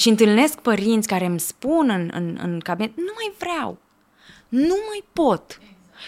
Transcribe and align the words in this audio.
Și 0.00 0.08
întâlnesc 0.08 0.58
părinți 0.58 1.08
care 1.08 1.24
îmi 1.24 1.40
spun 1.40 1.90
în, 1.90 2.10
în, 2.12 2.38
în 2.42 2.60
cabinet, 2.60 2.96
nu 2.96 3.12
mai 3.14 3.32
vreau, 3.38 3.78
nu 4.48 4.76
mai 4.88 5.04
pot. 5.12 5.60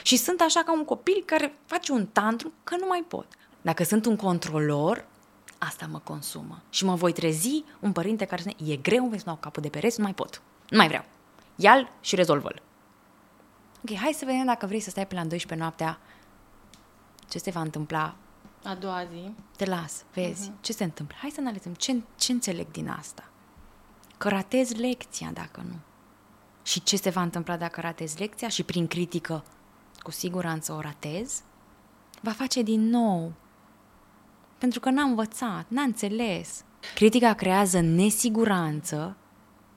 Și 0.03 0.17
sunt 0.17 0.41
așa 0.41 0.63
ca 0.63 0.73
un 0.73 0.85
copil 0.85 1.23
care 1.27 1.55
face 1.67 1.93
un 1.93 2.07
tantrum 2.07 2.53
că 2.65 2.77
nu 2.77 2.87
mai 2.87 3.05
pot. 3.09 3.27
Dacă 3.63 3.85
sunt 3.85 4.07
un 4.07 4.17
controlor, 4.17 5.05
asta 5.59 5.87
mă 5.91 5.99
consumă. 5.99 6.63
Și 6.71 6.85
mă 6.85 6.95
voi 6.95 7.13
trezi 7.13 7.65
un 7.81 7.93
părinte 7.93 8.25
care 8.25 8.43
spune, 8.43 8.71
e 8.71 8.77
greu, 8.77 9.07
vezi, 9.07 9.25
nu 9.27 9.37
capul 9.37 9.63
de 9.63 9.69
pereți, 9.69 9.99
nu 9.99 10.05
mai 10.05 10.15
pot. 10.15 10.43
Nu 10.69 10.77
mai 10.77 10.87
vreau. 10.87 11.05
Ia-l 11.57 11.93
și 12.01 12.15
rezolvă-l. 12.15 12.63
Ok, 13.83 13.97
hai 13.97 14.13
să 14.13 14.25
vedem 14.25 14.45
dacă 14.45 14.67
vrei 14.67 14.81
să 14.81 14.91
stai 14.91 15.07
până 15.07 15.21
la 15.21 15.27
12 15.27 15.67
noaptea. 15.67 15.99
Ce 17.29 17.39
se 17.39 17.51
va 17.51 17.61
întâmpla? 17.61 18.15
A 18.65 18.75
doua 18.75 19.05
zi. 19.13 19.35
Te 19.57 19.65
las, 19.65 20.05
vezi, 20.15 20.51
uh-huh. 20.51 20.61
ce 20.61 20.73
se 20.73 20.85
întâmplă. 20.85 21.17
Hai 21.21 21.31
să 21.31 21.41
analizăm 21.41 21.75
ce, 21.75 22.01
ce 22.17 22.33
înțeleg 22.33 22.71
din 22.71 22.89
asta. 22.89 23.27
Că 24.23 24.29
ratez 24.29 24.73
lecția 24.73 25.31
dacă 25.33 25.63
nu. 25.69 25.75
Și 26.63 26.83
ce 26.83 26.97
se 26.97 27.11
va 27.11 27.23
întâmpla 27.23 27.57
dacă 27.57 27.81
ratez 27.81 28.17
lecția 28.17 28.49
și 28.49 28.63
prin 28.63 28.87
critică 28.87 29.45
cu 30.03 30.11
siguranță 30.11 30.73
o 30.73 30.81
ratez, 30.81 31.43
va 32.21 32.31
face 32.31 32.63
din 32.63 32.89
nou. 32.89 33.33
Pentru 34.59 34.81
că 34.81 34.91
n-a 34.91 35.03
învățat, 35.03 35.65
n-a 35.69 35.83
înțeles. 35.83 36.65
Critica 36.95 37.33
creează 37.35 37.81
nesiguranță 37.81 39.17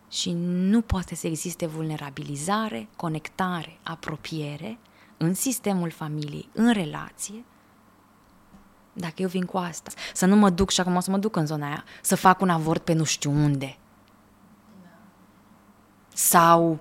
și 0.09 0.31
nu 0.41 0.81
poate 0.81 1.15
să 1.15 1.27
existe 1.27 1.65
vulnerabilizare, 1.65 2.87
conectare, 2.95 3.79
apropiere 3.83 4.77
în 5.17 5.33
sistemul 5.33 5.89
familiei, 5.89 6.49
în 6.53 6.71
relație, 6.71 7.45
dacă 8.93 9.21
eu 9.21 9.27
vin 9.27 9.45
cu 9.45 9.57
asta. 9.57 9.91
Să 10.13 10.25
nu 10.25 10.35
mă 10.35 10.49
duc 10.49 10.69
și 10.69 10.79
acum 10.79 10.95
o 10.95 10.99
să 10.99 11.11
mă 11.11 11.17
duc 11.17 11.35
în 11.35 11.45
zona 11.45 11.67
aia, 11.67 11.83
să 12.01 12.15
fac 12.15 12.41
un 12.41 12.49
avort 12.49 12.83
pe 12.83 12.93
nu 12.93 13.03
știu 13.03 13.31
unde. 13.31 13.77
Sau 16.15 16.79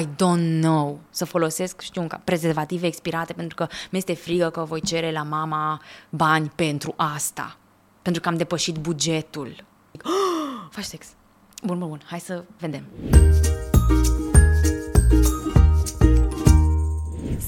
I 0.00 0.04
don't 0.04 0.60
know, 0.60 1.00
să 1.10 1.24
folosesc, 1.24 1.80
știu, 1.80 2.06
ca 2.08 2.20
prezervative 2.24 2.86
expirate 2.86 3.32
pentru 3.32 3.54
că 3.54 3.66
mi-este 3.90 4.14
frică 4.14 4.50
că 4.50 4.64
voi 4.64 4.80
cere 4.80 5.12
la 5.12 5.22
mama 5.22 5.80
bani 6.08 6.52
pentru 6.54 6.94
asta. 6.96 7.56
Pentru 8.02 8.22
că 8.22 8.28
am 8.28 8.36
depășit 8.36 8.76
bugetul. 8.76 9.64
Oh, 10.04 10.68
faci 10.74 10.84
sex. 10.84 11.06
Bun, 11.62 11.78
bun, 11.78 11.88
bun, 11.88 12.00
hai 12.04 12.20
să 12.20 12.44
vedem. 12.58 12.84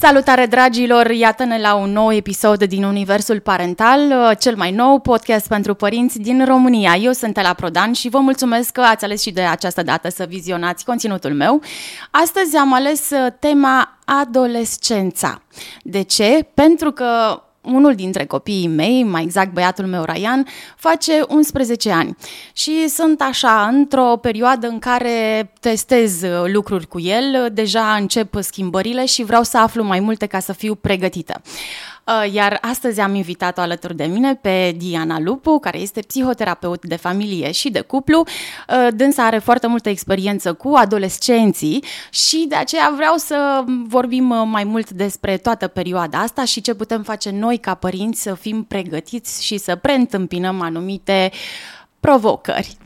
Salutare 0.00 0.47
dragilor, 0.47 1.11
iată-ne 1.11 1.61
la 1.61 1.75
un 1.75 1.92
nou 1.92 2.12
episod 2.12 2.64
din 2.64 2.84
Universul 2.84 3.41
Parental, 3.41 4.34
cel 4.39 4.56
mai 4.56 4.70
nou 4.70 4.98
podcast 4.98 5.48
pentru 5.48 5.75
părinți 5.75 6.19
din 6.19 6.45
România. 6.45 6.95
Eu 6.95 7.12
sunt 7.12 7.39
Ela 7.39 7.53
Prodan 7.53 7.92
și 7.92 8.09
vă 8.09 8.19
mulțumesc 8.19 8.70
că 8.70 8.81
ați 8.81 9.05
ales 9.05 9.22
și 9.22 9.31
de 9.31 9.41
această 9.41 9.83
dată 9.83 10.11
să 10.11 10.25
vizionați 10.28 10.84
conținutul 10.84 11.34
meu. 11.34 11.62
Astăzi 12.11 12.56
am 12.56 12.75
ales 12.75 13.11
tema 13.39 13.98
adolescența. 14.05 15.42
De 15.83 16.03
ce? 16.03 16.48
Pentru 16.55 16.91
că 16.91 17.42
unul 17.64 17.94
dintre 17.94 18.24
copiii 18.24 18.68
mei, 18.68 19.02
mai 19.02 19.22
exact 19.22 19.52
băiatul 19.52 19.86
meu 19.86 20.04
Ryan, 20.04 20.46
face 20.76 21.24
11 21.28 21.90
ani 21.90 22.16
și 22.52 22.88
sunt 22.88 23.20
așa 23.20 23.68
într-o 23.72 24.16
perioadă 24.16 24.66
în 24.66 24.78
care 24.78 25.52
testez 25.60 26.22
lucruri 26.44 26.86
cu 26.86 27.00
el, 27.00 27.50
deja 27.52 27.94
încep 27.94 28.34
schimbările 28.40 29.06
și 29.06 29.24
vreau 29.24 29.42
să 29.42 29.58
aflu 29.58 29.82
mai 29.82 30.00
multe 30.00 30.26
ca 30.26 30.38
să 30.38 30.52
fiu 30.52 30.74
pregătită. 30.74 31.42
Uh, 32.06 32.33
iar 32.33 32.58
astăzi 32.60 33.00
am 33.00 33.14
invitat-o 33.14 33.60
alături 33.60 33.97
de 33.97 34.05
mine 34.05 34.34
pe 34.34 34.74
Diana 34.77 35.19
Lupu, 35.19 35.58
care 35.58 35.78
este 35.78 36.00
psihoterapeut 36.00 36.84
de 36.84 36.97
familie 36.97 37.52
și 37.52 37.70
de 37.70 37.80
cuplu. 37.80 38.24
Uh, 38.69 38.88
dânsa 38.94 39.27
are 39.27 39.38
foarte 39.38 39.66
multă 39.66 39.88
experiență 39.88 40.52
cu 40.52 40.72
adolescenții 40.77 41.84
și 42.10 42.44
de 42.48 42.55
aceea 42.55 42.92
vreau 42.97 43.16
să 43.16 43.64
vorbim 43.86 44.30
uh, 44.30 44.42
mai 44.47 44.64
mult 44.64 44.91
despre 44.91 45.36
toată 45.36 45.66
perioada 45.66 46.19
asta 46.19 46.44
și 46.44 46.60
ce 46.60 46.75
putem 46.75 47.02
face 47.02 47.31
noi 47.31 47.59
ca 47.59 47.75
părinți 47.75 48.22
să 48.22 48.34
fim 48.34 48.65
pregătiți 48.65 49.44
și 49.44 49.56
să 49.56 49.76
preîntâmpinăm 49.76 50.60
anumite 50.60 51.31
provocări. 52.00 52.76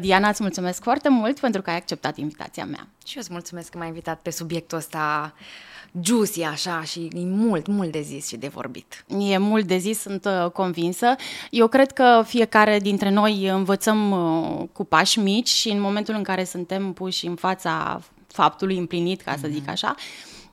Diana, 0.00 0.28
îți 0.28 0.42
mulțumesc 0.42 0.82
foarte 0.82 1.08
mult 1.08 1.38
pentru 1.38 1.62
că 1.62 1.70
ai 1.70 1.76
acceptat 1.76 2.16
invitația 2.16 2.64
mea. 2.64 2.88
Și 3.06 3.16
eu 3.16 3.22
îți 3.22 3.32
mulțumesc 3.32 3.70
că 3.70 3.78
m-ai 3.78 3.86
invitat 3.86 4.18
pe 4.22 4.30
subiectul 4.30 4.78
ăsta 4.78 5.34
juicy 6.00 6.42
așa 6.42 6.82
și 6.82 7.08
e 7.12 7.18
mult, 7.24 7.66
mult 7.66 7.92
de 7.92 8.00
zis 8.00 8.28
și 8.28 8.36
de 8.36 8.48
vorbit. 8.48 9.04
E 9.18 9.38
mult 9.38 9.66
de 9.66 9.76
zis, 9.76 9.98
sunt 9.98 10.24
uh, 10.24 10.50
convinsă. 10.50 11.14
Eu 11.50 11.66
cred 11.66 11.92
că 11.92 12.22
fiecare 12.26 12.78
dintre 12.78 13.10
noi 13.10 13.48
învățăm 13.48 14.10
uh, 14.10 14.68
cu 14.72 14.84
pași 14.84 15.18
mici 15.18 15.48
și 15.48 15.68
în 15.68 15.80
momentul 15.80 16.14
în 16.14 16.22
care 16.22 16.44
suntem 16.44 16.92
puși 16.92 17.26
în 17.26 17.34
fața 17.34 18.02
faptului 18.26 18.78
împlinit, 18.78 19.20
ca 19.20 19.36
să 19.40 19.48
zic 19.50 19.60
mhm. 19.60 19.70
așa, 19.70 19.94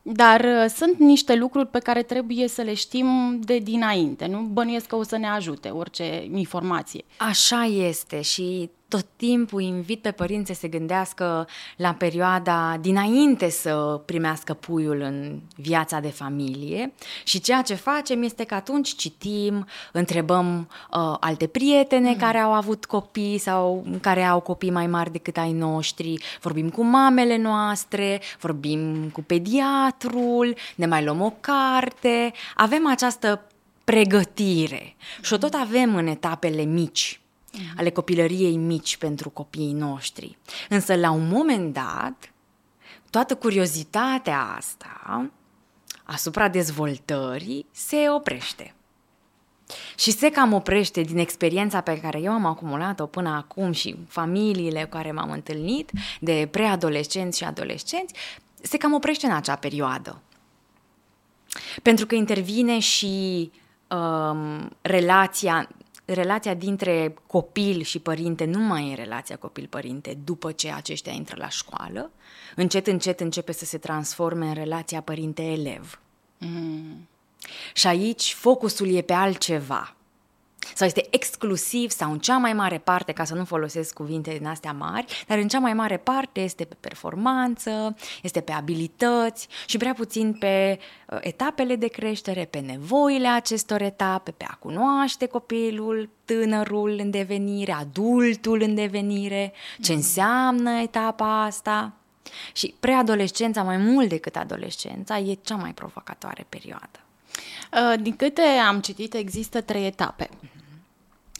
dar 0.01 0.39
uh, 0.39 0.69
sunt 0.75 0.97
niște 0.97 1.35
lucruri 1.35 1.67
pe 1.67 1.79
care 1.79 2.03
trebuie 2.03 2.47
să 2.47 2.61
le 2.61 2.73
știm 2.73 3.39
de 3.43 3.57
dinainte. 3.57 4.25
Nu 4.25 4.39
bănuiesc 4.39 4.85
că 4.85 4.95
o 4.95 5.03
să 5.03 5.17
ne 5.17 5.27
ajute 5.27 5.69
orice 5.69 6.27
informație. 6.31 7.05
Așa 7.17 7.63
este 7.63 8.21
și 8.21 8.69
tot 8.89 9.05
timpul 9.15 9.61
invit 9.61 10.01
pe 10.01 10.11
părinți 10.11 10.51
să 10.51 10.59
se 10.59 10.67
gândească 10.67 11.47
la 11.75 11.93
perioada 11.93 12.77
dinainte 12.81 13.49
să 13.49 14.01
primească 14.05 14.53
puiul 14.53 15.01
în 15.01 15.39
viața 15.55 15.99
de 15.99 16.07
familie 16.07 16.93
și 17.23 17.39
ceea 17.39 17.61
ce 17.61 17.73
facem 17.73 18.23
este 18.23 18.43
că 18.43 18.53
atunci 18.53 18.95
citim, 18.95 19.67
întrebăm 19.91 20.69
uh, 20.91 21.15
alte 21.19 21.47
prietene 21.47 22.09
mm. 22.09 22.15
care 22.15 22.37
au 22.37 22.51
avut 22.51 22.85
copii 22.85 23.37
sau 23.37 23.85
care 24.01 24.23
au 24.23 24.39
copii 24.39 24.71
mai 24.71 24.87
mari 24.87 25.11
decât 25.11 25.37
ai 25.37 25.51
noștri, 25.51 26.23
vorbim 26.41 26.69
cu 26.69 26.83
mamele 26.83 27.37
noastre, 27.37 28.21
vorbim 28.39 29.09
cu 29.09 29.21
pediatrul, 29.21 30.55
ne 30.75 30.85
mai 30.85 31.03
luăm 31.03 31.21
o 31.21 31.33
carte, 31.39 32.31
avem 32.55 32.87
această 32.87 33.41
pregătire 33.83 34.95
și 35.21 35.33
o 35.33 35.37
tot 35.37 35.53
avem 35.53 35.95
în 35.95 36.07
etapele 36.07 36.61
mici 36.61 37.19
mm. 37.21 37.28
Ale 37.77 37.89
copilăriei 37.89 38.55
mici 38.55 38.97
pentru 38.97 39.29
copiii 39.29 39.73
noștri. 39.73 40.37
Însă, 40.69 40.95
la 40.95 41.11
un 41.11 41.27
moment 41.27 41.73
dat, 41.73 42.31
toată 43.09 43.35
curiozitatea 43.35 44.41
asta 44.57 45.29
asupra 46.03 46.47
dezvoltării 46.47 47.65
se 47.71 48.09
oprește. 48.09 48.73
Și 49.95 50.11
se 50.11 50.29
cam 50.29 50.53
oprește 50.53 51.01
din 51.01 51.17
experiența 51.17 51.81
pe 51.81 51.99
care 51.99 52.19
eu 52.19 52.31
am 52.31 52.45
acumulat-o 52.45 53.05
până 53.05 53.29
acum 53.29 53.71
și 53.71 53.95
familiile 54.07 54.83
cu 54.83 54.89
care 54.89 55.11
m-am 55.11 55.31
întâlnit, 55.31 55.91
de 56.19 56.47
preadolescenți 56.51 57.37
și 57.37 57.43
adolescenți, 57.43 58.13
se 58.61 58.77
cam 58.77 58.93
oprește 58.93 59.25
în 59.25 59.31
acea 59.31 59.55
perioadă. 59.55 60.21
Pentru 61.81 62.05
că 62.05 62.15
intervine 62.15 62.79
și 62.79 63.51
um, 63.87 64.69
relația 64.81 65.69
relația 66.13 66.53
dintre 66.53 67.13
copil 67.27 67.81
și 67.81 67.99
părinte 67.99 68.45
nu 68.45 68.59
mai 68.59 68.91
e 68.91 68.95
relația 68.95 69.37
copil-părinte 69.37 70.17
după 70.23 70.51
ce 70.51 70.71
aceștia 70.71 71.11
intră 71.11 71.35
la 71.39 71.49
școală. 71.49 72.11
Încet, 72.55 72.87
încet 72.87 73.19
începe 73.19 73.51
să 73.51 73.65
se 73.65 73.77
transforme 73.77 74.47
în 74.47 74.53
relația 74.53 75.01
părinte-elev. 75.01 75.99
Mm. 76.37 77.07
Și 77.73 77.87
aici 77.87 78.33
focusul 78.33 78.95
e 78.95 79.01
pe 79.01 79.13
altceva 79.13 79.95
sau 80.75 80.87
este 80.87 81.07
exclusiv 81.09 81.89
sau 81.89 82.11
în 82.11 82.19
cea 82.19 82.37
mai 82.37 82.53
mare 82.53 82.77
parte, 82.77 83.11
ca 83.11 83.23
să 83.23 83.35
nu 83.35 83.45
folosesc 83.45 83.93
cuvinte 83.93 84.35
din 84.37 84.47
astea 84.47 84.71
mari, 84.71 85.25
dar 85.27 85.37
în 85.37 85.47
cea 85.47 85.59
mai 85.59 85.73
mare 85.73 85.97
parte 85.97 86.39
este 86.39 86.63
pe 86.63 86.75
performanță, 86.79 87.95
este 88.21 88.41
pe 88.41 88.51
abilități 88.51 89.47
și 89.65 89.77
prea 89.77 89.93
puțin 89.93 90.33
pe 90.33 90.79
uh, 91.07 91.17
etapele 91.21 91.75
de 91.75 91.87
creștere, 91.87 92.45
pe 92.45 92.59
nevoile 92.59 93.27
acestor 93.27 93.81
etape, 93.81 94.31
pe 94.31 94.45
a 94.47 94.53
cunoaște 94.53 95.25
copilul, 95.25 96.09
tânărul 96.25 96.99
în 97.01 97.09
devenire, 97.09 97.71
adultul 97.71 98.61
în 98.61 98.75
devenire, 98.75 99.53
ce 99.81 99.91
mm. 99.91 99.97
înseamnă 99.97 100.71
etapa 100.71 101.43
asta. 101.43 101.93
Și 102.53 102.73
preadolescența, 102.79 103.63
mai 103.63 103.77
mult 103.77 104.09
decât 104.09 104.35
adolescența, 104.35 105.17
e 105.17 105.37
cea 105.41 105.55
mai 105.55 105.73
provocatoare 105.73 106.45
perioadă. 106.49 106.99
Uh, 107.73 108.01
din 108.01 108.15
câte 108.15 108.41
am 108.41 108.79
citit, 108.79 109.13
există 109.13 109.61
trei 109.61 109.85
etape. 109.85 110.29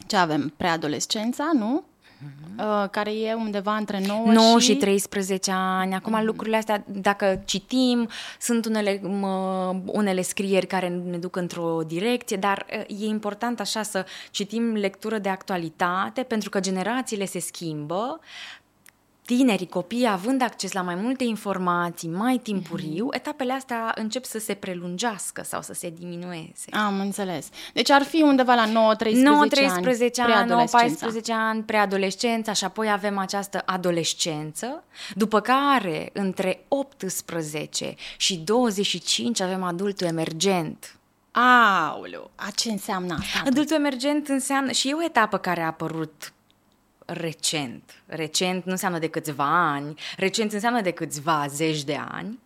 Ce 0.09 0.15
avem? 0.15 0.53
Preadolescența, 0.57 1.51
nu? 1.53 1.83
Uh, 2.57 2.89
care 2.91 3.11
e 3.11 3.33
undeva 3.33 3.75
între 3.75 4.01
9, 4.05 4.31
9 4.31 4.59
și... 4.59 4.65
și 4.65 4.75
13 4.75 5.51
ani. 5.53 5.93
Acum 5.93 6.19
mm-hmm. 6.19 6.23
lucrurile 6.23 6.57
astea, 6.57 6.83
dacă 6.87 7.41
citim, 7.45 8.09
sunt 8.39 8.65
unele, 8.65 8.99
mă, 9.03 9.75
unele 9.85 10.21
scrieri 10.21 10.67
care 10.67 10.87
ne 10.87 11.17
duc 11.17 11.35
într-o 11.35 11.79
direcție, 11.87 12.37
dar 12.37 12.65
uh, 12.87 13.01
e 13.01 13.05
important 13.05 13.59
așa 13.59 13.83
să 13.83 14.05
citim 14.31 14.73
lectură 14.73 15.17
de 15.17 15.29
actualitate, 15.29 16.23
pentru 16.23 16.49
că 16.49 16.59
generațiile 16.59 17.25
se 17.25 17.39
schimbă, 17.39 18.19
tinerii, 19.35 19.67
copiii, 19.67 20.07
având 20.07 20.41
acces 20.41 20.71
la 20.71 20.81
mai 20.81 20.95
multe 20.95 21.23
informații 21.23 22.09
mai 22.09 22.37
timpuriu, 22.37 23.07
mm-hmm. 23.11 23.15
etapele 23.15 23.53
astea 23.53 23.91
încep 23.95 24.25
să 24.25 24.39
se 24.39 24.53
prelungească 24.53 25.43
sau 25.43 25.61
să 25.61 25.73
se 25.73 25.93
diminueze. 25.99 26.65
Am 26.71 26.99
înțeles. 26.99 27.49
Deci 27.73 27.89
ar 27.89 28.03
fi 28.03 28.21
undeva 28.21 28.53
la 28.53 28.65
9-13 28.65 28.69
ani, 28.71 29.49
9-13 29.49 30.11
ani, 30.17 30.51
ani, 31.31 31.63
preadolescența 31.63 32.53
și 32.53 32.63
apoi 32.63 32.91
avem 32.91 33.17
această 33.17 33.61
adolescență, 33.65 34.83
după 35.15 35.39
care 35.39 36.09
între 36.13 36.65
18 36.67 37.95
și 38.17 38.37
25 38.37 39.41
avem 39.41 39.63
adultul 39.63 40.07
emergent. 40.07 40.99
Aoleu, 41.31 42.31
a 42.35 42.49
ce 42.55 42.71
înseamnă 42.71 43.13
asta? 43.19 43.43
Adultul 43.45 43.75
emergent 43.75 44.27
înseamnă 44.27 44.71
și 44.71 44.89
e 44.89 44.93
o 44.93 45.03
etapă 45.03 45.37
care 45.37 45.61
a 45.61 45.65
apărut 45.65 46.33
recent. 47.11 48.03
Recent 48.05 48.65
nu 48.65 48.71
înseamnă 48.71 48.99
de 48.99 49.07
câțiva 49.07 49.71
ani, 49.71 49.99
recent 50.17 50.53
înseamnă 50.53 50.81
de 50.81 50.91
câțiva 50.91 51.45
zeci 51.47 51.83
de 51.83 51.99
ani. 52.09 52.39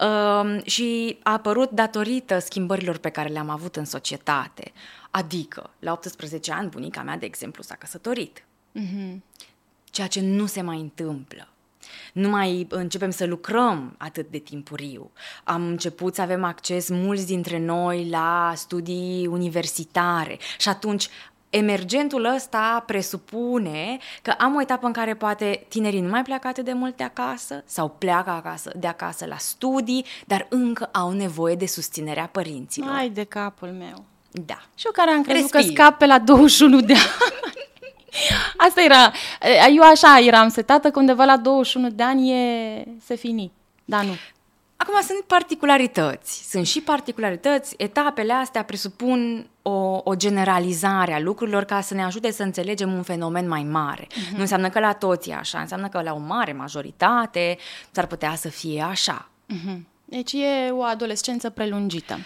Uh, 0.00 0.64
și 0.64 1.18
a 1.22 1.32
apărut 1.32 1.70
datorită 1.70 2.38
schimbărilor 2.38 2.98
pe 2.98 3.08
care 3.08 3.28
le-am 3.28 3.48
avut 3.48 3.76
în 3.76 3.84
societate. 3.84 4.72
Adică, 5.10 5.70
la 5.78 5.92
18 5.92 6.52
ani, 6.52 6.68
bunica 6.68 7.02
mea, 7.02 7.16
de 7.16 7.26
exemplu, 7.26 7.62
s-a 7.62 7.74
căsătorit. 7.74 8.44
Mm-hmm. 8.80 9.18
Ceea 9.84 10.06
ce 10.06 10.20
nu 10.20 10.46
se 10.46 10.62
mai 10.62 10.80
întâmplă. 10.80 11.46
Nu 12.12 12.28
mai 12.28 12.66
începem 12.70 13.10
să 13.10 13.26
lucrăm 13.26 13.94
atât 13.98 14.30
de 14.30 14.38
timpuriu. 14.38 15.10
Am 15.44 15.66
început 15.66 16.14
să 16.14 16.20
avem 16.20 16.44
acces 16.44 16.88
mulți 16.88 17.26
dintre 17.26 17.58
noi 17.58 18.08
la 18.08 18.52
studii 18.56 19.26
universitare 19.26 20.38
și 20.58 20.68
atunci 20.68 21.08
emergentul 21.52 22.24
ăsta 22.24 22.82
presupune 22.86 23.98
că 24.22 24.30
am 24.38 24.54
o 24.54 24.60
etapă 24.60 24.86
în 24.86 24.92
care 24.92 25.14
poate 25.14 25.66
tinerii 25.68 26.00
nu 26.00 26.08
mai 26.08 26.22
pleacă 26.22 26.46
atât 26.48 26.64
de 26.64 26.72
mult 26.72 26.96
de 26.96 27.04
acasă 27.04 27.62
sau 27.66 27.88
pleacă 27.98 28.30
acasă, 28.30 28.72
de 28.76 28.86
acasă 28.86 29.26
la 29.26 29.36
studii, 29.36 30.04
dar 30.26 30.46
încă 30.48 30.88
au 30.92 31.12
nevoie 31.12 31.54
de 31.54 31.66
susținerea 31.66 32.28
părinților. 32.32 32.90
Mai 32.90 33.08
de 33.08 33.24
capul 33.24 33.68
meu. 33.68 34.04
Da. 34.30 34.62
Și 34.74 34.86
eu 34.86 34.92
care 34.92 35.10
am 35.10 35.22
crezut 35.22 35.52
Respir. 35.52 35.74
că 35.74 35.82
scap 35.82 35.98
pe 35.98 36.06
la 36.06 36.18
21 36.18 36.80
de 36.80 36.92
ani. 36.92 37.02
Asta 38.66 38.82
era, 38.82 39.12
eu 39.74 39.82
așa 39.82 40.18
eram 40.18 40.48
setată 40.48 40.90
că 40.90 40.98
undeva 40.98 41.24
la 41.24 41.36
21 41.36 41.88
de 41.88 42.02
ani 42.02 42.32
e 42.32 42.84
se 43.04 43.14
fini. 43.14 43.52
Da, 43.84 44.02
nu. 44.02 44.12
Acum 44.76 45.00
sunt 45.00 45.20
particularități. 45.26 46.50
Sunt 46.50 46.66
și 46.66 46.80
particularități. 46.80 47.74
Etapele 47.78 48.32
astea 48.32 48.64
presupun 48.64 49.46
o, 49.62 50.00
o 50.04 50.14
generalizare 50.14 51.12
a 51.12 51.20
lucrurilor 51.20 51.64
ca 51.64 51.80
să 51.80 51.94
ne 51.94 52.04
ajute 52.04 52.30
să 52.30 52.42
înțelegem 52.42 52.92
un 52.92 53.02
fenomen 53.02 53.48
mai 53.48 53.62
mare. 53.62 54.06
Uh-huh. 54.06 54.34
Nu 54.34 54.40
înseamnă 54.40 54.68
că 54.68 54.80
la 54.80 54.92
toți 54.92 55.30
e 55.30 55.34
așa, 55.34 55.60
înseamnă 55.60 55.88
că 55.88 56.02
la 56.02 56.12
o 56.12 56.18
mare 56.18 56.52
majoritate 56.52 57.58
s-ar 57.90 58.06
putea 58.06 58.34
să 58.34 58.48
fie 58.48 58.82
așa. 58.82 59.28
Uh-huh. 59.54 59.78
Deci 60.04 60.32
e 60.32 60.70
o 60.70 60.82
adolescență 60.82 61.50
prelungită. 61.50 62.18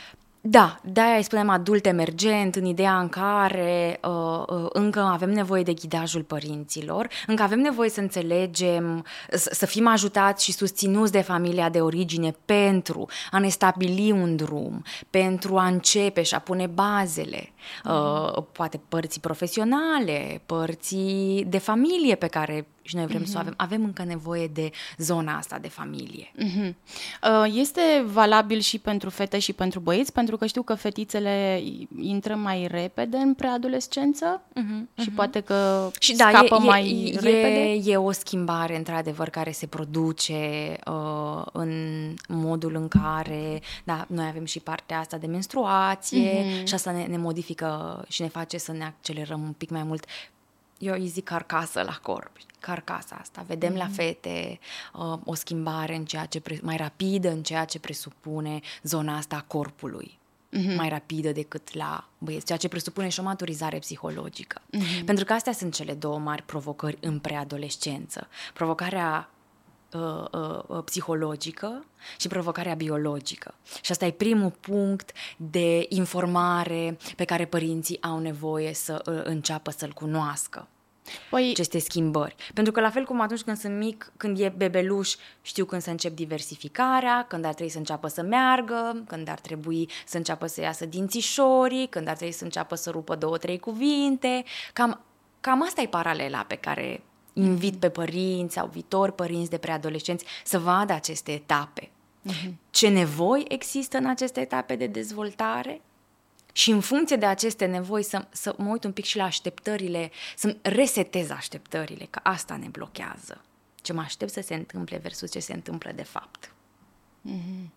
Da, 0.49 0.77
de-aia 0.83 1.17
îi 1.17 1.23
spunem 1.23 1.49
adult 1.49 1.87
emergent, 1.87 2.55
în 2.55 2.65
ideea 2.65 2.99
în 2.99 3.09
care 3.09 4.01
uh, 4.05 4.43
uh, 4.47 4.67
încă 4.73 5.01
avem 5.01 5.31
nevoie 5.31 5.63
de 5.63 5.73
ghidajul 5.73 6.23
părinților, 6.23 7.09
încă 7.27 7.43
avem 7.43 7.59
nevoie 7.59 7.91
să 7.91 8.01
înțelegem, 8.01 9.05
să, 9.31 9.51
să 9.53 9.67
fim 9.67 9.87
ajutați 9.87 10.45
și 10.45 10.53
susținuți 10.53 11.13
de 11.13 11.21
familia 11.21 11.69
de 11.69 11.81
origine 11.81 12.37
pentru 12.45 13.07
a 13.31 13.39
ne 13.39 13.49
stabili 13.49 14.11
un 14.11 14.37
drum, 14.37 14.83
pentru 15.11 15.57
a 15.57 15.67
începe 15.67 16.23
și 16.23 16.35
a 16.35 16.39
pune 16.39 16.67
bazele, 16.67 17.53
uh, 17.85 18.43
poate 18.53 18.81
părții 18.89 19.21
profesionale, 19.21 20.43
părții 20.47 21.45
de 21.49 21.59
familie 21.59 22.15
pe 22.15 22.27
care 22.27 22.67
și 22.87 22.97
noi 22.97 23.07
vrem 23.07 23.23
uh-huh. 23.23 23.25
să 23.25 23.37
o 23.37 23.39
mhm. 23.39 23.47
avem. 23.47 23.55
Avem 23.57 23.85
încă 23.85 24.05
nevoie 24.05 24.47
de 24.47 24.71
zona 24.97 25.37
asta 25.37 25.59
de 25.59 25.69
familie. 25.69 26.33
Uh-huh. 26.39 26.75
Este 27.53 27.81
valabil 28.07 28.61
și 28.61 28.79
pentru 28.79 29.11
fete 29.11 29.39
și 29.39 29.53
pentru 29.53 29.81
băieți, 29.81 30.13
pentru 30.13 30.37
că 30.37 30.47
știu 30.47 30.63
că 30.63 30.75
fetițele 30.75 31.63
intră 32.01 32.35
mai 32.35 32.67
repede 32.71 33.17
în 33.17 33.35
preadolescență 33.35 34.43
uh-huh. 34.43 35.01
și 35.03 35.11
uh-huh. 35.11 35.15
poate 35.15 35.41
că 35.41 35.91
și 35.99 36.17
da, 36.17 36.29
scapă 36.29 36.59
e, 36.61 36.65
mai 36.65 37.13
e, 37.15 37.21
repede. 37.21 37.91
E 37.91 37.97
o 37.97 38.11
schimbare, 38.11 38.77
într-adevăr, 38.77 39.29
care 39.29 39.51
se 39.51 39.67
produce 39.67 40.77
uh, 40.87 41.43
în 41.53 41.71
modul 42.29 42.75
în 42.75 42.89
care, 42.89 43.61
da, 43.85 44.05
noi 44.09 44.27
avem 44.27 44.45
și 44.45 44.61
partea 44.61 44.99
asta 44.99 45.17
de 45.17 45.27
menstruație 45.27 46.45
uh-huh. 46.45 46.65
și 46.65 46.75
asta 46.75 46.91
ne, 46.91 47.05
ne 47.05 47.17
modifică 47.17 48.05
și 48.09 48.23
ne 48.23 48.29
face 48.29 48.59
să 48.59 48.73
ne 48.73 48.85
accelerăm 48.85 49.43
un 49.43 49.53
pic 49.53 49.71
mai 49.71 49.83
mult 49.83 50.05
eu 50.79 50.93
îi 50.93 51.07
zic 51.07 51.25
carcasă 51.25 51.83
la 51.83 51.99
corp, 52.03 52.31
carcasa 52.61 53.17
asta. 53.21 53.45
Vedem 53.47 53.73
mm-hmm. 53.73 53.77
la 53.77 53.85
mhm. 53.85 53.93
fete 53.93 54.59
uh, 54.95 55.19
o 55.25 55.35
schimbare 55.35 55.95
în 55.95 56.05
ceea 56.05 56.25
ce 56.25 56.41
pre- 56.41 56.61
mai 56.63 56.77
rapidă 56.77 57.31
în 57.31 57.43
ceea 57.43 57.65
ce 57.65 57.79
presupune 57.79 58.61
zona 58.83 59.17
asta 59.17 59.37
a 59.37 59.45
corpului. 59.47 60.19
Mm-hmm. 60.57 60.77
mai 60.77 60.89
rapidă 60.89 61.33
decât 61.33 61.75
la 61.75 62.09
băieți, 62.19 62.47
ceea 62.47 62.59
ce 62.59 62.69
presupune 62.69 63.09
și 63.09 63.21
o 63.21 63.23
maturizare 63.23 63.79
psihologică. 63.79 64.61
Mm-hmm. 64.61 65.05
Pentru 65.05 65.25
că 65.25 65.33
astea 65.33 65.53
sunt 65.53 65.75
cele 65.75 65.95
două 65.95 66.19
mari 66.19 66.43
provocări 66.43 66.99
în 67.01 67.19
preadolescență. 67.19 68.29
Provocarea 68.55 69.31
uh, 69.97 70.41
uh, 70.41 70.63
uh 70.67 70.83
psihologică 70.85 71.85
și 72.19 72.29
provocarea 72.29 72.75
biologică. 72.75 73.55
Și 73.83 73.91
asta 73.91 74.07
e 74.07 74.11
primul 74.11 74.51
punct 74.51 75.13
de 75.37 75.87
informare 75.89 76.97
pe 77.17 77.25
care 77.25 77.45
părinții 77.45 78.03
au 78.03 78.19
nevoie 78.19 78.75
să 78.75 79.03
uh, 79.07 79.21
înceapă 79.25 79.71
să-l 79.71 79.93
cunoască 79.93 80.69
păi... 81.31 81.51
aceste 81.51 81.79
schimbări. 81.79 82.35
Pentru 82.55 82.73
că 82.73 82.81
la 82.81 82.91
fel 82.91 83.05
cum 83.05 83.21
atunci 83.21 83.41
când 83.41 83.57
sunt 83.57 83.77
mic, 83.77 84.13
când 84.17 84.39
e 84.39 84.55
bebeluș, 84.57 85.15
știu 85.43 85.65
când 85.65 85.83
să 85.83 85.91
încep 85.91 86.15
diversificarea, 86.15 87.25
când 87.29 87.45
ar 87.45 87.55
trebui 87.55 87.73
să 87.73 87.79
înceapă 87.79 88.09
să 88.09 88.23
meargă, 88.23 89.05
când 89.07 89.29
ar 89.29 89.41
trebui 89.41 89.89
să 90.07 90.17
înceapă 90.17 90.47
să 90.47 90.61
iasă 90.61 90.87
dințișorii, 90.87 91.87
când 91.87 92.09
ar 92.09 92.17
trebui 92.17 92.35
să 92.35 92.45
înceapă 92.45 92.75
să 92.75 92.91
rupă 92.91 93.15
două, 93.15 93.37
trei 93.39 93.59
cuvinte. 93.59 94.45
Cam, 94.73 95.01
cam 95.41 95.63
asta 95.63 95.81
e 95.81 95.87
paralela 95.87 96.45
pe 96.49 96.55
care 96.55 97.03
invit 97.39 97.77
pe 97.77 97.89
părinți 97.89 98.55
sau 98.55 98.67
viitori 98.67 99.15
părinți 99.15 99.51
de 99.51 99.59
preadolescenți 99.59 100.25
să 100.45 100.59
vadă 100.59 100.93
aceste 100.93 101.33
etape. 101.33 101.91
Uh-huh. 102.31 102.53
Ce 102.71 102.89
nevoi 102.89 103.45
există 103.49 103.97
în 103.97 104.07
aceste 104.07 104.41
etape 104.41 104.77
de 104.77 104.87
dezvoltare 104.87 105.81
și 106.53 106.71
în 106.71 106.81
funcție 106.81 107.17
de 107.17 107.27
aceste 107.27 107.67
nevoi 107.67 108.03
să, 108.03 108.27
să 108.31 108.55
mă 108.59 108.71
uit 108.71 108.85
un 108.85 108.93
pic 108.93 109.05
și 109.05 109.17
la 109.17 109.25
așteptările, 109.25 110.11
să 110.37 110.57
resetez 110.63 111.31
așteptările, 111.31 112.07
că 112.11 112.21
asta 112.23 112.57
ne 112.57 112.69
blochează. 112.69 113.41
Ce 113.83 113.93
mă 113.93 114.01
aștept 114.01 114.33
să 114.33 114.41
se 114.41 114.55
întâmple 114.55 114.97
versus 114.97 115.31
ce 115.31 115.39
se 115.39 115.53
întâmplă 115.53 115.93
de 115.95 116.03
fapt. 116.03 116.53
Mm-hmm. 117.31 117.71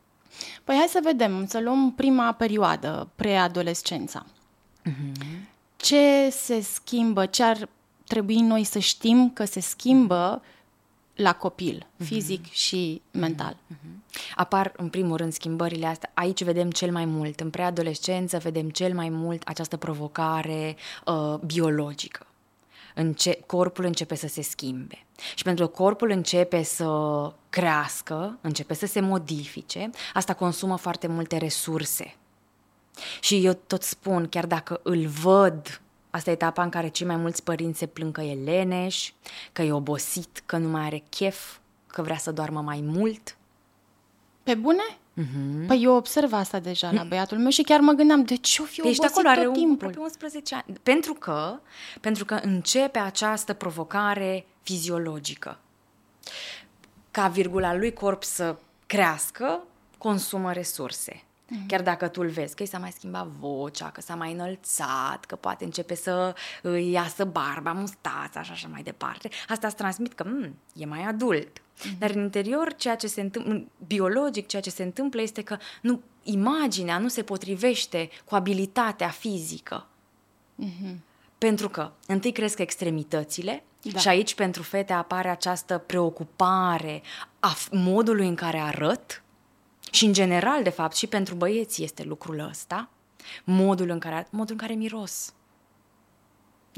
Păi 0.63 0.75
hai 0.75 0.87
să 0.89 0.99
vedem, 1.03 1.47
să 1.47 1.59
luăm 1.59 1.93
prima 1.93 2.31
perioadă, 2.31 3.09
preadolescența. 3.15 4.25
Mm-hmm. 4.89 5.39
Ce 5.75 6.29
se 6.29 6.61
schimbă, 6.61 7.25
ce 7.25 7.43
ar 7.43 7.69
trebui 8.09 8.39
noi 8.39 8.63
să 8.63 8.79
știm 8.79 9.31
că 9.33 9.45
se 9.45 9.59
schimbă 9.59 10.41
la 11.15 11.33
copil, 11.33 11.87
mhm. 11.95 12.07
fizic 12.07 12.47
mm-hmm. 12.47 12.53
și 12.53 13.01
mental. 13.11 13.55
Mm-hmm. 13.55 13.99
Apar, 14.35 14.73
în 14.77 14.89
primul 14.89 15.17
rând, 15.17 15.33
schimbările 15.33 15.85
astea. 15.85 16.11
Aici 16.13 16.43
vedem 16.43 16.71
cel 16.71 16.91
mai 16.91 17.05
mult. 17.05 17.39
În 17.39 17.49
preadolescență 17.49 18.37
vedem 18.37 18.69
cel 18.69 18.93
mai 18.93 19.09
mult 19.09 19.41
această 19.45 19.77
provocare 19.77 20.75
uh, 21.05 21.35
biologică. 21.45 22.27
Înce- 22.95 23.39
corpul 23.45 23.85
începe 23.85 24.15
să 24.15 24.27
se 24.27 24.41
schimbe. 24.41 25.05
Și 25.35 25.43
pentru 25.43 25.67
că 25.67 25.71
corpul 25.71 26.09
începe 26.09 26.63
să 26.63 26.89
crească, 27.49 28.37
începe 28.41 28.73
să 28.73 28.85
se 28.85 28.99
modifice, 28.99 29.89
asta 30.13 30.33
consumă 30.33 30.77
foarte 30.77 31.07
multe 31.07 31.37
resurse. 31.37 32.15
Și 33.19 33.45
eu 33.45 33.53
tot 33.67 33.83
spun, 33.83 34.27
chiar 34.27 34.45
dacă 34.45 34.79
îl 34.83 35.05
văd 35.05 35.81
Asta 36.09 36.29
e 36.29 36.33
etapa 36.33 36.63
în 36.63 36.69
care 36.69 36.87
cei 36.87 37.07
mai 37.07 37.15
mulți 37.15 37.43
părinți 37.43 37.79
se 37.79 37.85
plâng 37.85 38.13
că 38.13 38.21
e 38.21 38.33
leneș, 38.43 39.11
că 39.51 39.61
e 39.61 39.71
obosit, 39.71 40.43
că 40.45 40.57
nu 40.57 40.67
mai 40.69 40.85
are 40.85 41.03
chef, 41.09 41.57
că 41.87 42.01
vrea 42.01 42.17
să 42.17 42.31
doarmă 42.31 42.61
mai 42.61 42.81
mult. 42.81 43.37
Pe 44.43 44.55
bune? 44.55 44.83
Mm-hmm. 45.21 45.67
Păi 45.67 45.83
eu 45.83 45.95
observ 45.95 46.33
asta 46.33 46.59
deja 46.59 46.91
la 46.91 47.03
băiatul 47.03 47.37
meu 47.37 47.49
și 47.49 47.61
chiar 47.61 47.79
mă 47.79 47.91
gândeam, 47.91 48.23
de 48.23 48.35
ce 48.35 48.61
o 48.61 48.65
fi 48.65 48.81
obosit 48.81 49.03
Ești 49.03 49.13
acolo, 49.13 49.33
tot 49.33 49.37
are 49.37 49.51
timpul? 49.51 49.93
Un, 49.97 50.03
11 50.03 50.55
ani. 50.55 50.77
Pentru 50.83 51.13
că, 51.13 51.59
pentru 52.01 52.25
că 52.25 52.39
începe 52.41 52.99
această 52.99 53.53
provocare 53.53 54.45
fiziologică. 54.61 55.59
Ca 57.11 57.27
virgula 57.27 57.75
lui 57.75 57.93
corp 57.93 58.23
să 58.23 58.55
crească, 58.85 59.63
consumă 59.97 60.53
resurse. 60.53 61.23
Mm. 61.49 61.65
Chiar 61.67 61.81
dacă 61.81 62.07
tu 62.07 62.21
îl 62.21 62.27
vezi 62.27 62.55
că 62.55 62.63
i 62.63 62.65
s-a 62.65 62.77
mai 62.77 62.91
schimbat 62.91 63.27
vocea, 63.27 63.89
că 63.89 64.01
s-a 64.01 64.15
mai 64.15 64.31
înălțat, 64.31 65.25
că 65.27 65.35
poate 65.35 65.63
începe 65.63 65.95
să 65.95 66.35
îi 66.61 66.91
iasă 66.91 67.25
barba, 67.25 67.71
mustața 67.71 68.41
și 68.41 68.51
așa 68.51 68.67
mai 68.67 68.83
departe, 68.83 69.29
asta 69.47 69.67
îți 69.67 69.75
transmit 69.75 70.13
că 70.13 70.23
mm, 70.27 70.55
e 70.73 70.85
mai 70.85 71.03
adult. 71.03 71.61
Mm. 71.85 71.95
Dar 71.99 72.09
în 72.09 72.21
interior, 72.21 72.73
ceea 72.73 72.95
ce 72.95 73.07
se 73.07 73.21
întâmplă, 73.21 73.63
biologic, 73.87 74.47
ceea 74.47 74.61
ce 74.61 74.69
se 74.69 74.83
întâmplă 74.83 75.21
este 75.21 75.41
că 75.41 75.57
nu, 75.81 76.01
imaginea 76.23 76.97
nu 76.97 77.07
se 77.07 77.23
potrivește 77.23 78.09
cu 78.25 78.35
abilitatea 78.35 79.09
fizică. 79.09 79.87
Mm-hmm. 80.63 80.95
Pentru 81.37 81.69
că 81.69 81.91
întâi 82.07 82.31
cresc 82.31 82.59
extremitățile, 82.59 83.63
Da. 83.81 83.99
Și 83.99 84.07
aici 84.07 84.35
pentru 84.35 84.63
fete 84.63 84.93
apare 84.93 85.29
această 85.29 85.77
preocupare 85.77 87.01
a 87.39 87.53
modului 87.71 88.27
în 88.27 88.35
care 88.35 88.57
arăt 88.57 89.23
și 89.91 90.05
în 90.05 90.13
general, 90.13 90.63
de 90.63 90.69
fapt, 90.69 90.95
și 90.95 91.07
pentru 91.07 91.35
băieți 91.35 91.83
este 91.83 92.03
lucrul 92.03 92.39
ăsta, 92.49 92.89
modul 93.43 93.89
în 93.89 93.99
care, 93.99 94.27
modul 94.29 94.55
în 94.59 94.61
care 94.67 94.73
miros. 94.73 95.33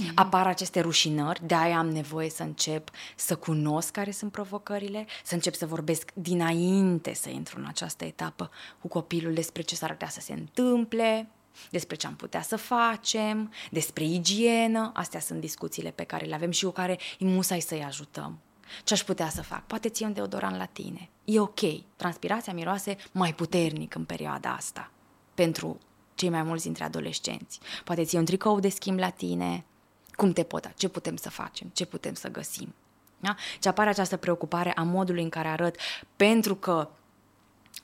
Mm-hmm. 0.01 0.13
Apar 0.15 0.47
aceste 0.47 0.79
rușinări, 0.79 1.45
de 1.45 1.55
aia 1.55 1.77
am 1.77 1.89
nevoie 1.89 2.29
să 2.29 2.43
încep 2.43 2.89
să 3.15 3.35
cunosc 3.35 3.91
care 3.91 4.11
sunt 4.11 4.31
provocările, 4.31 5.05
să 5.23 5.33
încep 5.33 5.53
să 5.53 5.65
vorbesc 5.65 6.11
dinainte 6.13 7.13
să 7.13 7.29
intru 7.29 7.59
în 7.59 7.65
această 7.67 8.05
etapă 8.05 8.51
cu 8.81 8.87
copilul 8.87 9.33
despre 9.33 9.61
ce 9.61 9.75
s-ar 9.75 9.91
putea 9.91 10.09
să 10.09 10.19
se 10.19 10.33
întâmple, 10.33 11.29
despre 11.69 11.95
ce 11.95 12.07
am 12.07 12.15
putea 12.15 12.41
să 12.41 12.55
facem, 12.55 13.53
despre 13.71 14.03
igienă. 14.03 14.91
Astea 14.93 15.19
sunt 15.19 15.39
discuțiile 15.39 15.91
pe 15.91 16.03
care 16.03 16.25
le 16.25 16.35
avem 16.35 16.51
și 16.51 16.65
cu 16.65 16.71
care 16.71 16.99
e 17.19 17.25
musai 17.25 17.59
să-i 17.59 17.83
ajutăm. 17.83 18.39
Ce 18.83 18.93
aș 18.93 19.03
putea 19.03 19.29
să 19.29 19.41
fac? 19.41 19.65
Poate 19.65 19.89
ții 19.89 20.05
un 20.05 20.13
deodorant 20.13 20.57
la 20.57 20.65
tine. 20.65 21.09
E 21.25 21.39
ok. 21.39 21.59
Transpirația 21.95 22.53
miroase 22.53 22.97
mai 23.11 23.33
puternic 23.33 23.95
în 23.95 24.03
perioada 24.03 24.53
asta 24.53 24.91
pentru 25.33 25.77
cei 26.15 26.29
mai 26.29 26.43
mulți 26.43 26.63
dintre 26.63 26.83
adolescenți. 26.83 27.59
Poate 27.83 28.03
ții 28.03 28.17
un 28.17 28.25
tricou 28.25 28.59
de 28.59 28.69
schimb 28.69 28.99
la 28.99 29.09
tine. 29.09 29.65
Cum 30.11 30.33
te 30.33 30.43
pot? 30.43 30.73
Ce 30.75 30.87
putem 30.87 31.15
să 31.15 31.29
facem? 31.29 31.71
Ce 31.73 31.85
putem 31.85 32.13
să 32.13 32.29
găsim? 32.29 32.73
Da? 33.19 33.35
Ce 33.59 33.69
apare 33.69 33.89
această 33.89 34.17
preocupare 34.17 34.71
a 34.75 34.83
modului 34.83 35.23
în 35.23 35.29
care 35.29 35.47
arăt, 35.47 35.75
pentru 36.15 36.55
că 36.55 36.89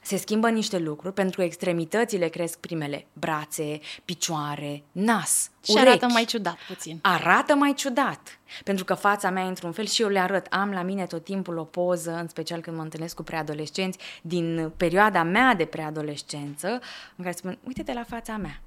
se 0.02 0.18
schimbă 0.18 0.50
niște 0.50 0.78
lucruri 0.78 1.14
pentru 1.14 1.38
că 1.40 1.44
extremitățile 1.46 2.28
cresc 2.28 2.58
primele, 2.58 3.08
brațe, 3.14 3.80
picioare, 4.06 4.84
nas, 4.92 5.50
Și 5.64 5.72
urechi. 5.72 5.88
arată 5.88 6.06
mai 6.06 6.26
ciudat 6.26 6.58
puțin. 6.68 7.00
Arată 7.02 7.56
mai 7.56 7.74
ciudat, 7.74 8.40
pentru 8.64 8.86
că 8.86 8.94
fața 8.94 9.30
mea 9.30 9.48
într-un 9.48 9.72
fel 9.72 9.86
și 9.86 10.02
eu 10.02 10.08
le 10.08 10.20
arăt. 10.20 10.46
Am 10.50 10.72
la 10.72 10.82
mine 10.82 11.06
tot 11.06 11.24
timpul 11.24 11.58
o 11.58 11.64
poză, 11.64 12.12
în 12.12 12.28
special 12.28 12.62
când 12.62 12.76
mă 12.76 12.82
întâlnesc 12.82 13.16
cu 13.16 13.24
preadolescenți, 13.24 13.98
din 14.22 14.72
perioada 14.78 15.24
mea 15.24 15.54
de 15.54 15.66
preadolescență, 15.66 16.68
în 17.16 17.24
care 17.24 17.36
spun, 17.36 17.58
uite-te 17.68 17.94
la 17.94 18.04
fața 18.04 18.38
mea. 18.38 18.62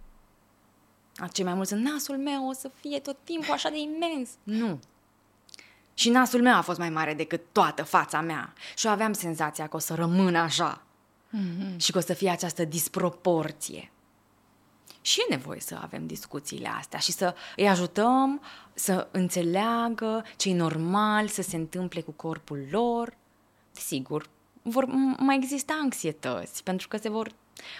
Cei 1.32 1.44
mai 1.44 1.54
mulți, 1.54 1.74
nasul 1.74 2.16
meu 2.16 2.48
o 2.48 2.52
să 2.52 2.70
fie 2.80 2.98
tot 2.98 3.16
timpul 3.24 3.52
așa 3.54 3.68
de 3.68 3.78
imens. 3.78 4.30
Nu, 4.42 4.78
și 5.94 6.10
nasul 6.10 6.42
meu 6.42 6.56
a 6.56 6.60
fost 6.60 6.78
mai 6.78 6.90
mare 6.90 7.14
decât 7.14 7.40
toată 7.52 7.82
fața 7.82 8.20
mea. 8.20 8.52
Și 8.76 8.86
eu 8.86 8.92
aveam 8.92 9.12
senzația 9.12 9.66
că 9.66 9.76
o 9.76 9.78
să 9.78 9.94
rămână 9.94 10.38
așa 10.38 10.82
mm-hmm. 11.38 11.76
și 11.76 11.92
că 11.92 11.99
o 11.99 12.00
să 12.00 12.12
fie 12.12 12.30
această 12.30 12.64
disproporție. 12.64 13.90
Și 15.00 15.20
e 15.20 15.34
nevoie 15.34 15.60
să 15.60 15.78
avem 15.82 16.06
discuțiile 16.06 16.68
astea 16.68 16.99
și 16.99 17.12
să 17.12 17.34
îi 17.56 17.68
ajutăm 17.68 18.40
să 18.75 19.08
înțeleagă 19.10 20.25
ce 20.37 20.49
e 20.49 20.54
normal 20.54 21.28
să 21.28 21.42
se 21.42 21.56
întâmple 21.56 22.00
cu 22.00 22.10
corpul 22.10 22.66
lor. 22.70 23.16
Sigur, 23.70 24.28
vor 24.62 24.84
mai 25.18 25.37
exista 25.37 25.78
anxietăți, 25.82 26.62
pentru 26.62 26.88
că 26.88 26.96
se 26.96 27.08
vor 27.08 27.32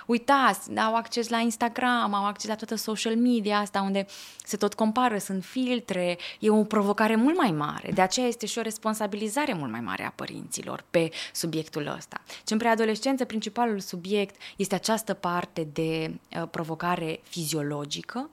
Uitați, 0.07 0.79
au 0.79 0.95
acces 0.95 1.29
la 1.29 1.39
Instagram, 1.39 2.15
au 2.15 2.27
acces 2.27 2.49
la 2.49 2.55
toată 2.55 2.75
social 2.75 3.17
media 3.17 3.59
asta 3.59 3.81
unde 3.81 4.07
se 4.45 4.57
tot 4.57 4.75
compară, 4.75 5.19
sunt 5.19 5.45
filtre, 5.45 6.19
e 6.39 6.51
o 6.51 6.65
provocare 6.65 7.17
mult 7.17 7.37
mai 7.37 7.51
mare. 7.51 7.91
De 7.93 8.01
aceea 8.01 8.27
este 8.27 8.47
și 8.47 8.59
o 8.59 8.63
responsabilizare 8.63 9.53
mult 9.53 9.71
mai 9.71 9.81
mare 9.81 10.05
a 10.07 10.11
părinților 10.11 10.85
pe 10.91 11.11
subiectul 11.33 11.95
ăsta. 11.97 12.21
Și 12.47 12.53
în 12.53 12.59
preadolescență, 12.59 13.25
principalul 13.25 13.81
subiect 13.81 14.35
este 14.57 14.75
această 14.75 15.15
parte 15.15 15.69
de 15.73 16.15
uh, 16.37 16.49
provocare 16.51 17.21
fiziologică, 17.23 18.31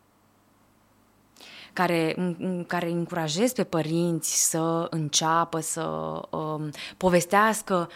care, 1.74 2.14
în, 2.16 2.64
care 2.68 2.90
încurajez 2.90 3.54
pe 3.54 3.64
părinți 3.64 4.50
să 4.50 4.88
înceapă 4.90 5.60
să 5.60 5.82
um, 6.30 6.70
povestească 6.98 7.90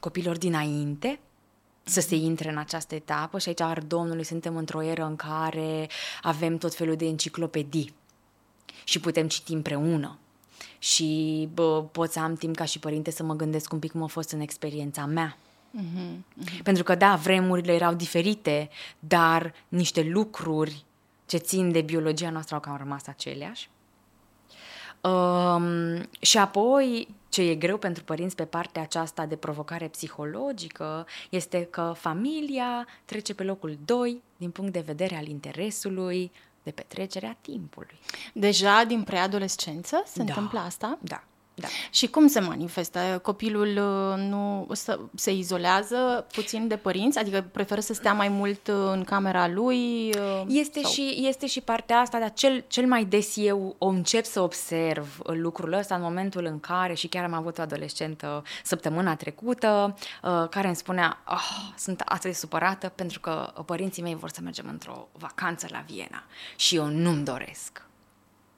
copilor 0.00 0.38
dinainte 0.38 1.20
să 1.88 2.00
se 2.00 2.14
intre 2.14 2.50
în 2.50 2.58
această 2.58 2.94
etapă 2.94 3.38
și 3.38 3.48
aici, 3.48 3.60
ar 3.60 3.80
Domnului, 3.80 4.24
suntem 4.24 4.56
într-o 4.56 4.82
eră 4.82 5.04
în 5.04 5.16
care 5.16 5.88
avem 6.22 6.58
tot 6.58 6.74
felul 6.74 6.96
de 6.96 7.06
enciclopedii 7.06 7.94
și 8.84 9.00
putem 9.00 9.28
citi 9.28 9.52
împreună. 9.52 10.18
Și 10.78 11.48
bă, 11.54 11.82
pot 11.82 12.10
să 12.10 12.18
am 12.18 12.34
timp 12.34 12.56
ca 12.56 12.64
și 12.64 12.78
părinte 12.78 13.10
să 13.10 13.22
mă 13.22 13.34
gândesc 13.34 13.72
un 13.72 13.78
pic 13.78 13.90
cum 13.90 14.02
a 14.02 14.06
fost 14.06 14.30
în 14.30 14.40
experiența 14.40 15.06
mea. 15.06 15.36
Mm-hmm, 15.36 16.16
mm-hmm. 16.16 16.62
Pentru 16.62 16.82
că, 16.82 16.94
da, 16.94 17.14
vremurile 17.14 17.72
erau 17.72 17.94
diferite, 17.94 18.68
dar 18.98 19.54
niște 19.68 20.02
lucruri 20.02 20.84
ce 21.26 21.36
țin 21.36 21.72
de 21.72 21.80
biologia 21.80 22.30
noastră 22.30 22.54
au 22.54 22.60
cam 22.60 22.76
rămas 22.76 23.06
aceleași. 23.06 23.68
Um, 25.00 26.08
și 26.20 26.38
apoi, 26.38 27.08
ce 27.28 27.42
e 27.42 27.54
greu 27.54 27.76
pentru 27.76 28.04
părinți 28.04 28.36
pe 28.36 28.44
partea 28.44 28.82
aceasta 28.82 29.26
de 29.26 29.36
provocare 29.36 29.88
psihologică 29.88 31.06
este 31.30 31.64
că 31.70 31.92
familia 31.96 32.86
trece 33.04 33.34
pe 33.34 33.42
locul 33.42 33.78
2 33.84 34.22
din 34.36 34.50
punct 34.50 34.72
de 34.72 34.80
vedere 34.80 35.16
al 35.16 35.26
interesului 35.26 36.32
de 36.62 36.70
petrecerea 36.70 37.36
timpului. 37.40 37.98
Deja 38.32 38.84
din 38.84 39.02
preadolescență 39.02 40.02
se 40.06 40.22
da, 40.22 40.24
întâmplă 40.24 40.58
asta? 40.58 40.98
Da. 41.00 41.24
Da. 41.60 41.68
Și 41.90 42.06
cum 42.06 42.26
se 42.26 42.40
manifestă? 42.40 42.98
Copilul 43.22 43.68
uh, 43.68 44.28
nu 44.28 44.66
se 45.14 45.32
izolează 45.32 46.26
puțin 46.32 46.68
de 46.68 46.76
părinți? 46.76 47.18
Adică 47.18 47.44
preferă 47.52 47.80
să 47.80 47.94
stea 47.94 48.12
mai 48.12 48.28
mult 48.28 48.68
uh, 48.68 48.74
în 48.92 49.04
camera 49.04 49.48
lui? 49.48 50.14
Uh, 50.16 50.42
este, 50.48 50.80
sau? 50.80 50.90
și, 50.90 51.26
este 51.28 51.46
și 51.46 51.60
partea 51.60 51.98
asta, 51.98 52.18
dar 52.18 52.32
cel, 52.32 52.64
cel 52.66 52.86
mai 52.86 53.04
des 53.04 53.36
eu 53.36 53.74
o 53.78 53.86
încep 53.86 54.24
să 54.24 54.40
observ 54.40 55.18
lucrul 55.24 55.72
ăsta 55.72 55.94
în 55.94 56.02
momentul 56.02 56.44
în 56.44 56.60
care, 56.60 56.94
și 56.94 57.06
chiar 57.06 57.24
am 57.24 57.32
avut 57.32 57.58
o 57.58 57.62
adolescentă 57.62 58.42
săptămâna 58.64 59.16
trecută, 59.16 59.96
care 60.50 60.66
îmi 60.66 60.76
spunea, 60.76 61.22
oh, 61.26 61.72
sunt 61.76 62.00
atât 62.04 62.22
de 62.22 62.32
supărată 62.32 62.88
pentru 62.88 63.20
că 63.20 63.52
părinții 63.66 64.02
mei 64.02 64.14
vor 64.14 64.30
să 64.30 64.40
mergem 64.42 64.66
într-o 64.68 65.08
vacanță 65.12 65.66
la 65.70 65.84
Viena 65.86 66.24
și 66.56 66.76
eu 66.76 66.86
nu-mi 66.86 67.24
doresc. 67.24 67.82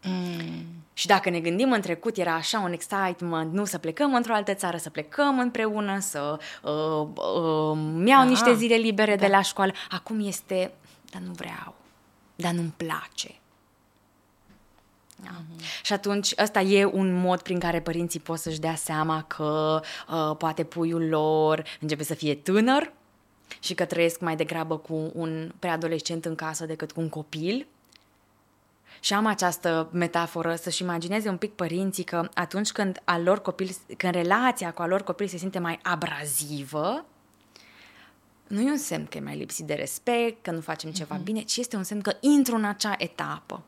Mm. 0.02 0.79
Și 1.00 1.06
dacă 1.06 1.30
ne 1.30 1.40
gândim 1.40 1.72
în 1.72 1.80
trecut, 1.80 2.16
era 2.16 2.34
așa 2.34 2.58
un 2.58 2.72
excitement, 2.72 3.52
nu 3.52 3.64
să 3.64 3.78
plecăm 3.78 4.14
într-o 4.14 4.34
altă 4.34 4.54
țară, 4.54 4.76
să 4.76 4.90
plecăm 4.90 5.38
împreună, 5.38 5.98
să 6.00 6.38
uh, 6.62 7.08
uh, 7.14 7.78
mi-au 7.94 8.28
niște 8.28 8.54
zile 8.54 8.74
libere 8.74 9.16
da. 9.16 9.26
de 9.26 9.32
la 9.32 9.42
școală. 9.42 9.72
Acum 9.90 10.26
este, 10.26 10.72
dar 11.10 11.22
nu 11.22 11.32
vreau, 11.32 11.74
dar 12.36 12.52
nu-mi 12.52 12.74
place. 12.76 13.34
Da. 15.16 15.30
Mm-hmm. 15.30 15.82
Și 15.82 15.92
atunci 15.92 16.32
ăsta 16.38 16.60
e 16.60 16.84
un 16.84 17.12
mod 17.20 17.40
prin 17.40 17.58
care 17.58 17.80
părinții 17.80 18.20
pot 18.20 18.38
să-și 18.38 18.60
dea 18.60 18.74
seama 18.74 19.22
că 19.22 19.80
uh, 20.08 20.36
poate 20.36 20.64
puiul 20.64 21.08
lor 21.08 21.62
începe 21.80 22.04
să 22.04 22.14
fie 22.14 22.34
tânăr 22.34 22.92
și 23.60 23.74
că 23.74 23.84
trăiesc 23.84 24.20
mai 24.20 24.36
degrabă 24.36 24.76
cu 24.76 25.10
un 25.14 25.52
preadolescent 25.58 26.24
în 26.24 26.34
casă 26.34 26.66
decât 26.66 26.92
cu 26.92 27.00
un 27.00 27.08
copil 27.08 27.66
și 29.00 29.14
am 29.14 29.26
această 29.26 29.88
metaforă 29.92 30.54
să-și 30.54 30.82
imagineze 30.82 31.28
un 31.28 31.36
pic 31.36 31.52
părinții 31.52 32.04
că 32.04 32.28
atunci 32.34 32.72
când, 32.72 33.00
al 33.04 33.22
lor 33.22 33.40
copil, 33.40 33.70
când 33.96 34.14
relația 34.14 34.72
cu 34.72 34.82
al 34.82 34.88
lor 34.88 35.02
copil 35.02 35.26
se 35.26 35.36
simte 35.36 35.58
mai 35.58 35.78
abrazivă, 35.82 37.04
nu 38.46 38.60
e 38.60 38.70
un 38.70 38.76
semn 38.76 39.06
că 39.06 39.16
e 39.16 39.20
mai 39.20 39.36
lipsit 39.36 39.66
de 39.66 39.74
respect, 39.74 40.42
că 40.42 40.50
nu 40.50 40.60
facem 40.60 40.90
ceva 40.90 41.18
mm-hmm. 41.18 41.24
bine, 41.24 41.40
ci 41.40 41.56
este 41.56 41.76
un 41.76 41.82
semn 41.82 42.00
că 42.00 42.16
intru 42.20 42.54
în 42.54 42.64
acea 42.64 42.94
etapă. 42.98 43.62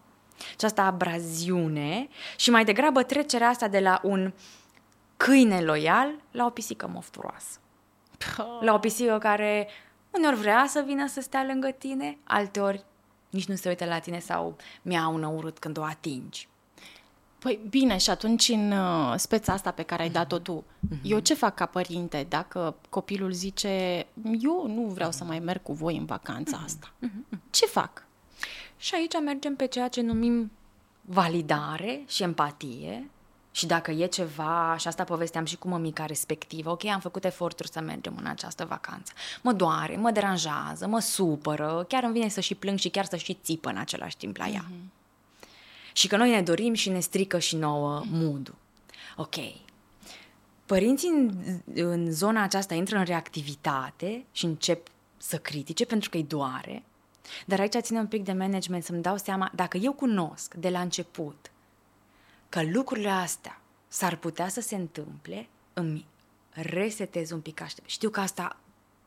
Această 0.52 0.80
abraziune 0.80 2.08
și 2.36 2.50
mai 2.50 2.64
degrabă 2.64 3.02
trecerea 3.02 3.48
asta 3.48 3.68
de 3.68 3.80
la 3.80 4.00
un 4.02 4.32
câine 5.16 5.60
loial 5.60 6.14
la 6.30 6.44
o 6.44 6.50
pisică 6.50 6.90
mofturoasă. 6.92 7.58
La 8.60 8.74
o 8.74 8.78
pisică 8.78 9.18
care 9.18 9.68
uneori 10.10 10.36
vrea 10.36 10.64
să 10.68 10.82
vină 10.86 11.06
să 11.06 11.20
stea 11.20 11.44
lângă 11.44 11.68
tine, 11.68 12.18
alteori 12.24 12.84
nici 13.32 13.46
nu 13.46 13.54
se 13.54 13.68
uită 13.68 13.84
la 13.84 13.98
tine 13.98 14.18
sau 14.18 14.56
mi-au 14.82 15.36
urât 15.36 15.58
când 15.58 15.78
o 15.78 15.82
atingi. 15.82 16.48
Păi 17.38 17.60
bine, 17.70 17.96
și 17.96 18.10
atunci 18.10 18.48
în 18.48 18.72
uh, 18.72 19.14
speța 19.16 19.52
asta 19.52 19.70
pe 19.70 19.82
care 19.82 20.02
ai 20.02 20.10
dat-o 20.10 20.38
tu, 20.38 20.64
mm-hmm. 20.64 21.00
eu 21.02 21.18
ce 21.18 21.34
fac 21.34 21.54
ca 21.54 21.66
părinte 21.66 22.26
dacă 22.28 22.76
copilul 22.88 23.32
zice 23.32 24.06
eu 24.40 24.66
nu 24.66 24.82
vreau 24.82 25.10
să 25.10 25.24
mai 25.24 25.38
merg 25.38 25.62
cu 25.62 25.72
voi 25.72 25.96
în 25.96 26.04
vacanța 26.04 26.60
mm-hmm. 26.60 26.64
asta? 26.64 26.92
Mm-hmm. 27.06 27.38
Ce 27.50 27.66
fac? 27.66 28.06
Și 28.76 28.94
aici 28.94 29.20
mergem 29.24 29.56
pe 29.56 29.66
ceea 29.66 29.88
ce 29.88 30.00
numim 30.00 30.50
validare 31.00 32.04
și 32.06 32.22
empatie, 32.22 33.10
și 33.52 33.66
dacă 33.66 33.90
e 33.90 34.06
ceva, 34.06 34.76
și 34.78 34.88
asta 34.88 35.04
povesteam 35.04 35.44
și 35.44 35.56
cu 35.56 35.68
mămica 35.68 36.06
respectivă, 36.06 36.70
ok, 36.70 36.84
am 36.84 37.00
făcut 37.00 37.24
eforturi 37.24 37.70
să 37.70 37.80
mergem 37.80 38.16
în 38.18 38.26
această 38.26 38.64
vacanță. 38.64 39.12
Mă 39.42 39.52
doare, 39.52 39.96
mă 39.96 40.10
deranjează, 40.10 40.86
mă 40.86 41.00
supără, 41.00 41.84
chiar 41.88 42.02
îmi 42.02 42.12
vine 42.12 42.28
să 42.28 42.40
și 42.40 42.54
plâng 42.54 42.78
și 42.78 42.88
chiar 42.88 43.04
să 43.04 43.16
și 43.16 43.38
țipă 43.42 43.68
în 43.68 43.76
același 43.76 44.16
timp 44.16 44.36
la 44.36 44.46
ea. 44.46 44.64
Mm-hmm. 44.64 45.00
Și 45.92 46.08
că 46.08 46.16
noi 46.16 46.30
ne 46.30 46.42
dorim 46.42 46.74
și 46.74 46.88
ne 46.88 47.00
strică 47.00 47.38
și 47.38 47.56
nouă 47.56 48.02
mood 48.10 48.54
Ok. 49.16 49.34
Părinții 50.66 51.08
în, 51.08 51.32
în 51.74 52.12
zona 52.12 52.42
aceasta 52.42 52.74
intră 52.74 52.96
în 52.96 53.04
reactivitate 53.04 54.24
și 54.32 54.44
încep 54.44 54.88
să 55.16 55.36
critique 55.36 55.84
pentru 55.84 56.10
că 56.10 56.16
îi 56.16 56.24
doare, 56.24 56.82
dar 57.46 57.60
aici 57.60 57.76
ține 57.80 57.98
un 57.98 58.06
pic 58.06 58.24
de 58.24 58.32
management 58.32 58.84
să-mi 58.84 59.02
dau 59.02 59.16
seama, 59.16 59.50
dacă 59.54 59.76
eu 59.76 59.92
cunosc 59.92 60.54
de 60.54 60.68
la 60.68 60.80
început 60.80 61.51
că 62.52 62.62
lucrurile 62.62 63.08
astea 63.10 63.60
s-ar 63.88 64.16
putea 64.16 64.48
să 64.48 64.60
se 64.60 64.76
întâmple, 64.76 65.48
îmi 65.72 66.06
resetez 66.50 67.30
un 67.30 67.40
pic 67.40 67.60
aștept. 67.60 67.88
Știu 67.88 68.10
că 68.10 68.20
asta 68.20 68.56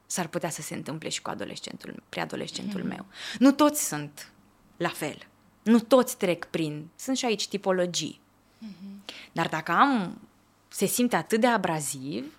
s-ar 0.05 0.27
putea 0.27 0.49
să 0.49 0.61
se 0.61 0.75
întâmple 0.75 1.09
și 1.09 1.21
cu 1.21 1.29
adolescentul, 1.29 2.03
preadolescentul 2.09 2.81
mm-hmm. 2.81 2.95
meu. 2.95 3.05
Nu 3.39 3.51
toți 3.51 3.87
sunt 3.87 4.31
la 4.77 4.89
fel. 4.89 5.17
Nu 5.63 5.79
toți 5.79 6.17
trec 6.17 6.45
prin. 6.45 6.87
Sunt 6.95 7.17
și 7.17 7.25
aici 7.25 7.47
tipologii. 7.47 8.21
Mm-hmm. 8.65 9.05
Dar 9.31 9.47
dacă 9.47 9.71
am, 9.71 10.21
se 10.67 10.85
simte 10.85 11.15
atât 11.15 11.39
de 11.39 11.47
abraziv, 11.47 12.37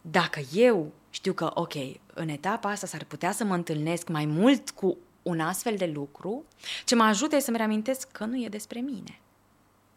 dacă 0.00 0.40
eu 0.52 0.92
știu 1.10 1.32
că, 1.32 1.50
ok, 1.54 1.74
în 2.14 2.28
etapa 2.28 2.70
asta 2.70 2.86
s-ar 2.86 3.04
putea 3.04 3.32
să 3.32 3.44
mă 3.44 3.54
întâlnesc 3.54 4.08
mai 4.08 4.26
mult 4.26 4.70
cu 4.70 4.96
un 5.22 5.40
astfel 5.40 5.76
de 5.76 5.86
lucru, 5.86 6.44
ce 6.84 6.94
mă 6.94 7.02
ajută 7.02 7.38
să-mi 7.38 7.56
reamintesc 7.56 8.10
că 8.10 8.24
nu 8.24 8.42
e 8.42 8.48
despre 8.48 8.80
mine. 8.80 9.20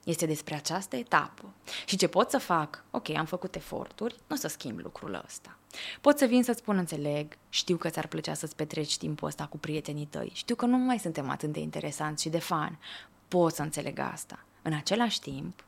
Este 0.06 0.26
despre 0.26 0.56
această 0.56 0.96
etapă. 0.96 1.54
Și 1.86 1.96
ce 1.98 2.08
pot 2.08 2.30
să 2.30 2.38
fac? 2.38 2.84
Ok, 2.92 3.10
am 3.10 3.26
făcut 3.26 3.56
eforturi, 3.56 4.16
nu 4.28 4.36
o 4.36 4.40
să 4.40 4.48
schimb 4.48 4.80
lucrul 4.80 5.22
ăsta. 5.26 5.58
Pot 6.02 6.18
să 6.18 6.26
vin 6.26 6.44
să-ți 6.44 6.60
spun, 6.60 6.78
înțeleg, 6.78 7.38
știu 7.50 7.78
că 7.78 7.90
ți-ar 7.90 8.08
plăcea 8.08 8.34
să-ți 8.34 8.56
petreci 8.56 8.98
timpul 8.98 9.28
ăsta 9.28 9.46
cu 9.46 9.58
prietenii 9.58 10.06
tăi, 10.06 10.32
știu 10.34 10.56
că 10.56 10.66
nu 10.66 10.78
mai 10.78 11.00
suntem 11.00 11.30
atât 11.30 11.52
de 11.52 11.60
interesanți 11.60 12.22
și 12.22 12.30
de 12.30 12.40
fan. 12.40 12.80
Pot 13.28 13.54
să 13.54 13.62
înțeleg 13.62 14.00
asta. 14.00 14.46
În 14.62 14.74
același 14.74 15.20
timp, 15.20 15.64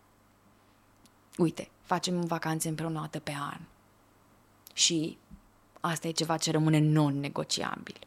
uite, 1.37 1.69
facem 1.81 2.21
vacanțe 2.21 2.69
împreună 2.69 2.97
o 2.97 3.01
dată 3.01 3.19
pe 3.19 3.35
an. 3.39 3.59
Și 4.73 5.17
asta 5.79 6.07
e 6.07 6.11
ceva 6.11 6.37
ce 6.37 6.51
rămâne 6.51 6.79
non-negociabil. 6.79 7.99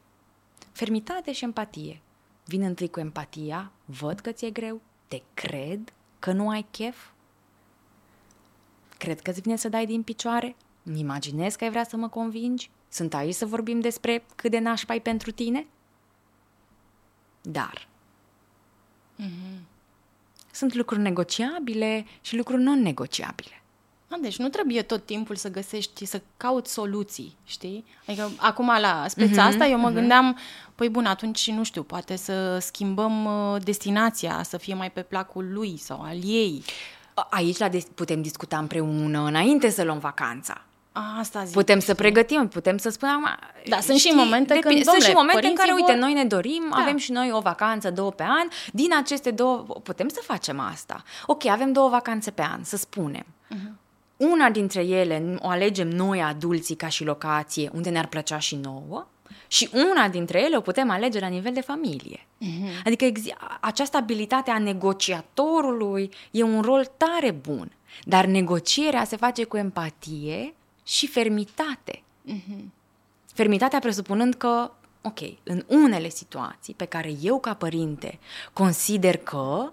Fermitate 0.72 1.32
și 1.32 1.44
empatie. 1.44 2.00
Vin 2.44 2.62
întâi 2.62 2.90
cu 2.90 3.00
empatia, 3.00 3.72
văd 3.84 4.20
că 4.20 4.32
ți-e 4.32 4.50
greu, 4.50 4.80
te 5.08 5.22
cred 5.34 5.92
că 6.20 6.32
nu 6.32 6.48
ai 6.48 6.66
chef? 6.70 7.08
Cred 8.98 9.20
că 9.20 9.30
îți 9.30 9.40
vine 9.40 9.56
să 9.56 9.68
dai 9.68 9.86
din 9.86 10.02
picioare? 10.02 10.56
Îmi 10.82 11.00
imaginez 11.00 11.54
că 11.54 11.64
ai 11.64 11.70
vrea 11.70 11.84
să 11.84 11.96
mă 11.96 12.08
convingi? 12.08 12.70
Sunt 12.88 13.14
aici 13.14 13.34
să 13.34 13.46
vorbim 13.46 13.80
despre 13.80 14.24
cât 14.36 14.50
de 14.50 14.58
nașpa 14.58 14.98
pentru 15.02 15.30
tine? 15.30 15.66
Dar 17.42 17.88
mm-hmm. 19.22 19.60
sunt 20.52 20.74
lucruri 20.74 21.00
negociabile 21.00 22.04
și 22.20 22.36
lucruri 22.36 22.62
non-negociabile. 22.62 23.59
A, 24.12 24.16
deci 24.20 24.36
nu 24.36 24.48
trebuie 24.48 24.82
tot 24.82 25.06
timpul 25.06 25.36
să 25.36 25.50
găsești, 25.50 26.04
să 26.04 26.20
cauți 26.36 26.72
soluții, 26.72 27.36
știi? 27.44 27.84
Adică 28.06 28.30
acum 28.36 28.70
la 28.80 29.04
speța 29.08 29.42
mm-hmm, 29.42 29.46
asta 29.46 29.66
eu 29.66 29.78
mă 29.78 29.90
mm-hmm. 29.90 29.94
gândeam, 29.94 30.38
păi 30.74 30.88
bun, 30.88 31.04
atunci 31.04 31.50
nu 31.50 31.62
știu, 31.62 31.82
poate 31.82 32.16
să 32.16 32.58
schimbăm 32.58 33.24
uh, 33.24 33.62
destinația, 33.62 34.42
să 34.42 34.56
fie 34.56 34.74
mai 34.74 34.90
pe 34.90 35.02
placul 35.02 35.52
lui 35.52 35.76
sau 35.78 36.00
al 36.02 36.16
ei. 36.24 36.62
Aici 37.30 37.58
la 37.58 37.68
des- 37.68 37.86
putem 37.94 38.22
discuta 38.22 38.58
împreună 38.58 39.24
înainte 39.26 39.70
să 39.70 39.82
luăm 39.82 39.98
vacanța. 39.98 40.64
Asta 41.18 41.44
zic. 41.44 41.54
Putem 41.54 41.78
să 41.78 41.94
pregătim, 41.94 42.48
putem 42.48 42.78
să 42.78 42.88
spunem... 42.88 43.38
Da, 43.68 43.80
sunt 43.80 43.98
și 43.98 44.12
momente 44.14 44.52
când, 44.52 44.62
domnule, 44.62 44.84
Sunt 44.84 45.02
și 45.02 45.12
momente 45.12 45.46
în 45.46 45.54
care, 45.54 45.70
vor... 45.70 45.80
uite, 45.80 45.94
noi 45.94 46.12
ne 46.12 46.24
dorim, 46.24 46.66
da. 46.70 46.76
avem 46.76 46.96
și 46.96 47.12
noi 47.12 47.30
o 47.32 47.40
vacanță, 47.40 47.90
două 47.90 48.10
pe 48.10 48.22
an, 48.22 48.48
din 48.72 48.96
aceste 48.96 49.30
două, 49.30 49.56
putem 49.82 50.08
să 50.08 50.20
facem 50.22 50.60
asta. 50.60 51.02
Ok, 51.26 51.46
avem 51.46 51.72
două 51.72 51.88
vacanțe 51.88 52.30
pe 52.30 52.42
an, 52.42 52.64
să 52.64 52.76
spunem. 52.76 53.24
Uh-huh. 53.24 53.78
Una 54.20 54.50
dintre 54.50 54.84
ele 54.84 55.36
o 55.38 55.48
alegem 55.48 55.88
noi, 55.88 56.22
adulții, 56.22 56.74
ca 56.74 56.88
și 56.88 57.04
locație, 57.04 57.70
unde 57.72 57.90
ne-ar 57.90 58.06
plăcea 58.06 58.38
și 58.38 58.56
nouă, 58.56 59.06
și 59.46 59.70
una 59.72 60.08
dintre 60.08 60.42
ele 60.42 60.56
o 60.56 60.60
putem 60.60 60.90
alege 60.90 61.18
la 61.18 61.26
nivel 61.26 61.52
de 61.52 61.60
familie. 61.60 62.26
Mm-hmm. 62.44 62.84
Adică 62.84 63.12
această 63.60 63.96
abilitate 63.96 64.50
a 64.50 64.58
negociatorului 64.58 66.10
e 66.30 66.42
un 66.42 66.62
rol 66.62 66.90
tare 66.96 67.30
bun, 67.30 67.72
dar 68.04 68.24
negocierea 68.24 69.04
se 69.04 69.16
face 69.16 69.44
cu 69.44 69.56
empatie 69.56 70.54
și 70.84 71.06
fermitate. 71.06 72.02
Mm-hmm. 72.28 72.64
Fermitatea 73.34 73.78
presupunând 73.78 74.34
că, 74.34 74.70
ok, 75.02 75.18
în 75.42 75.64
unele 75.66 76.08
situații 76.08 76.74
pe 76.74 76.84
care 76.84 77.12
eu 77.20 77.40
ca 77.40 77.54
părinte 77.54 78.18
consider 78.52 79.16
că 79.16 79.72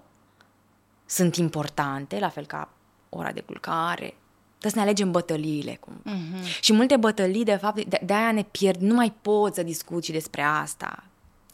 sunt 1.06 1.36
importante, 1.36 2.20
la 2.20 2.30
fel 2.30 2.46
ca 2.46 2.70
ora 3.10 3.32
de 3.32 3.42
culcare, 3.42 4.14
Trebuie 4.60 4.72
să 4.72 4.78
ne 4.78 4.82
alegem 4.82 5.12
bătăliile. 5.12 5.78
Cum. 5.80 6.02
Uh-huh. 6.06 6.60
Și 6.60 6.74
multe 6.74 6.98
bătălii, 6.98 7.44
de 7.44 7.56
fapt, 7.56 7.86
de, 7.86 8.00
de 8.06 8.14
aia 8.14 8.32
ne 8.32 8.44
pierd. 8.44 8.82
Nu 8.82 8.94
mai 8.94 9.14
pot 9.22 9.54
să 9.54 9.64
discuți 9.64 10.12
despre 10.12 10.42
asta. 10.42 11.04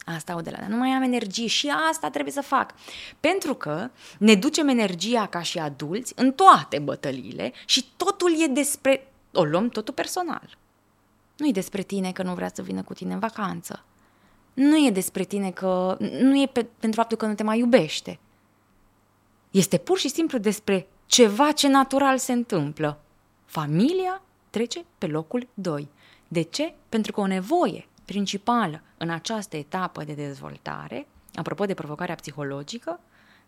Asta 0.04 0.36
o 0.36 0.40
de 0.40 0.50
la. 0.50 0.68
Nu 0.68 0.76
mai 0.76 0.88
am 0.88 1.02
energie 1.02 1.46
și 1.46 1.72
asta 1.90 2.10
trebuie 2.10 2.32
să 2.32 2.40
fac. 2.40 2.74
Pentru 3.20 3.54
că 3.54 3.90
ne 4.18 4.34
ducem 4.34 4.68
energia 4.68 5.26
ca 5.26 5.42
și 5.42 5.58
adulți 5.58 6.12
în 6.16 6.32
toate 6.32 6.78
bătăliile 6.78 7.52
și 7.66 7.84
totul 7.96 8.42
e 8.42 8.46
despre... 8.46 9.08
O 9.32 9.44
luăm 9.44 9.68
totul 9.68 9.94
personal. 9.94 10.58
Nu 11.36 11.46
e 11.46 11.50
despre 11.50 11.82
tine 11.82 12.12
că 12.12 12.22
nu 12.22 12.34
vrea 12.34 12.50
să 12.54 12.62
vină 12.62 12.82
cu 12.82 12.92
tine 12.92 13.12
în 13.12 13.18
vacanță. 13.18 13.84
Nu 14.54 14.86
e 14.86 14.90
despre 14.90 15.24
tine 15.24 15.50
că... 15.50 15.96
Nu 16.20 16.40
e 16.40 16.46
pe, 16.46 16.66
pentru 16.78 17.00
faptul 17.00 17.16
că 17.16 17.26
nu 17.26 17.34
te 17.34 17.42
mai 17.42 17.58
iubește. 17.58 18.18
Este 19.50 19.78
pur 19.78 19.98
și 19.98 20.08
simplu 20.08 20.38
despre 20.38 20.88
ceva 21.06 21.52
ce 21.52 21.68
natural 21.68 22.18
se 22.18 22.32
întâmplă. 22.32 23.00
Familia 23.44 24.22
trece 24.50 24.84
pe 24.98 25.06
locul 25.06 25.48
2. 25.54 25.88
De 26.28 26.42
ce? 26.42 26.74
Pentru 26.88 27.12
că 27.12 27.20
o 27.20 27.26
nevoie 27.26 27.88
principală 28.04 28.82
în 28.96 29.10
această 29.10 29.56
etapă 29.56 30.04
de 30.04 30.12
dezvoltare, 30.12 31.06
apropo 31.34 31.64
de 31.64 31.74
provocarea 31.74 32.14
psihologică, 32.14 33.00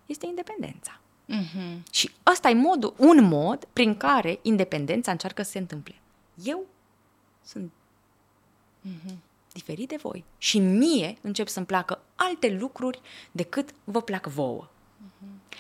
este 0.06 0.26
independența. 0.26 1.00
Mm-hmm. 1.28 1.82
Și 1.90 2.10
ăsta 2.26 2.48
e 2.48 2.54
modul, 2.54 2.94
un 2.98 3.24
mod 3.24 3.68
prin 3.72 3.96
care 3.96 4.38
independența 4.42 5.10
încearcă 5.10 5.42
să 5.42 5.50
se 5.50 5.58
întâmple. 5.58 5.94
Eu 6.42 6.66
sunt 7.44 7.72
mm-hmm. 8.88 9.16
diferit 9.52 9.88
de 9.88 9.96
voi 9.96 10.24
și 10.38 10.58
mie 10.58 11.16
încep 11.20 11.48
să-mi 11.48 11.66
placă 11.66 12.00
alte 12.14 12.56
lucruri 12.60 13.00
decât 13.32 13.74
vă 13.84 14.02
plac 14.02 14.26
vouă. 14.26 14.68
Mm-hmm. 14.68 15.58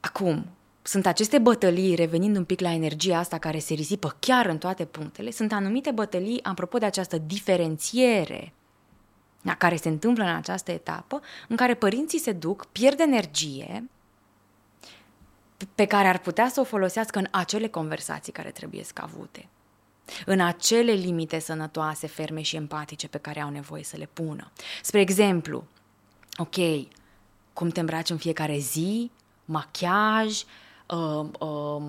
Acum, 0.00 0.46
sunt 0.88 1.06
aceste 1.06 1.38
bătălii, 1.38 1.94
revenind 1.94 2.36
un 2.36 2.44
pic 2.44 2.60
la 2.60 2.72
energia 2.72 3.18
asta 3.18 3.38
care 3.38 3.58
se 3.58 3.74
risipă 3.74 4.16
chiar 4.18 4.46
în 4.46 4.58
toate 4.58 4.84
punctele, 4.84 5.30
sunt 5.30 5.52
anumite 5.52 5.90
bătălii, 5.90 6.42
apropo 6.42 6.78
de 6.78 6.84
această 6.84 7.18
diferențiere 7.18 8.52
care 9.58 9.76
se 9.76 9.88
întâmplă 9.88 10.24
în 10.24 10.34
această 10.34 10.70
etapă, 10.70 11.20
în 11.48 11.56
care 11.56 11.74
părinții 11.74 12.18
se 12.18 12.32
duc, 12.32 12.66
pierd 12.66 13.00
energie 13.00 13.88
pe 15.74 15.84
care 15.84 16.08
ar 16.08 16.18
putea 16.18 16.48
să 16.48 16.60
o 16.60 16.64
folosească 16.64 17.18
în 17.18 17.26
acele 17.30 17.68
conversații 17.68 18.32
care 18.32 18.50
trebuie 18.50 18.84
să 18.84 18.92
avute, 18.94 19.48
în 20.26 20.40
acele 20.40 20.92
limite 20.92 21.38
sănătoase, 21.38 22.06
ferme 22.06 22.42
și 22.42 22.56
empatice 22.56 23.08
pe 23.08 23.18
care 23.18 23.40
au 23.40 23.50
nevoie 23.50 23.84
să 23.84 23.96
le 23.96 24.08
pună. 24.12 24.50
Spre 24.82 25.00
exemplu, 25.00 25.64
ok, 26.36 26.56
cum 27.52 27.68
te 27.68 27.80
îmbraci 27.80 28.10
în 28.10 28.16
fiecare 28.16 28.58
zi, 28.58 29.10
machiaj, 29.44 30.40
uh, 30.40 30.46
uh, 30.96 31.82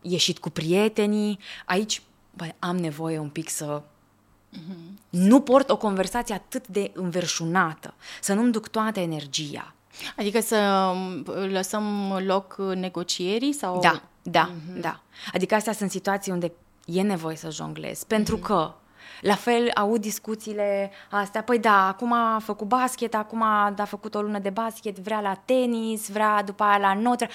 ieșit 0.00 0.38
cu 0.38 0.50
prietenii. 0.50 1.38
Aici 1.66 2.02
bă, 2.36 2.52
am 2.58 2.76
nevoie 2.76 3.18
un 3.18 3.28
pic 3.28 3.48
să 3.48 3.82
uh-huh. 4.52 4.98
nu 5.08 5.40
port 5.40 5.70
o 5.70 5.76
conversație 5.76 6.34
atât 6.34 6.66
de 6.66 6.90
înverșunată, 6.94 7.94
să 8.20 8.34
nu-mi 8.34 8.52
duc 8.52 8.68
toată 8.68 9.00
energia. 9.00 9.74
Adică 10.16 10.40
să 10.40 10.90
um, 10.94 11.24
lăsăm 11.50 12.18
loc 12.26 12.56
negocierii 12.74 13.52
sau... 13.52 13.80
Da, 13.80 14.02
da, 14.22 14.50
uh-huh. 14.50 14.80
da. 14.80 15.00
Adică 15.32 15.54
astea 15.54 15.72
sunt 15.72 15.90
situații 15.90 16.32
unde 16.32 16.52
e 16.84 17.02
nevoie 17.02 17.36
să 17.36 17.50
jonglez, 17.50 18.04
pentru 18.04 18.38
uh-huh. 18.38 18.42
că 18.42 18.74
la 19.20 19.34
fel 19.34 19.70
aud 19.74 20.00
discuțiile 20.00 20.90
astea, 21.10 21.42
păi 21.42 21.58
da, 21.58 21.86
acum 21.86 22.12
a 22.12 22.38
făcut 22.38 22.66
basket, 22.66 23.14
acum 23.14 23.42
a 23.42 23.74
făcut 23.86 24.14
o 24.14 24.22
lună 24.22 24.38
de 24.38 24.50
basket, 24.50 24.98
vrea 24.98 25.20
la 25.20 25.34
tenis, 25.34 26.08
vrea 26.08 26.42
după 26.42 26.62
aia 26.62 26.78
la 26.78 26.94
notă 26.94 27.26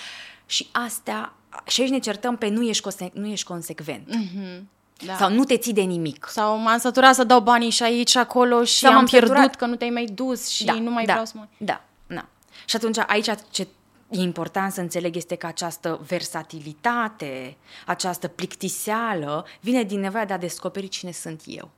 și 0.46 0.68
astea, 0.72 1.34
și 1.68 1.82
aici 1.82 1.90
ne 1.90 2.00
certăm 2.00 2.38
pe 2.38 2.48
nu 2.48 2.64
ești, 2.64 2.84
conse- 2.84 3.12
nu 3.14 3.28
ești 3.28 3.46
consecvent. 3.46 4.08
Mm-hmm. 4.08 4.62
Da. 5.06 5.16
Sau 5.16 5.32
nu 5.32 5.44
te 5.44 5.58
ții 5.58 5.74
de 5.74 5.82
nimic. 5.82 6.28
Sau 6.30 6.58
m-am 6.58 6.78
săturat 6.78 7.16
să 7.16 7.24
dau 7.24 7.40
banii 7.42 7.70
și 7.70 7.84
aici 7.84 8.10
și 8.10 8.18
acolo 8.18 8.64
și 8.64 8.78
Sau 8.78 8.94
am 8.94 9.06
pierdut 9.06 9.30
săturat. 9.30 9.56
că 9.56 9.66
nu 9.66 9.76
te-ai 9.76 9.90
mai 9.90 10.06
dus 10.06 10.48
și 10.48 10.66
da, 10.66 10.74
nu 10.74 10.92
mai 10.92 11.06
da, 11.06 11.12
vreau 11.12 11.26
să 11.26 11.34
mă... 11.36 11.48
Da, 11.58 11.84
da. 12.08 12.26
Și 12.66 12.76
atunci 12.76 12.98
aici 13.08 13.30
ce 13.50 13.68
e 14.10 14.20
important 14.22 14.72
să 14.72 14.82
înțeleg 14.82 15.16
este 15.16 15.36
că 15.36 15.46
această 15.46 16.00
versatilitate, 16.08 17.58
această 17.86 18.28
plictiseală 18.28 19.46
vine 19.62 19.84
din 19.84 20.00
nevoia 20.00 20.26
de 20.26 20.34
a 20.34 20.38
descoperi 20.38 20.88
cine 20.88 21.12
sunt 21.12 21.42
eu. 21.46 21.70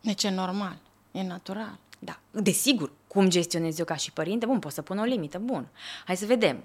Deci 0.00 0.22
e 0.22 0.30
normal, 0.30 0.76
e 1.12 1.22
natural. 1.22 1.78
Da, 1.98 2.18
desigur, 2.30 2.92
cum 3.08 3.28
gestionez 3.28 3.78
eu 3.78 3.84
ca 3.84 3.96
și 3.96 4.12
părinte? 4.12 4.46
Bun, 4.46 4.58
pot 4.58 4.72
să 4.72 4.82
pun 4.82 4.98
o 4.98 5.02
limită, 5.04 5.38
bun. 5.38 5.66
Hai 6.06 6.16
să 6.16 6.26
vedem 6.26 6.64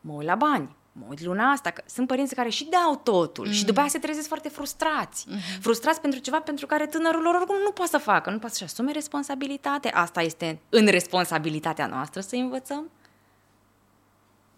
mă 0.00 0.12
uit 0.12 0.26
la 0.26 0.34
bani, 0.34 0.76
mă 0.92 1.04
uit 1.08 1.20
luna 1.20 1.50
asta, 1.50 1.70
că 1.70 1.82
sunt 1.86 2.06
părinți 2.06 2.34
care 2.34 2.48
și 2.48 2.68
dau 2.70 2.96
totul 2.96 3.48
mm-hmm. 3.48 3.52
și 3.52 3.64
după 3.64 3.80
aia 3.80 3.88
se 3.88 3.98
trezesc 3.98 4.28
foarte 4.28 4.48
frustrați. 4.48 5.26
Mm-hmm. 5.26 5.60
Frustrați 5.60 6.00
pentru 6.00 6.20
ceva 6.20 6.40
pentru 6.40 6.66
care 6.66 6.86
tânărul 6.86 7.22
lor 7.22 7.34
oricum 7.34 7.56
nu 7.64 7.70
poate 7.70 7.90
să 7.90 7.98
facă, 7.98 8.30
nu 8.30 8.38
poate 8.38 8.54
să-și 8.54 8.70
asume 8.70 8.92
responsabilitate. 8.92 9.88
Asta 9.88 10.22
este 10.22 10.60
în 10.68 10.86
responsabilitatea 10.86 11.86
noastră 11.86 12.20
să 12.20 12.36
învățăm. 12.36 12.90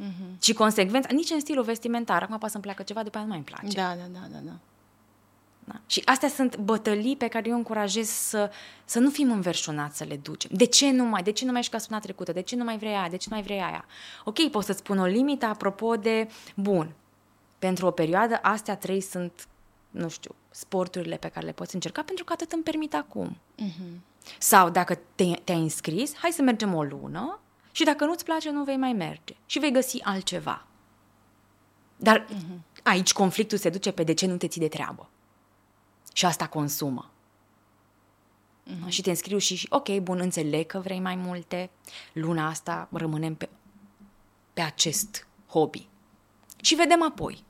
Mm-hmm. 0.03 0.39
Și 0.41 0.53
consecvența, 0.53 1.09
nici 1.13 1.31
în 1.31 1.41
stilul 1.41 1.65
vestimentar, 1.65 2.23
acum 2.23 2.39
poate 2.39 2.53
să-mi 2.53 2.63
placă 2.63 2.83
ceva, 2.83 3.03
după 3.03 3.17
aia 3.17 3.27
nu 3.27 3.33
mai 3.33 3.43
îmi 3.47 3.57
place. 3.57 3.77
Da, 3.77 3.95
da, 3.95 4.19
da, 4.21 4.27
da, 4.33 4.39
da. 4.45 4.53
Da? 5.65 5.81
Și 5.87 6.03
astea 6.05 6.29
sunt 6.29 6.57
bătălii 6.57 7.17
pe 7.17 7.29
care 7.29 7.49
eu 7.49 7.57
încurajez 7.57 8.09
să, 8.09 8.51
să 8.85 8.99
nu 8.99 9.11
fim 9.11 9.31
înverșunați 9.31 9.97
să 9.97 10.05
le 10.05 10.17
ducem. 10.17 10.51
De 10.55 10.65
ce 10.65 10.91
nu 10.91 11.05
mai? 11.05 11.23
De 11.23 11.33
ce 11.33 11.45
nu 11.45 11.51
mai 11.51 11.61
ești 11.61 11.73
ca 11.73 11.79
săptămâna 11.79 12.07
trecută? 12.07 12.33
De 12.33 12.41
ce 12.41 12.57
nu 12.57 12.65
mai 12.65 12.79
vrei 12.79 12.95
aia? 12.95 13.09
De 13.09 13.17
ce 13.17 13.27
nu 13.31 13.37
mai 13.37 13.45
vrei 13.45 13.61
aia? 13.61 13.85
Ok, 14.25 14.51
pot 14.51 14.65
să-ți 14.65 14.79
spun 14.79 14.99
o 14.99 15.05
limită 15.05 15.47
apropo 15.47 15.97
de, 15.97 16.29
bun, 16.57 16.95
pentru 17.59 17.87
o 17.87 17.91
perioadă 17.91 18.39
astea 18.43 18.77
trei 18.77 19.01
sunt, 19.01 19.49
nu 19.91 20.09
știu, 20.09 20.35
sporturile 20.51 21.17
pe 21.17 21.29
care 21.29 21.47
le 21.47 21.53
poți 21.53 21.75
încerca 21.75 22.03
pentru 22.03 22.25
că 22.25 22.33
atât 22.33 22.53
îmi 22.53 22.63
permit 22.63 22.95
acum. 22.95 23.37
Uh-huh. 23.59 24.01
Sau 24.39 24.71
dacă 24.71 24.99
te, 25.15 25.25
te-ai 25.45 25.61
înscris, 25.61 26.15
hai 26.17 26.31
să 26.31 26.43
mergem 26.43 26.75
o 26.75 26.83
lună 26.83 27.41
și 27.73 27.85
dacă 27.85 28.05
nu-ți 28.05 28.25
place, 28.25 28.51
nu 28.51 28.65
vei 28.65 28.77
mai 28.77 28.93
merge 28.93 29.35
și 29.47 29.59
vei 29.59 29.73
găsi 29.73 30.03
altceva. 30.03 30.67
Dar 31.97 32.25
uh-huh. 32.25 32.83
aici 32.83 33.13
conflictul 33.13 33.59
se 33.59 33.71
duce 33.71 33.91
pe 33.91 34.03
de 34.03 34.15
ce 34.15 34.27
nu 34.27 34.37
te 34.37 34.49
ții 34.49 34.61
de 34.61 34.69
treabă. 34.69 35.09
Și 36.13 36.25
asta 36.25 36.47
consumă. 36.47 37.11
Uh-huh. 38.67 38.89
Și 38.89 39.03
te 39.03 39.11
înscriu 39.11 39.39
și, 39.39 39.55
și, 39.55 39.67
ok, 39.71 39.99
bun, 39.99 40.21
înțeleg 40.21 40.67
că 40.67 40.79
vrei 40.79 41.01
mai 41.01 41.15
multe. 41.15 41.71
Luna 42.13 42.49
asta 42.49 42.89
rămânem 42.93 43.35
pe, 43.35 43.49
pe 44.53 44.61
acest 44.61 45.27
hobby. 45.49 45.89
Și 46.61 46.75
vedem 46.75 47.03
apoi. 47.03 47.45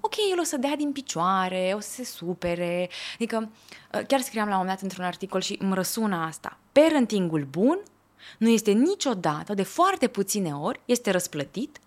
Ok, 0.00 0.14
el 0.30 0.40
o 0.40 0.42
să 0.42 0.56
dea 0.56 0.76
din 0.76 0.92
picioare, 0.92 1.72
o 1.76 1.80
să 1.80 1.90
se 1.90 2.04
supere. 2.04 2.90
Adică, 3.14 3.50
ă, 3.92 3.98
chiar 3.98 4.20
scriam 4.20 4.48
la 4.48 4.52
un 4.52 4.58
moment 4.58 4.74
dat 4.74 4.82
într-un 4.82 5.04
articol 5.04 5.40
și 5.40 5.56
îmi 5.60 5.74
răsună 5.74 6.16
asta. 6.16 6.58
Parentingul 6.72 7.44
bun 7.44 7.78
nu 8.38 8.48
este 8.48 8.70
niciodată, 8.70 9.54
de 9.54 9.62
foarte 9.62 10.08
puține 10.08 10.54
ori, 10.54 10.80
este 10.84 11.10
răsplătit 11.10 11.80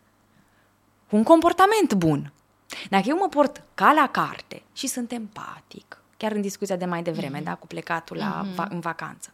cu 1.09 1.15
un 1.15 1.23
comportament 1.23 1.93
bun. 1.93 2.33
Dacă 2.89 3.03
eu 3.07 3.17
mă 3.17 3.27
port 3.27 3.63
ca 3.73 3.91
la 3.91 4.07
carte 4.07 4.63
și 4.73 4.87
sunt 4.87 5.11
empatic, 5.11 6.01
chiar 6.17 6.31
în 6.31 6.41
discuția 6.41 6.75
de 6.75 6.85
mai 6.85 7.03
devreme, 7.03 7.39
mm-hmm. 7.39 7.43
da, 7.43 7.55
cu 7.55 7.67
plecatul 7.67 8.17
la, 8.17 8.43
mm-hmm. 8.43 8.55
va, 8.55 8.67
în 8.69 8.79
vacanță, 8.79 9.33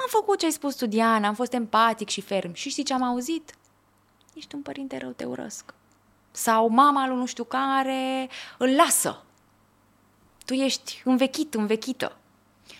am 0.00 0.06
făcut 0.08 0.38
ce 0.38 0.44
ai 0.44 0.52
spus 0.52 0.74
tu, 0.74 0.86
Diana, 0.86 1.28
am 1.28 1.34
fost 1.34 1.52
empatic 1.52 2.08
și 2.08 2.20
ferm 2.20 2.52
și 2.52 2.68
știi 2.68 2.84
ce 2.84 2.92
am 2.92 3.02
auzit? 3.02 3.54
Ești 4.34 4.54
un 4.54 4.60
părinte 4.62 4.98
rău, 4.98 5.10
te 5.10 5.24
urăsc. 5.24 5.74
Sau 6.30 6.68
mama 6.68 7.06
lui 7.08 7.16
nu 7.16 7.26
știu 7.26 7.44
care 7.44 8.28
îl 8.58 8.74
lasă. 8.74 9.22
Tu 10.44 10.52
ești 10.52 11.02
învechit, 11.04 11.54
învechită. 11.54 12.16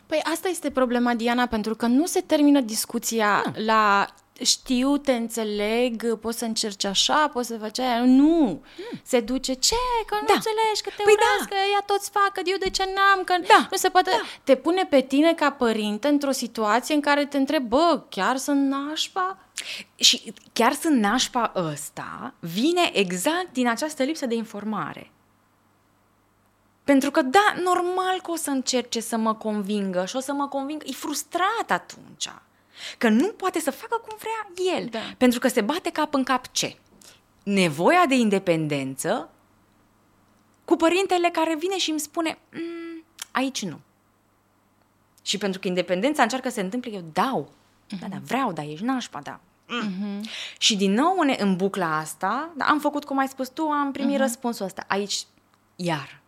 Păi 0.07 0.21
asta 0.33 0.49
este 0.49 0.71
problema, 0.71 1.15
Diana, 1.15 1.47
pentru 1.47 1.75
că 1.75 1.87
nu 1.87 2.07
se 2.07 2.21
termină 2.21 2.61
discuția 2.61 3.43
nu. 3.47 3.65
la 3.65 4.07
știu, 4.43 4.97
te 4.97 5.13
înțeleg, 5.13 6.19
poți 6.19 6.39
să 6.39 6.45
încerci 6.45 6.85
așa, 6.85 7.29
poți 7.29 7.47
să 7.47 7.59
faci 7.59 7.79
aia. 7.79 8.05
Nu! 8.05 8.63
Hmm. 8.77 9.01
Se 9.03 9.21
duce, 9.21 9.53
ce? 9.53 9.75
Că 10.07 10.17
nu 10.21 10.27
da. 10.27 10.33
înțelegi, 10.35 10.83
că 10.83 10.91
te 10.97 11.03
păi 11.03 11.13
urăsc, 11.13 11.49
da. 11.49 11.55
că 11.55 11.63
ea 11.73 11.83
toți 11.87 12.11
fac, 12.11 12.33
că 12.33 12.41
eu 12.45 12.57
de 12.59 12.71
ce 12.71 12.85
n-am, 12.85 13.25
că 13.25 13.35
da. 13.49 13.67
nu 13.71 13.77
se 13.77 13.89
poate... 13.89 14.11
Da. 14.11 14.23
Te 14.45 14.57
pune 14.57 14.85
pe 14.85 15.01
tine 15.01 15.35
ca 15.35 15.51
părinte 15.51 16.09
într-o 16.09 16.31
situație 16.31 16.95
în 16.95 17.01
care 17.01 17.27
te 17.27 17.37
întreb, 17.37 17.63
bă, 17.63 18.03
chiar 18.09 18.37
sunt 18.37 18.69
nașpa? 18.69 19.39
Și 19.95 20.33
chiar 20.53 20.73
sunt 20.73 21.01
nașpa 21.01 21.53
ăsta 21.57 22.35
vine 22.39 22.91
exact 22.93 23.53
din 23.53 23.69
această 23.69 24.03
lipsă 24.03 24.27
de 24.27 24.35
informare. 24.35 25.11
Pentru 26.85 27.11
că, 27.11 27.23
da, 27.23 27.55
normal 27.63 28.21
că 28.23 28.31
o 28.31 28.37
să 28.37 28.51
încerce 28.51 29.01
să 29.01 29.17
mă 29.17 29.35
convingă 29.35 30.05
și 30.05 30.17
o 30.17 30.21
să 30.21 30.33
mă 30.33 30.49
convingă. 30.49 30.85
E 30.89 30.93
frustrat 30.93 31.71
atunci. 31.71 32.29
Că 32.99 33.09
nu 33.09 33.29
poate 33.29 33.61
să 33.61 33.71
facă 33.71 33.97
cum 34.07 34.17
vrea 34.19 34.75
el. 34.77 34.87
Da. 34.87 35.15
Pentru 35.17 35.39
că 35.39 35.49
se 35.49 35.61
bate 35.61 35.91
cap 35.91 36.15
în 36.15 36.23
cap 36.23 36.47
ce? 36.47 36.77
Nevoia 37.43 38.07
de 38.09 38.15
independență 38.15 39.31
cu 40.65 40.77
părintele 40.77 41.29
care 41.29 41.57
vine 41.57 41.79
și 41.79 41.91
îmi 41.91 42.01
spune 42.01 42.39
mm, 42.53 43.05
aici 43.31 43.63
nu. 43.63 43.81
Și 45.23 45.39
pentru 45.39 45.61
că 45.61 45.69
independența 45.69 46.23
încearcă 46.23 46.49
să 46.49 46.55
se 46.55 46.61
întâmple, 46.61 46.91
eu 46.91 47.05
dau. 47.13 47.49
Uh-huh. 47.51 47.99
Da, 48.01 48.07
da, 48.07 48.17
vreau, 48.25 48.53
da, 48.53 48.63
ești 48.63 48.85
nașpa, 48.85 49.21
da. 49.21 49.41
Uh-huh. 49.67 50.21
Și 50.59 50.77
din 50.77 50.93
nou 50.93 51.17
în 51.39 51.57
bucla 51.57 51.97
asta, 51.97 52.53
da, 52.57 52.65
am 52.65 52.81
făcut 52.81 53.05
cum 53.05 53.19
ai 53.19 53.29
spus 53.29 53.49
tu, 53.49 53.63
am 53.63 53.93
primit 53.93 54.15
uh-huh. 54.15 54.21
răspunsul 54.21 54.65
ăsta. 54.65 54.85
Aici, 54.89 55.25
iar, 55.77 56.21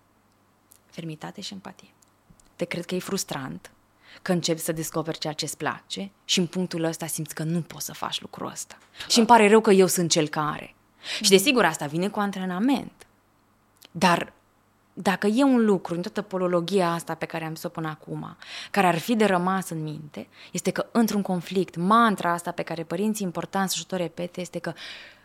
fermitate 0.86 1.40
și 1.40 1.52
empatie. 1.52 1.88
Te 2.56 2.64
cred 2.64 2.84
că 2.84 2.94
e 2.94 2.98
frustrant, 2.98 3.70
că 4.22 4.32
începi 4.32 4.60
să 4.60 4.72
descoperi 4.72 5.18
ceea 5.18 5.32
ce 5.32 5.44
îți 5.44 5.56
place 5.56 6.10
și 6.24 6.38
în 6.38 6.46
punctul 6.46 6.84
ăsta 6.84 7.06
simți 7.06 7.34
că 7.34 7.42
nu 7.42 7.60
poți 7.60 7.84
să 7.84 7.92
faci 7.92 8.20
lucrul 8.20 8.50
ăsta. 8.50 8.78
Și 9.08 9.18
îmi 9.18 9.26
pare 9.26 9.48
rău 9.48 9.60
că 9.60 9.70
eu 9.70 9.86
sunt 9.86 10.10
cel 10.10 10.28
care. 10.28 10.74
Și 11.22 11.30
desigur 11.30 11.64
asta 11.64 11.86
vine 11.86 12.08
cu 12.08 12.18
antrenament. 12.18 13.06
Dar 13.90 14.32
dacă 14.92 15.26
e 15.26 15.42
un 15.42 15.64
lucru 15.64 15.94
în 15.94 16.02
toată 16.02 16.22
polologia 16.22 16.92
asta 16.92 17.14
pe 17.14 17.26
care 17.26 17.44
am 17.44 17.54
zis-o 17.54 17.68
până 17.68 17.88
acum, 17.88 18.36
care 18.70 18.86
ar 18.86 18.98
fi 18.98 19.16
de 19.16 19.24
rămas 19.24 19.68
în 19.68 19.82
minte, 19.82 20.28
este 20.52 20.70
că 20.70 20.86
într-un 20.92 21.22
conflict, 21.22 21.76
mantra 21.76 22.32
asta 22.32 22.50
pe 22.50 22.62
care 22.62 22.82
părinții 22.82 23.26
importanți 23.26 23.76
și 23.76 23.86
o 23.90 23.96
repete 23.96 24.40
este 24.40 24.58
că 24.58 24.72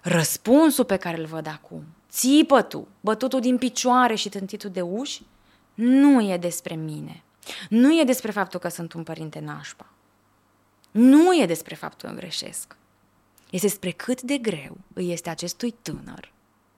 răspunsul 0.02 0.86
pe 0.86 0.98
care 0.98 1.18
îl 1.18 1.26
văd 1.26 1.48
acum, 1.48 1.84
țipătul, 2.10 2.88
bătutul 3.02 3.40
din 3.40 3.58
picioare 3.58 4.16
și 4.16 4.30
tântitul 4.30 4.70
de 4.70 4.82
uși, 4.82 5.22
nu 5.74 6.22
e 6.22 6.38
despre 6.38 6.76
mine. 6.76 7.24
Nu 7.70 8.00
e 8.00 8.04
despre 8.04 8.32
faptul 8.32 8.60
că 8.60 8.68
sunt 8.68 8.94
un 8.94 9.04
părinte 9.04 9.40
nașpa. 9.40 9.90
Nu 10.92 11.42
e 11.42 11.46
despre 11.46 11.76
faptul 11.76 12.10
că 12.10 12.16
greșesc. 12.16 12.76
Este 13.50 13.68
despre 13.68 13.92
cât 13.92 14.22
de 14.22 14.38
greu 14.38 14.78
îi 14.94 15.12
este 15.12 15.30
acestui 15.30 15.72
tânăr 15.82 16.32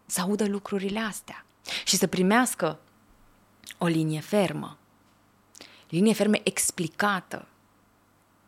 să 0.05 0.21
audă 0.21 0.47
lucrurile 0.47 0.99
astea 0.99 1.45
și 1.86 1.95
să 1.95 2.08
primească 2.08 2.79
o 3.77 3.86
linie 3.86 4.19
fermă. 4.19 4.77
Linie 5.89 6.13
fermă 6.13 6.36
explicată. 6.43 7.47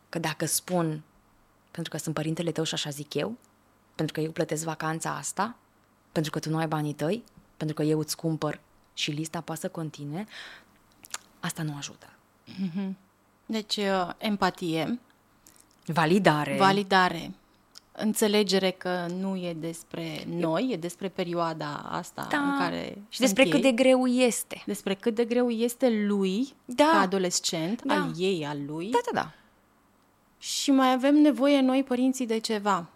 Că 0.08 0.18
dacă 0.18 0.44
spun, 0.46 1.02
pentru 1.70 1.92
că 1.92 1.98
sunt 1.98 2.14
părintele 2.14 2.52
tău 2.52 2.64
și 2.64 2.74
așa 2.74 2.90
zic 2.90 3.14
eu, 3.14 3.36
pentru 3.94 4.14
că 4.14 4.20
eu 4.20 4.30
plătesc 4.30 4.64
vacanța 4.64 5.16
asta, 5.16 5.56
pentru 6.12 6.30
că 6.30 6.38
tu 6.38 6.50
nu 6.50 6.56
ai 6.56 6.66
banii 6.66 6.92
tăi, 6.92 7.24
pentru 7.56 7.76
că 7.76 7.82
eu 7.82 7.98
îți 7.98 8.16
cumpăr 8.16 8.60
și 8.94 9.10
lista 9.10 9.40
poate 9.40 9.60
să 9.60 9.68
continue, 9.68 10.26
asta 11.42 11.62
nu 11.62 11.74
ajută. 11.76 12.06
Mm-hmm. 12.46 12.92
Deci, 13.46 13.76
uh, 13.76 14.10
empatie. 14.18 15.00
Validare. 15.86 16.56
Validare. 16.56 17.30
Înțelegere 17.92 18.70
că 18.70 19.06
nu 19.18 19.36
e 19.36 19.54
despre 19.54 20.24
noi, 20.26 20.68
e 20.70 20.76
despre 20.76 21.08
perioada 21.08 21.88
asta 21.90 22.26
da. 22.30 22.38
în 22.38 22.58
care 22.58 22.98
Și 23.08 23.20
despre 23.20 23.44
ei. 23.44 23.50
cât 23.50 23.62
de 23.62 23.72
greu 23.72 24.06
este. 24.06 24.62
Despre 24.66 24.94
cât 24.94 25.14
de 25.14 25.24
greu 25.24 25.50
este 25.50 25.90
lui, 26.06 26.54
da. 26.64 26.88
ca 26.92 27.00
adolescent, 27.00 27.82
da. 27.82 27.94
al 27.94 28.12
ei, 28.18 28.46
al 28.46 28.58
lui. 28.66 28.90
Da, 28.90 28.98
da, 29.12 29.20
da. 29.20 29.32
Și 30.38 30.70
mai 30.70 30.92
avem 30.92 31.14
nevoie 31.14 31.60
noi, 31.60 31.82
părinții, 31.82 32.26
de 32.26 32.38
ceva. 32.38 32.88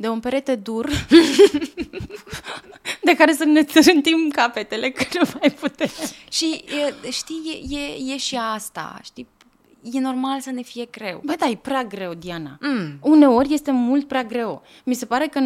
De 0.00 0.08
un 0.08 0.20
perete 0.20 0.54
dur 0.54 0.88
de 3.02 3.14
care 3.16 3.32
să 3.32 3.44
ne 3.44 3.62
trântim 3.62 4.28
capetele 4.32 4.90
că 4.90 5.04
nu 5.12 5.28
mai 5.40 5.50
putem. 5.50 5.88
Și 6.30 6.64
știi, 7.10 7.68
e, 7.70 7.76
e, 7.76 8.12
e 8.12 8.16
și 8.16 8.36
asta, 8.36 9.00
știi? 9.02 9.26
E 9.82 10.00
normal 10.00 10.40
să 10.40 10.50
ne 10.50 10.62
fie 10.62 10.84
greu. 10.90 11.20
Bă, 11.24 11.34
da, 11.38 11.46
e 11.46 11.56
prea 11.56 11.84
greu, 11.84 12.14
Diana. 12.14 12.58
Mm. 12.60 12.98
Uneori 13.00 13.54
este 13.54 13.70
mult 13.70 14.08
prea 14.08 14.24
greu. 14.24 14.62
Mi 14.84 14.94
se 14.94 15.06
pare 15.06 15.26
că 15.26 15.40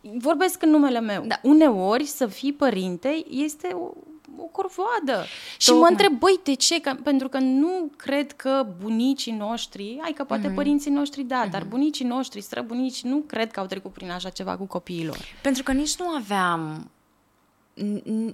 vorbesc 0.00 0.62
în 0.62 0.70
numele 0.70 1.00
meu. 1.00 1.24
Da. 1.26 1.40
Uneori 1.42 2.04
să 2.04 2.26
fii 2.26 2.52
părinte 2.52 3.24
este 3.30 3.68
o, 3.72 3.92
o 4.38 4.44
corvoadă. 4.44 5.26
Și 5.58 5.70
mă 5.70 5.86
întreb, 5.90 6.12
băi, 6.12 6.40
de 6.42 6.54
ce? 6.54 6.80
Că, 6.80 6.94
pentru 7.02 7.28
că 7.28 7.38
nu 7.38 7.90
cred 7.96 8.32
că 8.32 8.66
bunicii 8.80 9.32
noștri, 9.32 9.98
ai 10.02 10.12
că 10.12 10.24
poate 10.24 10.50
mm-hmm. 10.50 10.54
părinții 10.54 10.90
noștri 10.90 11.22
da, 11.22 11.46
mm-hmm. 11.46 11.50
dar 11.50 11.64
bunicii 11.64 12.04
noștri, 12.04 12.40
străbunici, 12.40 13.02
nu 13.02 13.16
cred 13.16 13.50
că 13.50 13.60
au 13.60 13.66
trecut 13.66 13.92
prin 13.92 14.10
așa 14.10 14.28
ceva 14.28 14.56
cu 14.56 14.64
copiilor. 14.64 15.18
Pentru 15.42 15.62
că 15.62 15.72
nici 15.72 15.96
nu 15.96 16.08
aveam, 16.08 16.90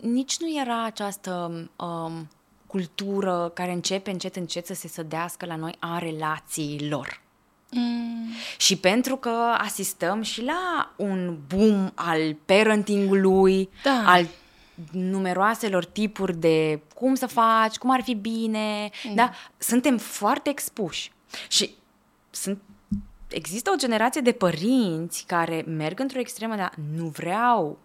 nici 0.01 0.39
nu 0.39 0.61
era 0.61 0.85
această 0.85 1.51
um, 1.77 2.29
cultură 2.67 3.51
care 3.55 3.73
începe 3.73 4.11
încet, 4.11 4.37
încet 4.37 4.67
să 4.67 4.75
se 4.75 4.89
sădească 4.89 5.47
la 5.47 5.57
noi 5.57 5.75
a 5.79 5.99
relațiilor. 5.99 7.21
Mm. 7.71 8.29
Și 8.57 8.77
pentru 8.77 9.17
că 9.17 9.55
asistăm 9.59 10.23
și 10.23 10.45
la 10.45 10.93
un 10.97 11.37
boom 11.47 11.91
al 11.95 12.37
parentingului, 12.47 13.69
da. 13.83 14.03
al 14.07 14.27
numeroaselor 14.91 15.85
tipuri 15.85 16.37
de 16.37 16.81
cum 16.95 17.15
să 17.15 17.27
faci, 17.27 17.77
cum 17.77 17.91
ar 17.91 18.03
fi 18.03 18.15
bine, 18.15 18.91
mm. 19.05 19.15
da? 19.15 19.33
Suntem 19.59 19.99
foarte 19.99 20.51
expuși. 20.51 21.13
Și 21.49 21.75
sunt 22.31 22.59
există 23.29 23.71
o 23.71 23.77
generație 23.77 24.21
de 24.21 24.33
părinți 24.33 25.25
care 25.27 25.65
merg 25.67 26.01
într-o 26.01 26.19
extremă, 26.19 26.57
dar 26.57 26.73
nu 26.97 27.07
vreau 27.07 27.79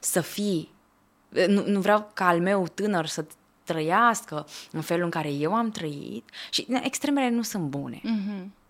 să 0.00 0.20
fii, 0.20 0.70
nu, 1.28 1.64
nu 1.66 1.80
vreau 1.80 2.10
ca 2.14 2.26
al 2.26 2.40
meu 2.40 2.66
tânăr 2.74 3.06
să 3.06 3.24
trăiască 3.64 4.46
în 4.70 4.80
felul 4.80 5.04
în 5.04 5.10
care 5.10 5.32
eu 5.32 5.54
am 5.54 5.70
trăit 5.70 6.30
și 6.50 6.66
extremele 6.82 7.28
nu 7.28 7.42
sunt 7.42 7.64
bune. 7.64 8.00
Mm-hmm. 8.00 8.63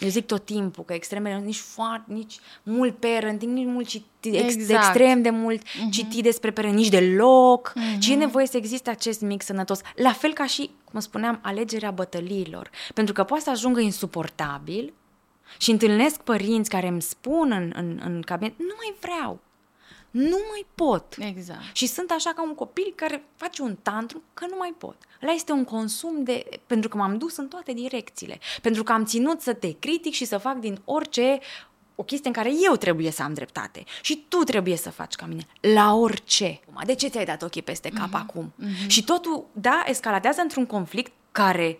Eu 0.00 0.08
zic 0.08 0.26
tot 0.26 0.44
timpul 0.44 0.84
că 0.84 0.92
extremele, 0.92 1.38
nici 1.44 1.56
foarte, 1.58 2.12
nici 2.12 2.38
mult 2.62 2.96
parenting, 2.96 3.52
nici 3.52 3.66
mult 3.66 3.86
citit, 3.86 4.34
ex, 4.34 4.54
Exact. 4.54 4.84
extrem 4.84 5.22
de 5.22 5.30
mult 5.30 5.62
Mhm. 5.80 5.90
citit 5.90 6.22
despre 6.22 6.50
părere, 6.50 6.72
nici 6.72 6.88
deloc, 6.88 7.72
ci 7.98 8.08
e 8.08 8.14
nevoie 8.14 8.46
să 8.46 8.56
existe 8.56 8.90
acest 8.90 9.20
mix 9.20 9.44
sănătos. 9.44 9.80
La 9.94 10.12
fel 10.12 10.32
ca 10.32 10.46
și, 10.46 10.70
cum 10.84 11.00
spuneam, 11.00 11.38
alegerea 11.42 11.90
bătăliilor. 11.90 12.70
Pentru 12.94 13.14
că 13.14 13.24
poate 13.24 13.42
să 13.42 13.50
ajungă 13.50 13.80
insuportabil 13.80 14.92
și 15.58 15.70
întâlnesc 15.70 16.20
părinți 16.20 16.70
care 16.70 16.86
îmi 16.88 17.02
spun 17.02 17.50
în, 17.52 17.72
în, 17.76 18.00
în 18.04 18.22
cabinet, 18.22 18.58
nu 18.58 18.74
mai 18.76 18.94
vreau, 19.00 19.38
nu 20.10 20.38
mai 20.50 20.66
pot. 20.74 21.16
Exact. 21.18 21.60
Și 21.72 21.86
sunt 21.86 22.10
așa 22.10 22.32
ca 22.32 22.42
un 22.42 22.54
copil 22.54 22.92
care 22.94 23.24
face 23.36 23.62
un 23.62 23.76
tantrum 23.82 24.22
că 24.34 24.46
nu 24.50 24.56
mai 24.58 24.74
pot. 24.78 24.96
Ăla 25.22 25.32
este 25.32 25.52
un 25.52 25.64
consum 25.64 26.24
de... 26.24 26.44
Pentru 26.66 26.88
că 26.88 26.96
m-am 26.96 27.18
dus 27.18 27.36
în 27.36 27.48
toate 27.48 27.72
direcțiile. 27.72 28.38
Pentru 28.62 28.82
că 28.82 28.92
am 28.92 29.04
ținut 29.04 29.40
să 29.40 29.52
te 29.52 29.72
critic 29.78 30.12
și 30.12 30.24
să 30.24 30.38
fac 30.38 30.56
din 30.56 30.80
orice 30.84 31.38
o 31.94 32.02
chestie 32.02 32.28
în 32.28 32.34
care 32.34 32.50
eu 32.64 32.76
trebuie 32.76 33.10
să 33.10 33.22
am 33.22 33.34
dreptate. 33.34 33.84
Și 34.02 34.24
tu 34.28 34.36
trebuie 34.36 34.76
să 34.76 34.90
faci 34.90 35.14
ca 35.14 35.26
mine. 35.26 35.46
La 35.60 35.94
orice. 35.94 36.60
De 36.84 36.94
ce 36.94 37.08
ți-ai 37.08 37.24
dat 37.24 37.42
ochii 37.42 37.62
peste 37.62 37.88
cap 37.88 38.08
mm-hmm. 38.08 38.28
acum? 38.28 38.52
Mm-hmm. 38.52 38.86
Și 38.86 39.04
totul, 39.04 39.46
da, 39.52 39.84
escaladează 39.86 40.40
într-un 40.40 40.66
conflict 40.66 41.12
care 41.32 41.78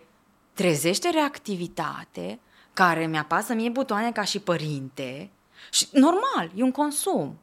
trezește 0.53 1.09
reactivitate, 1.09 2.39
care 2.73 3.07
mi-apasă 3.07 3.53
mie 3.53 3.69
butoane 3.69 4.11
ca 4.11 4.23
și 4.23 4.39
părinte. 4.39 5.29
Și 5.71 5.87
normal, 5.91 6.51
e 6.55 6.63
un 6.63 6.71
consum. 6.71 7.37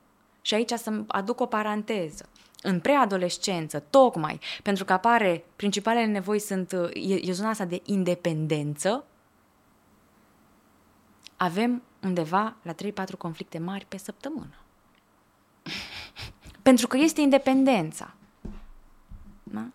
Și 0.46 0.54
aici 0.54 0.70
să 0.70 1.02
aduc 1.06 1.40
o 1.40 1.46
paranteză. 1.46 2.28
În 2.62 2.80
preadolescență, 2.80 3.78
tocmai 3.78 4.40
pentru 4.62 4.85
că 4.85 4.92
apare, 4.92 5.44
principalele 5.56 6.06
nevoi 6.06 6.38
sunt, 6.38 6.72
e, 6.72 7.28
e 7.28 7.32
zona 7.32 7.48
asta 7.48 7.64
de 7.64 7.82
independență, 7.85 9.04
avem 11.37 11.82
undeva 12.02 12.56
la 12.62 12.72
3-4 12.72 12.76
conflicte 13.18 13.59
mari 13.59 13.87
pe 13.88 13.96
săptămână. 13.96 14.54
pentru 16.62 16.87
că 16.87 16.96
este 16.96 17.20
independența. 17.20 18.14
Da? 19.42 19.66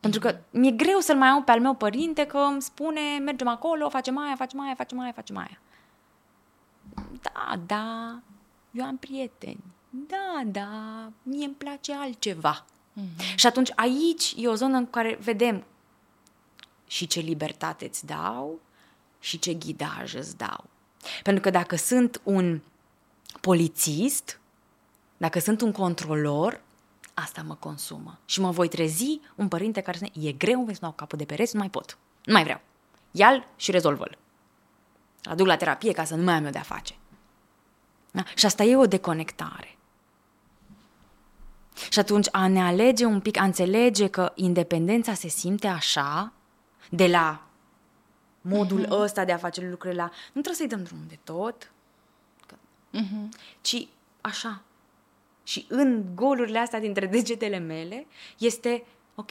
Pentru 0.00 0.20
că 0.20 0.38
mi-e 0.50 0.70
greu 0.70 0.98
să-l 0.98 1.16
mai 1.16 1.28
au 1.28 1.42
pe 1.42 1.50
al 1.50 1.60
meu 1.60 1.74
părinte 1.74 2.26
că 2.26 2.38
îmi 2.38 2.62
spune 2.62 3.00
mergem 3.24 3.48
acolo, 3.48 3.88
facem 3.88 4.18
aia, 4.18 4.34
facem 4.36 4.60
aia, 4.60 4.74
facem 4.74 5.00
aia, 5.00 5.12
facem 5.12 5.36
aia. 5.36 5.60
Da, 7.22 7.56
da, 7.66 8.18
eu 8.70 8.84
am 8.84 8.96
prieteni. 8.96 9.78
Da, 9.90 10.42
da, 10.46 11.10
mie 11.22 11.44
îmi 11.44 11.54
place 11.54 11.94
altceva. 11.94 12.64
Mm-hmm. 12.64 13.34
Și 13.34 13.46
atunci 13.46 13.70
aici 13.74 14.34
e 14.36 14.48
o 14.48 14.54
zonă 14.54 14.76
în 14.76 14.90
care 14.90 15.18
vedem 15.20 15.64
și 16.86 17.06
ce 17.06 17.20
libertate 17.20 17.84
îți 17.84 18.06
dau 18.06 18.60
și 19.20 19.38
ce 19.38 19.54
ghidaj 19.54 20.14
îți 20.14 20.36
dau. 20.36 20.64
Pentru 21.22 21.42
că 21.42 21.50
dacă 21.50 21.76
sunt 21.76 22.20
un 22.24 22.60
polițist, 23.40 24.40
dacă 25.16 25.38
sunt 25.38 25.60
un 25.60 25.72
controlor, 25.72 26.60
asta 27.14 27.42
mă 27.42 27.54
consumă. 27.54 28.18
Și 28.24 28.40
mă 28.40 28.50
voi 28.50 28.68
trezi 28.68 29.20
un 29.34 29.48
părinte 29.48 29.80
care 29.80 29.96
spune, 29.96 30.26
e 30.26 30.32
greu, 30.32 30.62
vei 30.62 30.74
să 30.74 30.80
dau 30.80 30.92
capul 30.92 31.18
de 31.18 31.24
pereți, 31.24 31.54
nu 31.54 31.60
mai 31.60 31.70
pot. 31.70 31.98
Nu 32.24 32.32
mai 32.32 32.42
vreau. 32.42 32.60
Ia-l 33.10 33.46
și 33.56 33.70
rezolvă-l. 33.70 34.18
Aduc 35.22 35.46
la 35.46 35.56
terapie 35.56 35.92
ca 35.92 36.04
să 36.04 36.14
nu 36.14 36.22
mai 36.22 36.34
am 36.34 36.44
eu 36.44 36.50
de-a 36.50 36.62
face. 36.62 36.94
Da? 38.10 38.24
Și 38.34 38.46
asta 38.46 38.62
e 38.62 38.76
o 38.76 38.86
deconectare. 38.86 39.78
Și 41.88 41.98
atunci 41.98 42.26
a 42.30 42.48
ne 42.48 42.62
alege 42.62 43.04
un 43.04 43.20
pic, 43.20 43.38
a 43.38 43.44
înțelege 43.44 44.06
că 44.06 44.32
independența 44.34 45.14
se 45.14 45.28
simte 45.28 45.66
așa, 45.66 46.32
de 46.90 47.06
la 47.06 47.46
modul 48.40 48.84
uh-huh. 48.84 48.90
ăsta 48.90 49.24
de 49.24 49.32
a 49.32 49.36
face 49.36 49.60
lucrurile 49.68 50.00
la... 50.02 50.10
Nu 50.32 50.40
trebuie 50.40 50.54
să-i 50.54 50.68
dăm 50.68 50.82
drumul 50.82 51.04
de 51.08 51.18
tot, 51.24 51.72
că, 52.46 52.54
uh-huh. 52.98 53.28
ci 53.60 53.88
așa. 54.20 54.62
Și 55.42 55.66
în 55.68 56.04
golurile 56.14 56.58
astea 56.58 56.80
dintre 56.80 57.06
degetele 57.06 57.58
mele 57.58 58.06
este, 58.38 58.84
ok, 59.14 59.30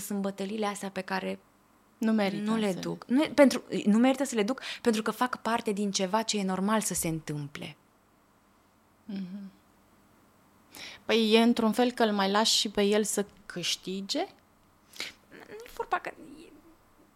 sunt 0.00 0.20
bătăliile 0.20 0.66
astea 0.66 0.90
pe 0.90 1.00
care 1.00 1.38
Nu 1.98 2.12
merită. 2.12 2.50
nu 2.50 2.56
le 2.56 2.72
să- 2.72 2.78
duc. 2.78 3.04
Nu, 3.06 3.24
pentru, 3.34 3.62
nu 3.84 3.98
merită 3.98 4.24
să 4.24 4.34
le 4.34 4.42
duc 4.42 4.60
pentru 4.82 5.02
că 5.02 5.10
fac 5.10 5.42
parte 5.42 5.72
din 5.72 5.90
ceva 5.90 6.22
ce 6.22 6.38
e 6.38 6.44
normal 6.44 6.80
să 6.80 6.94
se 6.94 7.08
întâmple. 7.08 7.76
Păi 11.04 11.32
e 11.32 11.42
într-un 11.42 11.72
fel 11.72 11.90
că 11.90 12.02
îl 12.02 12.12
mai 12.12 12.30
lași 12.30 12.58
și 12.58 12.68
pe 12.68 12.82
el 12.82 13.04
să 13.04 13.24
câștige? 13.46 14.26
Nu 15.30 15.54
e 15.64 15.70
vorba 15.74 15.98
că... 15.98 16.10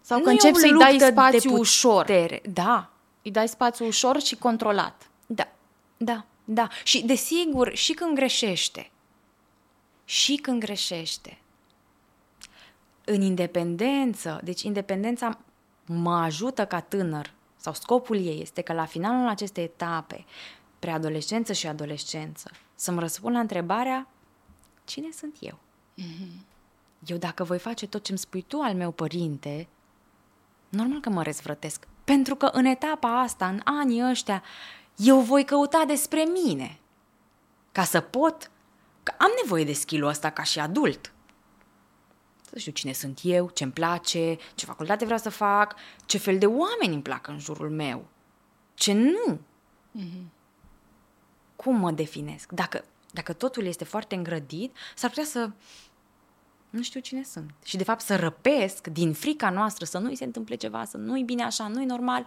Sau 0.01 0.19
nu 0.19 0.25
că 0.25 0.31
e 0.31 0.33
începi 0.33 0.55
o 0.55 0.59
să-i 0.59 0.71
dai 0.79 0.91
luptă 0.91 1.05
de 1.05 1.11
spațiu 1.11 1.57
ușor? 1.57 2.05
putere. 2.05 2.43
Da, 2.53 2.91
Îi 3.29 3.31
dai 3.31 3.49
spațiu 3.49 3.87
ușor 3.87 4.21
și 4.21 4.37
controlat. 4.37 5.11
Da, 5.27 5.49
da, 5.97 6.25
da. 6.45 6.69
Și 6.85 7.05
desigur, 7.05 7.75
și 7.75 7.93
când 7.93 8.15
greșește, 8.15 8.91
și 10.05 10.37
când 10.37 10.61
greșește, 10.61 11.39
în 13.05 13.21
independență, 13.21 14.41
deci 14.45 14.63
independența 14.63 15.39
mă 15.87 16.15
ajută 16.15 16.67
ca 16.67 16.81
tânăr, 16.81 17.33
sau 17.57 17.73
scopul 17.73 18.17
ei 18.17 18.41
este 18.41 18.61
că 18.61 18.73
la 18.73 18.85
finalul 18.85 19.29
acestei 19.29 19.65
etape, 19.65 20.25
preadolescență 20.79 21.53
și 21.53 21.67
adolescență, 21.67 22.51
să-mi 22.79 22.99
răspund 22.99 23.35
la 23.35 23.41
întrebarea 23.41 24.09
cine 24.85 25.09
sunt 25.13 25.37
eu? 25.41 25.59
Eu 27.07 27.17
dacă 27.17 27.45
voi 27.45 27.59
face 27.59 27.87
tot 27.87 28.05
ce-mi 28.05 28.19
spui 28.19 28.43
tu 28.43 28.61
al 28.61 28.75
meu 28.75 28.91
părinte, 28.91 29.69
normal 30.69 31.01
că 31.01 31.11
mă 31.11 31.23
răzvrătesc. 31.23 31.87
Pentru 32.05 32.35
că 32.35 32.47
în 32.47 32.65
etapa 32.65 33.21
asta, 33.21 33.49
în 33.49 33.61
anii 33.65 34.05
ăștia, 34.11 34.43
eu 34.97 35.21
voi 35.21 35.45
căuta 35.45 35.85
despre 35.87 36.23
mine. 36.23 36.81
Ca 37.73 37.85
să 37.85 38.01
pot, 38.01 38.51
că 39.03 39.15
am 39.19 39.31
nevoie 39.43 39.65
de 39.65 39.73
skill-ul 39.73 40.09
ăsta 40.09 40.31
ca 40.31 40.43
și 40.43 40.59
adult. 40.59 41.13
Să 42.51 42.59
știu 42.59 42.73
cine 42.73 42.93
sunt 42.93 43.21
eu, 43.23 43.49
ce-mi 43.49 43.73
place, 43.73 44.37
ce 44.55 44.65
facultate 44.65 45.05
vreau 45.05 45.19
să 45.19 45.31
fac, 45.31 45.75
ce 46.07 46.19
fel 46.19 46.39
de 46.39 46.47
oameni 46.47 46.95
îmi 46.95 47.03
plac 47.03 47.27
în 47.27 47.39
jurul 47.39 47.71
meu, 47.71 48.07
ce 48.75 48.93
nu. 48.93 49.41
Cum 51.65 51.77
mă 51.77 51.91
definesc? 51.91 52.53
Dacă, 52.53 52.85
dacă 53.11 53.33
totul 53.33 53.65
este 53.65 53.85
foarte 53.85 54.15
îngrădit, 54.15 54.77
s-ar 54.95 55.11
putea 55.11 55.25
să 55.25 55.51
nu 56.71 56.83
știu 56.83 57.01
cine 57.01 57.23
sunt. 57.23 57.51
Și 57.65 57.77
de 57.77 57.85
fapt 57.85 58.01
să 58.01 58.17
răpesc 58.17 58.87
din 58.87 59.13
frica 59.13 59.51
noastră 59.51 59.85
să 59.85 59.99
nu-i 59.99 60.17
se 60.17 60.25
întâmple 60.25 60.55
ceva, 60.55 60.85
să 60.85 60.97
nu-i 60.97 61.23
bine 61.23 61.43
așa, 61.43 61.69
nu-i 61.69 61.85
normal, 61.85 62.27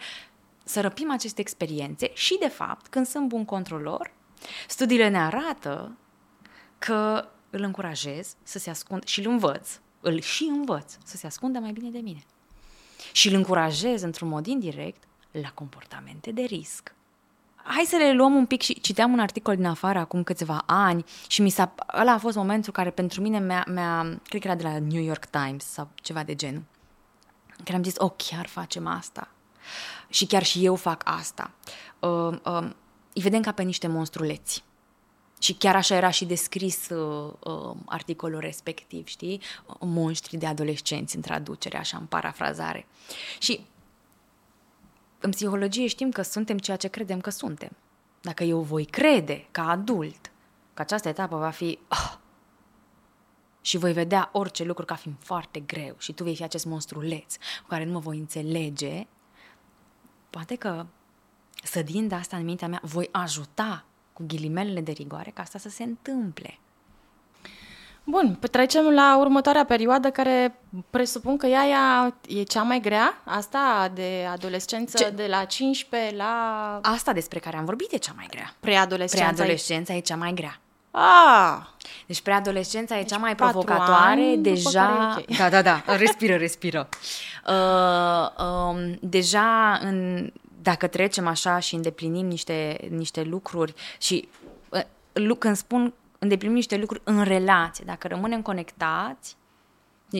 să 0.63 0.82
răpim 0.82 1.12
aceste 1.12 1.41
experiențe 1.41 2.12
și 2.13 2.38
de 2.39 2.48
fapt, 2.48 2.88
când 2.88 3.06
sunt 3.06 3.28
bun 3.28 3.46
controlor, 3.46 4.13
studiile 4.67 5.08
ne 5.08 5.20
arată 5.20 5.98
că 6.78 7.30
îl 7.50 7.62
încurajez 7.62 8.36
să 8.44 8.60
se 8.60 8.70
ascundă 8.70 9.06
și 9.06 9.20
îl 9.20 9.32
învăț, 9.32 9.70
îl 10.02 10.20
și 10.20 10.44
învăț 10.44 10.94
să 11.04 11.17
se 11.17 11.28
ascundă 11.28 11.60
mai 11.60 11.72
bine 11.72 11.89
de 11.89 12.00
mine. 12.00 12.24
Și 13.12 13.28
îl 13.28 13.34
încurajez 13.34 14.02
într-un 14.02 14.28
mod 14.28 14.46
indirect 14.46 15.04
la 15.32 15.52
comportamente 15.52 16.32
de 16.32 16.41
risc. 16.41 16.96
Hai 17.63 17.84
să 17.88 17.95
le 17.95 18.13
luăm 18.13 18.36
un 18.36 18.45
pic 18.45 18.62
și 18.62 18.82
citeam 18.82 19.12
un 19.12 19.19
articol 19.19 19.56
din 19.56 19.65
afară 19.65 20.00
acum 20.00 20.24
câțiva 20.24 20.63
ani 20.65 21.06
și 21.28 21.41
mi 21.41 21.50
s-a, 21.50 21.76
ăla 21.97 22.12
a 22.12 22.17
fost 22.17 22.36
momentul 22.36 22.74
care 22.74 22.89
pentru 22.89 23.21
mine 23.21 23.39
mi-a, 23.39 23.65
mi-a 23.67 24.19
cred 24.24 24.41
că 24.41 24.47
era 24.47 24.56
de 24.56 24.63
la 24.63 24.80
New 24.80 25.04
York 25.04 25.26
Times 25.26 25.65
sau 25.65 25.89
ceva 25.95 26.24
de 26.24 26.36
genul. 26.36 26.63
Care 27.63 27.78
am 27.78 27.84
zis, 27.84 27.95
oh, 27.97 28.12
chiar 28.15 28.47
facem 28.47 28.88
asta. 28.88 29.32
Și 30.10 30.26
chiar 30.26 30.43
și 30.43 30.65
eu 30.65 30.76
fac 30.76 31.02
asta. 31.06 31.52
Uh, 32.00 32.38
uh, 32.45 32.69
îi 33.13 33.21
vedem 33.21 33.41
ca 33.41 33.52
pe 33.52 33.63
niște 33.63 33.88
monstruleți. 33.88 34.63
Și 35.39 35.54
chiar 35.54 35.76
așa 35.76 35.95
era 35.95 36.10
și 36.10 36.26
descris 36.26 36.89
uh, 36.89 37.34
uh, 37.39 37.76
articolul 37.86 38.39
respectiv, 38.39 39.08
știi? 39.08 39.41
Monștri 39.80 40.38
de 40.38 40.45
adolescenți 40.45 41.15
în 41.15 41.21
traducere, 41.21 41.78
așa 41.78 41.97
în 41.97 42.06
parafrazare. 42.06 42.88
Și 43.39 43.65
în 45.22 45.30
psihologie 45.30 45.88
știm 45.88 46.12
că 46.12 46.22
suntem 46.22 46.58
ceea 46.58 46.78
ce 46.78 46.88
credem 46.88 47.22
că 47.22 47.30
suntem. 47.30 47.70
Dacă 48.22 48.44
eu 48.44 48.60
voi 48.60 48.86
crede 48.86 49.48
ca 49.52 49.70
adult 49.70 50.32
că 50.74 50.82
această 50.82 51.08
etapă 51.08 51.38
va 51.38 51.50
fi 51.50 51.80
ah, 51.88 52.14
și 53.62 53.78
voi 53.78 53.94
vedea 53.94 54.30
orice 54.34 54.64
lucru 54.64 54.86
ca 54.86 54.96
fiind 54.96 55.18
foarte 55.20 55.60
greu 55.60 55.96
și 55.98 56.14
tu 56.14 56.24
vei 56.24 56.36
fi 56.36 56.44
acest 56.44 56.66
monstruleț 56.66 57.36
cu 57.36 57.68
care 57.68 57.86
nu 57.86 57.92
mă 57.92 58.00
voi 58.00 58.18
înțelege, 58.18 59.08
poate 60.30 60.56
că 60.56 60.86
sădind 61.64 62.12
asta 62.12 62.38
în 62.38 62.44
mintea 62.44 62.68
mea, 62.68 62.82
voi 62.84 63.10
ajuta 63.12 63.86
cu 64.14 64.24
ghilimelele 64.28 64.82
de 64.82 64.92
rigoare 64.92 65.30
ca 65.30 65.42
asta 65.42 65.60
să 65.60 65.70
se 65.70 65.84
întâmple. 65.84 66.60
Bun, 68.04 68.38
păi 68.40 68.50
trecem 68.50 68.90
la 68.90 69.18
următoarea 69.20 69.66
perioadă 69.66 70.10
care 70.10 70.56
presupun 70.90 71.38
că 71.38 71.46
ea, 71.46 71.68
ea 71.68 72.16
e 72.28 72.44
cea 72.44 72.62
mai 72.62 72.80
grea, 72.80 73.22
asta 73.24 73.92
de 73.94 74.28
adolescență, 74.32 74.98
Ce? 74.98 75.10
de 75.10 75.26
la 75.30 75.44
15 75.44 76.16
la 76.16 76.80
Asta 76.82 77.14
despre 77.14 77.40
care 77.40 77.58
am 77.58 77.66
vorbit 77.66 77.92
e 77.92 77.98
cea 77.98 78.14
mai 78.16 78.28
grea. 78.30 78.54
preadolescență. 78.60 79.26
Preadolescența 79.34 79.94
e 79.94 80.00
cea 80.00 80.16
mai 80.16 80.34
grea. 80.34 80.60
Ah, 80.92 81.58
Deci 82.06 82.22
preadolescența 82.22 83.00
e 83.00 83.04
cea 83.04 83.18
mai 83.18 83.36
patru 83.36 83.60
provocatoare, 83.60 84.02
ani, 84.04 84.36
după 84.36 84.50
deja... 84.50 84.82
care 84.86 85.26
e 85.28 85.32
ok. 85.32 85.38
Da, 85.38 85.50
da, 85.50 85.62
da, 85.62 85.96
respiră, 85.96 86.36
respiră. 86.36 86.90
Uh, 87.48 88.46
um, 88.46 88.98
deja 89.00 89.80
în 89.82 90.30
dacă 90.62 90.88
trecem 90.88 91.28
așa 91.28 91.60
și 91.60 91.76
îndeplinim 91.76 92.26
niște, 92.26 92.78
niște 92.90 93.22
lucruri 93.24 93.74
și 93.98 94.28
uh, 94.70 95.38
când 95.38 95.56
spun 95.56 95.94
îndeplinim 96.24 96.56
niște 96.56 96.78
lucruri 96.78 97.02
în 97.04 97.24
relație, 97.24 97.84
dacă 97.88 98.08
rămânem 98.08 98.42
conectați, 98.42 99.36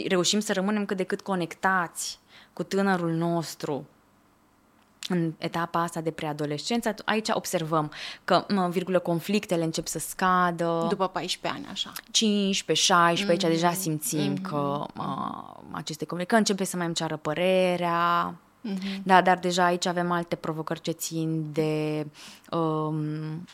reușim 0.08 0.40
să 0.40 0.54
rămânem 0.54 0.86
cât 0.86 0.98
de 0.98 1.04
cât 1.04 1.22
conectați 1.22 2.20
cu 2.54 2.64
tânărul 2.64 3.12
nostru 3.12 3.86
în 5.10 5.34
etapa 5.38 5.82
asta 5.82 6.02
de 6.02 6.12
preadolescență, 6.12 6.94
aici 7.06 7.28
observăm 7.32 7.92
că, 8.24 8.46
mă, 8.48 8.68
virgulă, 8.70 9.00
conflictele 9.00 9.64
încep 9.64 9.88
să 9.88 10.00
scadă. 10.00 10.86
După 10.90 11.08
14 11.08 11.60
ani, 11.60 11.72
așa. 11.72 11.92
15, 12.12 12.86
16, 12.86 13.26
mm-hmm. 13.26 13.50
aici 13.50 13.56
deja 13.60 13.74
simțim 13.74 14.34
mm-hmm. 14.34 14.42
că 14.42 14.86
mă, 14.94 15.44
aceste 15.72 16.06
conflicte, 16.06 16.34
că 16.34 16.40
începe 16.40 16.64
să 16.64 16.78
mai 16.78 16.86
îmi 16.86 16.96
ceară 16.96 17.18
părerea, 17.18 18.36
Mm-hmm. 18.70 19.02
Da, 19.04 19.22
dar 19.22 19.40
deja 19.40 19.64
aici 19.64 19.86
avem 19.86 20.12
alte 20.12 20.36
provocări 20.36 20.82
ce 20.82 20.92
țin 20.92 21.46
de 21.52 22.06
um, 22.52 23.46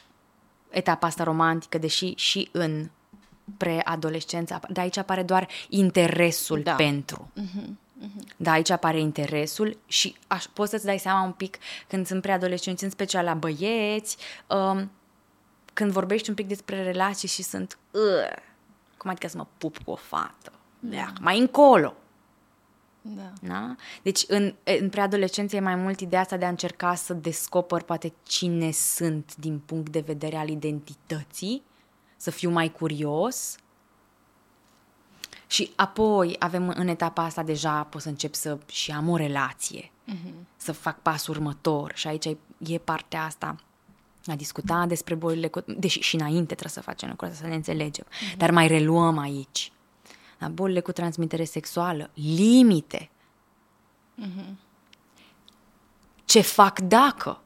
etapa 0.69 1.07
asta 1.07 1.23
romantică, 1.23 1.77
deși 1.77 2.13
și 2.15 2.49
în 2.51 2.89
preadolescență, 3.57 4.59
de 4.69 4.79
aici 4.79 4.97
apare 4.97 5.23
doar 5.23 5.47
interesul 5.69 6.61
da. 6.61 6.73
pentru. 6.73 7.31
Mm-hmm. 7.39 7.85
Mm-hmm. 8.01 8.35
Da, 8.37 8.51
aici 8.51 8.69
apare 8.69 8.99
interesul 8.99 9.77
și 9.85 10.15
aș, 10.27 10.45
poți 10.45 10.69
să-ți 10.69 10.85
dai 10.85 10.97
seama 10.97 11.23
un 11.23 11.31
pic 11.31 11.57
când 11.87 12.07
sunt 12.07 12.21
preadolescenți, 12.21 12.83
în 12.83 12.89
special 12.89 13.23
la 13.23 13.33
băieți, 13.33 14.17
um, 14.47 14.91
când 15.73 15.91
vorbești 15.91 16.29
un 16.29 16.35
pic 16.35 16.47
despre 16.47 16.83
relații 16.83 17.27
și 17.27 17.43
sunt 17.43 17.77
uh, 17.91 18.37
cum 18.97 19.09
adică 19.09 19.27
să 19.27 19.37
mă 19.37 19.45
pup 19.57 19.77
cu 19.77 19.91
o 19.91 19.95
fată? 19.95 20.51
Da. 20.79 21.13
Mai 21.21 21.39
încolo. 21.39 21.93
Da. 23.15 23.31
da? 23.41 23.75
Deci 24.01 24.23
în, 24.27 24.53
în 24.63 24.89
preadolescență 24.89 25.55
e 25.55 25.59
mai 25.59 25.75
mult 25.75 25.99
ideea 25.99 26.21
asta 26.21 26.37
de 26.37 26.45
a 26.45 26.49
încerca 26.49 26.95
să 26.95 27.13
descoper 27.13 27.81
poate 27.81 28.13
cine 28.23 28.71
sunt 28.71 29.35
din 29.35 29.59
punct 29.65 29.91
de 29.91 29.99
vedere 29.99 30.35
al 30.35 30.49
identității, 30.49 31.61
să 32.17 32.31
fiu 32.31 32.49
mai 32.49 32.71
curios. 32.71 33.55
Și 35.47 35.71
apoi 35.75 36.35
avem 36.39 36.73
în 36.75 36.87
etapa 36.87 37.23
asta 37.23 37.43
deja 37.43 37.83
pot 37.83 38.01
să 38.01 38.09
încep 38.09 38.33
să 38.33 38.57
și 38.65 38.91
am 38.91 39.09
o 39.09 39.15
relație, 39.15 39.91
uh-huh. 40.11 40.33
să 40.57 40.71
fac 40.71 41.01
pasul 41.01 41.35
următor 41.35 41.91
și 41.95 42.07
aici 42.07 42.25
e 42.67 42.77
partea 42.77 43.23
asta 43.23 43.55
a 44.25 44.35
discuta 44.35 44.85
despre 44.85 45.15
bolile, 45.15 45.49
deși 45.65 45.99
și 45.99 46.15
înainte 46.15 46.45
trebuie 46.55 46.69
să 46.69 46.81
facem 46.81 47.09
lucrurile 47.09 47.37
să 47.37 47.47
ne 47.47 47.55
înțelegem, 47.55 48.05
uh-huh. 48.05 48.37
dar 48.37 48.51
mai 48.51 48.67
reluăm 48.67 49.17
aici 49.17 49.71
la 50.37 50.47
bolile 50.47 50.79
cu 50.79 50.91
transmitere 50.91 51.43
sexuală, 51.43 52.09
limite. 52.13 53.09
Mm-hmm. 54.21 54.55
Ce 56.25 56.41
fac 56.41 56.79
dacă 56.79 57.41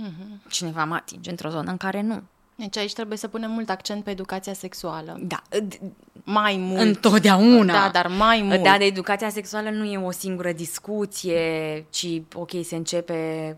mm-hmm. 0.00 0.50
cineva 0.50 0.84
mă 0.84 0.94
atinge 0.94 1.30
într-o 1.30 1.48
zonă 1.48 1.70
în 1.70 1.76
care 1.76 2.00
nu? 2.00 2.22
Deci 2.54 2.76
aici 2.76 2.92
trebuie 2.92 3.18
să 3.18 3.28
punem 3.28 3.50
mult 3.50 3.70
accent 3.70 4.04
pe 4.04 4.10
educația 4.10 4.52
sexuală. 4.52 5.18
Da. 5.20 5.42
Mai 6.24 6.56
mult. 6.56 6.80
Întotdeauna. 6.80 7.72
Da, 7.72 7.90
dar 7.92 8.06
mai 8.06 8.42
mult. 8.42 8.62
Da, 8.62 8.78
de 8.78 8.84
educația 8.84 9.28
sexuală 9.28 9.70
nu 9.70 9.84
e 9.84 9.98
o 9.98 10.10
singură 10.10 10.52
discuție, 10.52 11.84
ci, 11.90 12.22
ok, 12.34 12.50
se 12.62 12.76
începe 12.76 13.56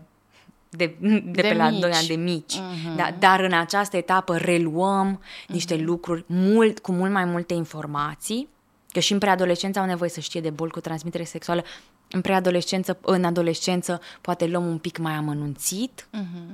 de, 0.69 0.95
de, 0.99 1.19
de 1.25 1.41
pe 1.41 1.47
mici. 1.47 1.57
la 1.57 1.71
2 1.71 1.91
ani 1.91 2.07
de 2.07 2.15
mici. 2.15 2.55
Uh-huh. 2.55 2.95
Da, 2.95 3.15
dar 3.19 3.39
în 3.39 3.53
această 3.53 3.97
etapă 3.97 4.37
reluăm 4.37 5.21
uh-huh. 5.21 5.47
niște 5.47 5.75
lucruri 5.75 6.23
mult, 6.27 6.79
cu 6.79 6.91
mult 6.91 7.11
mai 7.11 7.25
multe 7.25 7.53
informații, 7.53 8.49
că 8.91 8.99
și 8.99 9.13
în 9.13 9.19
preadolescență 9.19 9.79
au 9.79 9.85
nevoie 9.85 10.09
să 10.09 10.19
știe 10.19 10.41
de 10.41 10.49
boli 10.49 10.71
cu 10.71 10.79
transmitere 10.79 11.23
sexuală. 11.23 11.63
În 12.11 12.21
preadolescență, 12.21 12.97
în 13.01 13.23
adolescență, 13.23 14.01
poate 14.21 14.45
luăm 14.47 14.65
un 14.65 14.77
pic 14.77 14.97
mai 14.97 15.13
amănunțit 15.13 16.07
uh-huh. 16.17 16.53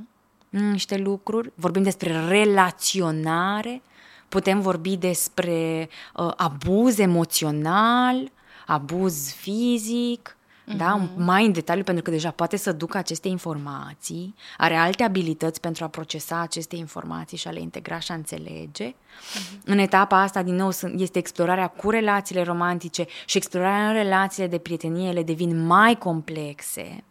niște 0.49 0.97
lucruri. 0.97 1.51
Vorbim 1.55 1.83
despre 1.83 2.27
relaționare, 2.27 3.81
putem 4.29 4.61
vorbi 4.61 4.97
despre 4.97 5.89
uh, 6.15 6.31
abuz 6.35 6.97
emoțional, 6.97 8.31
abuz 8.65 9.31
fizic, 9.31 10.37
uh-huh. 10.67 10.77
da? 10.77 10.95
Mhm. 10.95 11.23
mai 11.23 11.45
în 11.45 11.51
detaliu, 11.51 11.83
pentru 11.83 12.03
că 12.03 12.11
deja 12.11 12.31
poate 12.31 12.57
să 12.57 12.71
ducă 12.71 12.97
aceste 12.97 13.27
informații, 13.27 14.35
are 14.57 14.75
alte 14.75 15.03
abilități 15.03 15.59
pentru 15.59 15.83
a 15.83 15.87
procesa 15.87 16.39
aceste 16.39 16.75
informații 16.75 17.37
și 17.37 17.47
a 17.47 17.51
le 17.51 17.59
integra 17.59 17.99
și 17.99 18.11
a 18.11 18.15
înțelege. 18.15 18.91
Uh-huh. 18.91 19.63
În 19.65 19.77
etapa 19.77 20.21
asta, 20.21 20.43
din 20.43 20.55
nou, 20.55 20.69
este 20.97 21.17
explorarea 21.17 21.67
cu 21.67 21.89
relațiile 21.89 22.41
romantice 22.41 23.05
și 23.25 23.37
explorarea 23.37 23.87
în 23.87 23.93
relațiile 23.93 24.47
de 24.47 24.57
prietenie, 24.57 25.09
ele 25.09 25.23
devin 25.23 25.65
mai 25.65 25.97
complexe. 25.97 27.03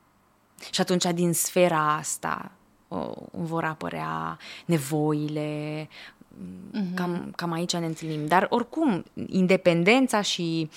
Și 0.70 0.80
atunci, 0.80 1.04
din 1.04 1.32
sfera 1.32 1.94
asta, 1.94 2.50
vor 3.30 3.64
apărea 3.64 4.38
nevoile, 4.64 5.88
uh-huh. 5.88 6.94
cam, 6.94 7.32
cam 7.36 7.52
aici 7.52 7.76
ne 7.76 7.86
întâlnim. 7.86 8.26
Dar, 8.26 8.46
oricum, 8.50 9.04
independența 9.26 10.20
și 10.20 10.70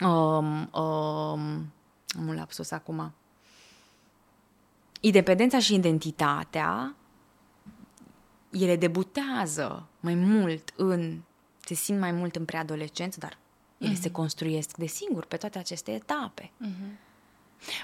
um, 0.00 0.68
um, 0.82 1.72
am 2.18 2.28
un 2.28 2.34
lapsus 2.34 2.70
acum. 2.70 3.12
Independența 5.00 5.58
și 5.58 5.74
identitatea, 5.74 6.94
ele 8.50 8.76
debutează 8.76 9.86
mai 10.00 10.14
mult 10.14 10.72
în, 10.76 11.20
se 11.60 11.74
simt 11.74 11.98
mai 11.98 12.12
mult 12.12 12.36
în 12.36 12.44
preadolescență, 12.44 13.18
dar 13.18 13.38
ele 13.78 13.92
mm-hmm. 13.92 14.00
se 14.00 14.10
construiesc 14.10 14.76
de 14.76 14.86
singur 14.86 15.24
pe 15.24 15.36
toate 15.36 15.58
aceste 15.58 15.92
etape. 15.92 16.50
Mm-hmm. 16.66 17.11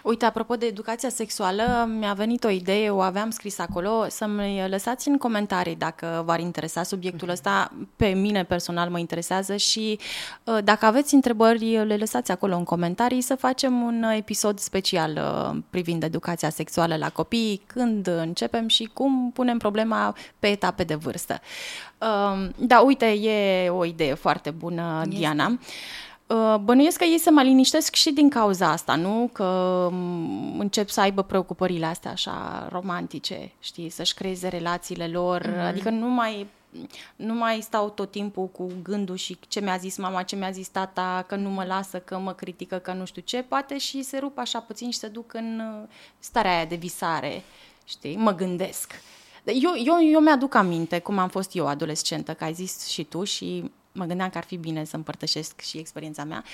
Uite, 0.02 0.24
apropo 0.24 0.54
de 0.54 0.66
educația 0.66 1.08
sexuală, 1.08 1.88
mi-a 1.98 2.12
venit 2.12 2.44
o 2.44 2.48
idee, 2.48 2.90
o 2.90 3.00
aveam 3.00 3.30
scris 3.30 3.58
acolo, 3.58 4.06
să-mi 4.08 4.68
lăsați 4.68 5.08
în 5.08 5.16
comentarii 5.18 5.76
dacă 5.76 6.22
v-ar 6.26 6.40
interesa 6.40 6.82
subiectul 6.82 7.26
mhm. 7.26 7.30
ăsta. 7.30 7.72
Pe 7.96 8.06
mine 8.06 8.44
personal 8.44 8.90
mă 8.90 8.98
interesează 8.98 9.56
și 9.56 9.98
uh, 10.44 10.58
dacă 10.64 10.86
aveți 10.86 11.14
întrebări, 11.14 11.84
le 11.86 11.96
lăsați 11.96 12.30
acolo 12.30 12.56
în 12.56 12.64
comentarii 12.64 13.20
să 13.20 13.34
facem 13.34 13.82
un 13.82 14.02
episod 14.02 14.58
special 14.58 15.12
uh, 15.16 15.58
privind 15.70 16.02
educația 16.02 16.50
sexuală 16.50 16.96
la 16.96 17.10
copii, 17.10 17.62
când 17.66 18.06
începem 18.06 18.68
și 18.68 18.90
cum 18.92 19.30
punem 19.32 19.58
problema 19.58 20.14
pe 20.38 20.46
etape 20.46 20.84
de 20.84 20.94
vârstă. 20.94 21.40
Uh, 21.98 22.48
da, 22.56 22.80
uite, 22.80 23.06
e 23.06 23.68
o 23.68 23.84
idee 23.84 24.14
foarte 24.14 24.50
bună, 24.50 25.02
este. 25.04 25.16
Diana. 25.16 25.58
Uh, 26.28 26.54
bănuiesc 26.60 26.98
că 26.98 27.04
ei 27.04 27.18
se 27.18 27.30
mai 27.30 27.44
liniștesc 27.44 27.94
și 27.94 28.12
din 28.12 28.28
cauza 28.28 28.70
asta, 28.70 28.94
nu? 28.94 29.30
Că 29.32 29.44
um, 29.90 30.60
încep 30.60 30.88
să 30.88 31.00
aibă 31.00 31.22
preocupările 31.22 31.86
astea 31.86 32.10
așa 32.10 32.68
romantice, 32.70 33.52
știi, 33.60 33.88
să-și 33.88 34.14
creeze 34.14 34.48
relațiile 34.48 35.06
lor, 35.06 35.42
mm-hmm. 35.42 35.66
adică 35.66 35.90
nu 35.90 36.08
mai 36.08 36.46
nu 37.16 37.34
mai 37.34 37.60
stau 37.60 37.90
tot 37.90 38.10
timpul 38.10 38.46
cu 38.46 38.70
gândul 38.82 39.16
și 39.16 39.38
ce 39.48 39.60
mi-a 39.60 39.76
zis 39.76 39.96
mama, 39.96 40.22
ce 40.22 40.36
mi-a 40.36 40.50
zis 40.50 40.68
tata, 40.68 41.24
că 41.28 41.36
nu 41.36 41.50
mă 41.50 41.64
lasă, 41.64 41.98
că 41.98 42.18
mă 42.18 42.32
critică, 42.32 42.76
că 42.76 42.92
nu 42.92 43.04
știu 43.04 43.22
ce, 43.24 43.42
poate 43.42 43.78
și 43.78 44.02
se 44.02 44.18
rup 44.18 44.38
așa 44.38 44.60
puțin 44.60 44.90
și 44.90 44.98
se 44.98 45.08
duc 45.08 45.34
în 45.34 45.60
uh, 45.60 45.88
starea 46.18 46.54
aia 46.54 46.64
de 46.64 46.74
visare, 46.74 47.42
știi, 47.84 48.16
mă 48.16 48.34
gândesc. 48.34 48.92
Eu, 49.44 49.72
eu, 49.84 50.10
eu 50.12 50.20
mi-aduc 50.20 50.54
aminte 50.54 50.98
cum 50.98 51.18
am 51.18 51.28
fost 51.28 51.56
eu 51.56 51.66
adolescentă, 51.66 52.34
că 52.34 52.44
ai 52.44 52.52
zis 52.52 52.86
și 52.86 53.04
tu 53.04 53.24
și 53.24 53.70
mă 53.98 54.04
gândeam 54.04 54.28
că 54.28 54.38
ar 54.38 54.44
fi 54.44 54.56
bine 54.56 54.84
să 54.84 54.96
împărtășesc 54.96 55.61
și 55.61 55.78
experiența 55.78 56.24
mea, 56.24 56.44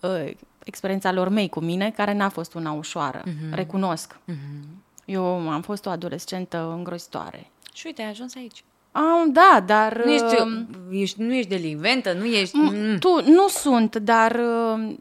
uh, 0.00 0.30
experiența 0.64 1.12
lor 1.12 1.28
mei 1.28 1.48
cu 1.48 1.60
mine, 1.60 1.90
care 1.90 2.12
n-a 2.12 2.28
fost 2.28 2.54
una 2.54 2.72
ușoară, 2.72 3.22
uh-huh. 3.22 3.50
recunosc. 3.50 4.18
Uh-huh. 4.28 4.78
Eu 5.04 5.24
am 5.24 5.62
fost 5.62 5.86
o 5.86 5.90
adolescentă 5.90 6.72
îngrozitoare. 6.76 7.50
Și 7.74 7.86
uite, 7.86 8.02
ai 8.02 8.08
ajuns 8.08 8.34
aici. 8.34 8.64
Um, 8.92 9.32
da, 9.32 9.62
dar... 9.66 10.04
Nu 10.04 10.12
ești, 10.12 10.42
uh, 10.42 10.62
ești, 10.90 11.22
nu 11.22 11.34
ești 11.34 11.48
delinventă, 11.48 12.12
nu 12.12 12.24
ești... 12.24 12.56
Mm. 12.56 12.98
Tu, 12.98 13.30
nu 13.30 13.48
sunt, 13.48 13.96
dar 13.96 14.32
uh, 14.32 14.94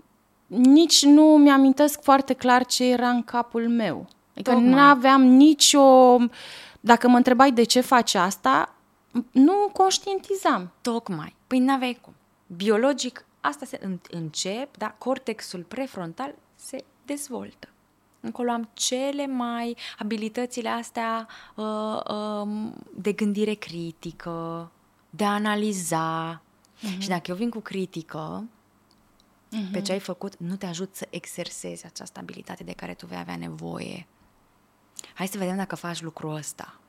nici 0.47 1.03
nu 1.05 1.23
mi-amintesc 1.23 2.01
foarte 2.01 2.33
clar 2.33 2.65
ce 2.65 2.91
era 2.91 3.09
în 3.09 3.23
capul 3.23 3.69
meu. 3.69 4.07
Adică 4.33 4.53
nu 4.53 4.77
aveam 4.77 5.21
nicio... 5.21 6.17
Dacă 6.79 7.07
mă 7.07 7.17
întrebai 7.17 7.51
de 7.51 7.63
ce 7.63 7.81
faci 7.81 8.13
asta, 8.13 8.75
nu 9.31 9.69
conștientizam. 9.73 10.71
Tocmai. 10.81 11.35
Păi 11.47 11.59
n-aveai 11.59 11.99
cum. 12.01 12.13
Biologic, 12.47 13.25
asta 13.41 13.65
se 13.65 13.99
încep, 14.11 14.77
da? 14.77 14.89
Cortexul 14.97 15.63
prefrontal 15.63 16.35
se 16.55 16.83
dezvoltă. 17.05 17.67
Încolo 18.19 18.51
am 18.51 18.69
cele 18.73 19.27
mai 19.27 19.77
abilitățile 19.97 20.69
astea 20.69 21.27
uh, 21.55 21.99
uh, 22.11 22.71
de 22.95 23.11
gândire 23.11 23.53
critică, 23.53 24.71
de 25.09 25.23
a 25.23 25.33
analiza. 25.33 26.41
Uh-huh. 26.41 26.97
Și 26.97 27.07
dacă 27.07 27.31
eu 27.31 27.35
vin 27.35 27.49
cu 27.49 27.59
critică, 27.59 28.47
uh-huh. 29.47 29.71
pe 29.71 29.81
ce 29.81 29.91
ai 29.91 29.99
făcut, 29.99 30.37
nu 30.37 30.55
te 30.55 30.65
ajut 30.65 30.95
să 30.95 31.07
exersezi 31.09 31.85
această 31.85 32.19
abilitate 32.19 32.63
de 32.63 32.73
care 32.73 32.93
tu 32.93 33.05
vei 33.05 33.17
avea 33.17 33.35
nevoie. 33.35 34.07
Hai 35.13 35.27
să 35.27 35.37
vedem 35.37 35.55
dacă 35.55 35.75
faci 35.75 36.01
lucrul 36.01 36.35
ăsta. 36.35 36.79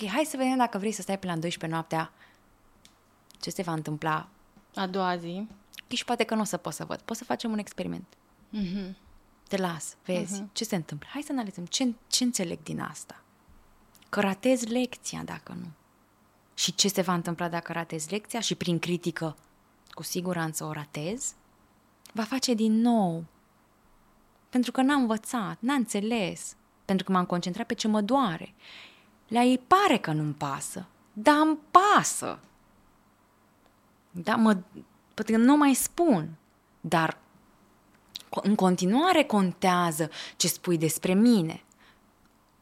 Ok, 0.00 0.08
hai 0.08 0.24
să 0.24 0.36
vedem 0.36 0.56
dacă 0.56 0.78
vrei 0.78 0.92
să 0.92 1.02
stai 1.02 1.18
până 1.18 1.32
la 1.32 1.38
12 1.38 1.78
noaptea. 1.78 2.12
Ce 3.40 3.50
se 3.50 3.62
va 3.62 3.72
întâmpla? 3.72 4.28
A 4.74 4.86
doua 4.86 5.16
zi. 5.16 5.46
Și 5.88 6.04
poate 6.04 6.24
că 6.24 6.34
nu 6.34 6.40
o 6.40 6.44
să 6.44 6.56
pot 6.56 6.72
să 6.72 6.84
văd. 6.84 7.00
Poți 7.00 7.18
să 7.18 7.24
facem 7.24 7.50
un 7.50 7.58
experiment. 7.58 8.06
Mm-hmm. 8.56 8.94
te 9.48 9.56
las, 9.56 9.96
vezi, 10.04 10.42
uh-huh. 10.42 10.52
ce 10.52 10.64
se 10.64 10.76
întâmplă. 10.76 11.08
Hai 11.12 11.22
să 11.22 11.32
analizăm 11.32 11.64
ce, 11.66 11.94
ce 12.06 12.24
înțeleg 12.24 12.62
din 12.62 12.80
asta. 12.80 13.22
Că 14.08 14.20
ratezi 14.20 14.66
lecția 14.66 15.22
dacă 15.24 15.56
nu. 15.60 15.66
Și 16.54 16.74
ce 16.74 16.88
se 16.88 17.02
va 17.02 17.14
întâmpla 17.14 17.48
dacă 17.48 17.72
ratezi 17.72 18.10
lecția 18.10 18.40
și 18.40 18.54
prin 18.54 18.78
critică 18.78 19.36
cu 19.90 20.02
siguranță 20.02 20.64
o 20.64 20.72
ratez, 20.72 21.34
va 22.12 22.22
face 22.22 22.54
din 22.54 22.80
nou. 22.80 23.24
Pentru 24.48 24.72
că 24.72 24.82
n-a 24.82 24.94
învățat, 24.94 25.56
n-a 25.60 25.74
înțeles, 25.74 26.56
pentru 26.84 27.04
că 27.04 27.12
m-am 27.12 27.26
concentrat 27.26 27.66
pe 27.66 27.74
ce 27.74 27.88
mă 27.88 28.00
doare. 28.00 28.54
La 29.28 29.42
ei 29.42 29.58
pare 29.58 29.98
că 29.98 30.12
nu-mi 30.12 30.32
pasă, 30.32 30.86
dar 31.12 31.36
îmi 31.46 31.58
pasă. 31.70 32.38
Da, 34.10 34.34
mă, 34.34 34.56
poate 35.14 35.32
că 35.32 35.38
nu 35.38 35.56
mai 35.56 35.74
spun, 35.74 36.28
dar 36.80 37.18
în 38.42 38.54
continuare 38.54 39.24
contează 39.24 40.10
ce 40.36 40.48
spui 40.48 40.78
despre 40.78 41.14
mine. 41.14 41.62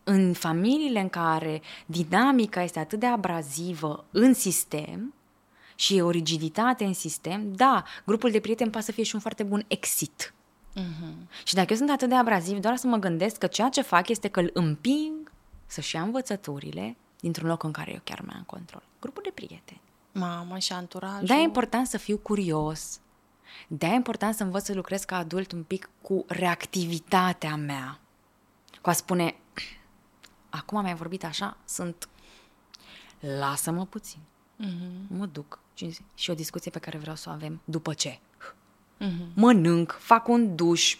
În 0.04 0.32
familiile 0.32 1.00
în 1.00 1.08
care 1.08 1.62
dinamica 1.86 2.62
este 2.62 2.78
atât 2.78 2.98
de 2.98 3.06
abrazivă 3.06 4.04
în 4.10 4.34
sistem 4.34 5.14
și 5.74 5.96
e 5.96 6.02
o 6.02 6.10
rigiditate 6.10 6.84
în 6.84 6.94
sistem, 6.94 7.52
da, 7.54 7.84
grupul 8.04 8.30
de 8.30 8.40
prieteni 8.40 8.70
poate 8.70 8.86
să 8.86 8.92
fie 8.92 9.02
și 9.02 9.14
un 9.14 9.20
foarte 9.20 9.42
bun 9.42 9.64
exit. 9.68 10.34
Uh-huh. 10.76 11.44
Și 11.44 11.54
dacă 11.54 11.66
eu 11.70 11.76
sunt 11.76 11.90
atât 11.90 12.08
de 12.08 12.14
abraziv, 12.14 12.58
doar 12.58 12.76
să 12.76 12.86
mă 12.86 12.96
gândesc 12.96 13.38
că 13.38 13.46
ceea 13.46 13.68
ce 13.68 13.82
fac 13.82 14.08
este 14.08 14.28
că 14.28 14.40
îl 14.40 14.50
împing 14.52 15.25
să-și 15.66 15.94
ia 15.94 16.02
învățăturile 16.02 16.96
dintr-un 17.20 17.48
loc 17.48 17.62
în 17.62 17.72
care 17.72 17.92
eu 17.92 18.00
chiar 18.04 18.20
mai 18.20 18.34
am 18.36 18.42
control. 18.42 18.82
Grupul 19.00 19.22
de 19.24 19.30
prieteni. 19.34 19.80
Mamă, 20.12 20.58
și 20.58 20.72
anturajul. 20.72 21.26
Da, 21.26 21.34
e 21.34 21.42
important 21.42 21.86
să 21.86 21.98
fiu 21.98 22.16
curios. 22.16 23.00
de 23.68 23.86
e 23.86 23.94
important 23.94 24.34
să 24.34 24.42
învăț 24.42 24.64
să 24.64 24.74
lucrez 24.74 25.04
ca 25.04 25.16
adult 25.16 25.52
un 25.52 25.62
pic 25.62 25.90
cu 26.00 26.24
reactivitatea 26.28 27.56
mea. 27.56 28.00
Cu 28.82 28.88
a 28.88 28.92
spune, 28.92 29.34
acum 30.58 30.80
mi-ai 30.82 30.94
vorbit 30.94 31.24
așa, 31.24 31.56
sunt... 31.64 32.08
Lasă-mă 33.20 33.86
puțin. 33.86 34.20
Uh-huh. 34.64 35.08
Mă 35.08 35.26
duc. 35.26 35.58
Și 36.14 36.30
o 36.30 36.34
discuție 36.34 36.70
pe 36.70 36.78
care 36.78 36.98
vreau 36.98 37.16
să 37.16 37.28
o 37.28 37.32
avem 37.32 37.60
după 37.64 37.94
ce. 37.94 38.18
Uh-huh. 38.18 39.34
Mănânc, 39.34 39.96
fac 39.98 40.28
un 40.28 40.56
duș. 40.56 40.92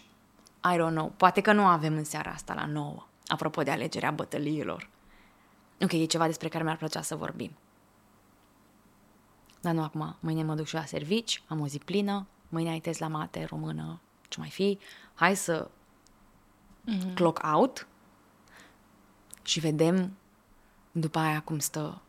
I 0.72 0.76
don't 0.76 0.90
know. 0.90 1.12
Poate 1.16 1.40
că 1.40 1.52
nu 1.52 1.64
avem 1.64 1.96
în 1.96 2.04
seara 2.04 2.30
asta 2.30 2.54
la 2.54 2.66
nouă. 2.66 3.06
Apropo 3.26 3.62
de 3.62 3.70
alegerea 3.70 4.10
bătăliilor. 4.10 4.88
Ok, 5.80 5.92
e 5.92 6.04
ceva 6.04 6.26
despre 6.26 6.48
care 6.48 6.64
mi-ar 6.64 6.76
plăcea 6.76 7.02
să 7.02 7.16
vorbim. 7.16 7.50
Dar 9.60 9.74
nu 9.74 9.82
acum. 9.82 10.16
Mâine 10.20 10.42
mă 10.42 10.54
duc 10.54 10.66
și 10.66 10.74
la 10.74 10.84
servici, 10.84 11.42
am 11.46 11.60
o 11.60 11.66
zi 11.66 11.78
plină, 11.78 12.26
mâine 12.48 12.70
ai 12.70 12.80
test 12.80 13.00
la 13.00 13.08
mate, 13.08 13.44
română, 13.44 14.00
ce 14.28 14.38
mai 14.40 14.50
fi. 14.50 14.78
Hai 15.14 15.36
să 15.36 15.68
mm-hmm. 16.90 17.14
clock 17.14 17.40
out 17.54 17.86
și 19.42 19.60
vedem 19.60 20.16
după 20.92 21.18
aia 21.18 21.40
cum 21.40 21.58
stă 21.58 22.00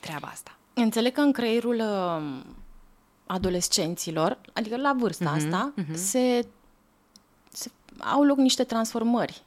treaba 0.00 0.28
asta. 0.28 0.58
Înțeleg 0.74 1.12
că 1.12 1.20
în 1.20 1.32
creierul 1.32 1.80
uh, 1.80 2.44
adolescenților, 3.26 4.40
adică 4.52 4.76
la 4.76 4.94
vârsta 4.98 5.32
mm-hmm, 5.32 5.36
asta, 5.36 5.74
mm-hmm. 5.76 5.94
Se, 5.94 5.96
se 6.00 6.46
au 7.98 8.22
loc 8.22 8.36
niște 8.36 8.64
transformări 8.64 9.42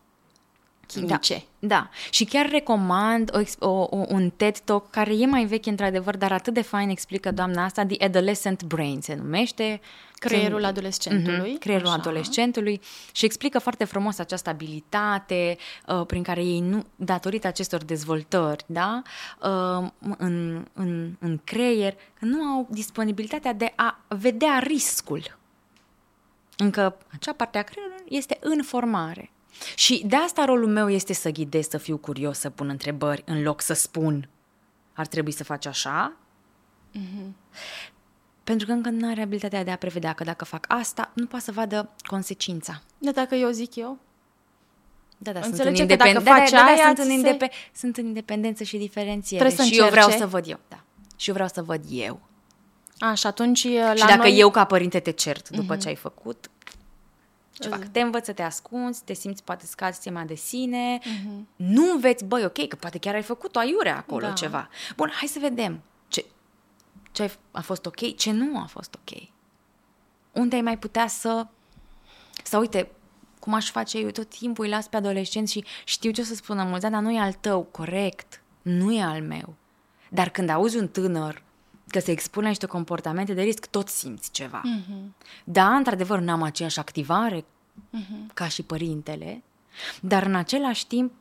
chimice. 0.88 1.44
Da, 1.60 1.68
da. 1.68 1.90
Și 2.10 2.26
chiar 2.26 2.50
recomand 2.50 3.32
o, 3.60 3.68
o, 3.68 3.88
un 4.08 4.30
TED 4.36 4.58
Talk 4.58 4.90
care 4.90 5.14
e 5.18 5.26
mai 5.26 5.46
vechi 5.46 5.66
într-adevăr, 5.66 6.18
dar 6.18 6.32
atât 6.32 6.54
de 6.54 6.62
fain 6.62 6.90
explică 6.90 7.32
doamna 7.32 7.64
asta, 7.64 7.86
The 7.86 8.06
Adolescent 8.06 8.64
Brain 8.64 9.02
se 9.02 9.16
numește. 9.16 9.82
Creierul 10.14 10.66
adolescentului. 10.66 11.56
Mm-hmm, 11.56 11.60
creierul 11.60 11.88
așa. 11.88 11.96
adolescentului 11.96 12.82
și 13.12 13.26
explică 13.26 13.60
foarte 13.60 13.84
frumos 13.84 14.20
această 14.20 14.50
abilitate 14.50 15.58
uh, 15.88 16.06
prin 16.06 16.24
care 16.24 16.44
ei, 16.44 16.60
nu, 16.60 16.86
datorită 16.96 17.48
acestor 17.48 17.84
dezvoltări, 17.84 18.64
da, 18.68 19.02
uh, 19.42 19.90
în, 20.18 20.66
în, 20.74 21.16
în 21.20 21.40
creier, 21.44 21.96
nu 22.20 22.42
au 22.42 22.68
disponibilitatea 22.70 23.54
de 23.54 23.74
a 23.76 24.00
vedea 24.08 24.60
riscul. 24.64 25.38
Încă 26.58 26.98
acea 27.14 27.34
parte 27.34 27.58
a 27.58 27.62
creierului 27.62 27.97
este 28.10 28.38
în 28.40 28.64
formare. 28.64 29.32
Și 29.76 30.04
de 30.06 30.16
asta 30.16 30.46
rolul 30.46 30.68
meu 30.68 30.90
este 30.90 31.14
să 31.14 31.30
ghidez, 31.30 31.68
să 31.68 31.78
fiu 31.78 31.98
curios, 31.98 32.40
să 32.40 32.50
pun 32.50 32.70
întrebări, 32.70 33.24
în 33.26 33.42
loc 33.42 33.62
să 33.62 33.74
spun 33.74 34.30
ar 34.98 35.08
trebui 35.08 35.32
să 35.32 35.44
faci 35.44 35.66
așa. 35.66 36.14
Mm-hmm. 36.98 37.32
Pentru 38.44 38.68
că 38.68 38.72
încă 38.72 38.90
nu 38.90 39.10
are 39.10 39.22
abilitatea 39.22 39.64
de 39.64 39.72
a 39.72 39.76
prevedea 39.76 40.14
că 40.14 40.24
dacă 40.24 40.46
fac 40.46 40.66
asta, 40.68 41.12
nu 41.14 41.26
poate 41.26 41.46
să 41.46 41.52
vadă 41.52 41.90
consecința. 42.06 42.82
Da, 42.98 43.12
dacă 43.12 43.36
eu 43.36 43.50
zic 43.50 43.76
eu? 43.76 43.98
Da, 45.18 45.32
da, 45.32 45.42
sunt 45.42 45.58
în, 45.58 45.76
independ... 45.76 46.14
da, 46.14 46.22
da, 46.24 46.46
da, 46.50 46.74
da, 46.76 46.82
sunt, 46.86 46.98
în 46.98 47.10
indep... 47.10 47.42
sunt 47.74 47.98
în 47.98 48.06
independență 48.06 48.64
și 48.64 48.78
diferențiere. 48.78 49.46
Trebuie 49.46 49.68
și 49.68 49.80
eu 49.80 49.90
vreau 49.90 50.10
să 50.10 50.28
văd 50.28 50.48
eu. 50.48 50.60
Da. 50.68 50.84
Și 51.16 51.28
eu 51.28 51.34
vreau 51.34 51.50
să 51.50 51.64
văd 51.64 51.82
eu. 51.90 52.20
A, 53.00 53.14
și 53.14 53.28
atunci 53.28 53.64
la 53.64 53.96
Și 53.96 54.06
dacă 54.06 54.28
noi... 54.28 54.40
eu 54.40 54.50
ca 54.50 54.66
părinte 54.66 55.00
te 55.00 55.12
cert 55.12 55.50
după 55.50 55.76
mm-hmm. 55.76 55.80
ce 55.80 55.88
ai 55.88 55.96
făcut, 55.96 56.50
ce 57.60 57.70
fac? 57.70 57.88
Te 57.88 58.00
învăț 58.00 58.26
să 58.26 58.34
te 58.34 58.42
ascunzi, 58.42 59.04
te 59.04 59.14
simți 59.14 59.44
poate 59.44 59.66
scazi 59.66 60.02
tema 60.02 60.24
de 60.24 60.36
sine, 60.36 61.00
uh-huh. 61.00 61.46
nu 61.56 61.92
înveți, 61.92 62.26
băi, 62.26 62.46
ok, 62.46 62.68
că 62.68 62.76
poate 62.76 62.98
chiar 62.98 63.14
ai 63.14 63.22
făcut 63.22 63.56
o 63.56 63.60
aiure 63.60 63.90
acolo 63.90 64.26
da. 64.26 64.34
ceva. 64.34 64.70
Bun, 64.96 65.12
hai 65.14 65.28
să 65.28 65.40
vedem 65.40 65.82
ce, 66.08 66.26
ce 67.12 67.32
a 67.52 67.62
fost 67.62 67.86
ok, 67.86 68.16
ce 68.16 68.32
nu 68.32 68.60
a 68.60 68.66
fost 68.66 68.96
ok. 68.96 69.22
Unde 70.32 70.56
ai 70.56 70.62
mai 70.62 70.78
putea 70.78 71.08
să... 71.08 71.48
Sau 72.44 72.60
uite, 72.60 72.92
cum 73.40 73.54
aș 73.54 73.72
face 73.72 73.98
eu, 73.98 74.10
tot 74.10 74.30
timpul 74.30 74.66
îi 74.66 74.72
las 74.72 74.88
pe 74.88 74.98
adolescenți 74.98 75.52
și 75.52 75.66
știu 75.84 76.12
ce 76.12 76.22
o 76.22 76.24
să 76.24 76.36
spună 76.36 76.64
mulți, 76.64 76.90
dar 76.90 77.02
nu 77.02 77.12
e 77.12 77.20
al 77.20 77.34
tău, 77.34 77.62
corect, 77.64 78.42
nu 78.62 78.94
e 78.94 79.02
al 79.02 79.22
meu. 79.22 79.56
Dar 80.10 80.30
când 80.30 80.50
auzi 80.50 80.78
un 80.78 80.88
tânăr 80.88 81.44
că 81.88 82.00
se 82.00 82.12
expune 82.12 82.44
la 82.44 82.50
niște 82.50 82.66
comportamente 82.66 83.34
de 83.34 83.42
risc, 83.42 83.66
tot 83.66 83.88
simți 83.88 84.32
ceva. 84.32 84.62
Mm-hmm. 84.62 85.18
Da, 85.44 85.76
într-adevăr, 85.76 86.20
n-am 86.20 86.42
aceeași 86.42 86.80
activare 86.80 87.42
mm-hmm. 87.42 88.34
ca 88.34 88.48
și 88.48 88.64
părintele, 88.64 89.44
dar 90.02 90.24
în 90.24 90.36
același 90.36 90.88
timp 90.88 91.12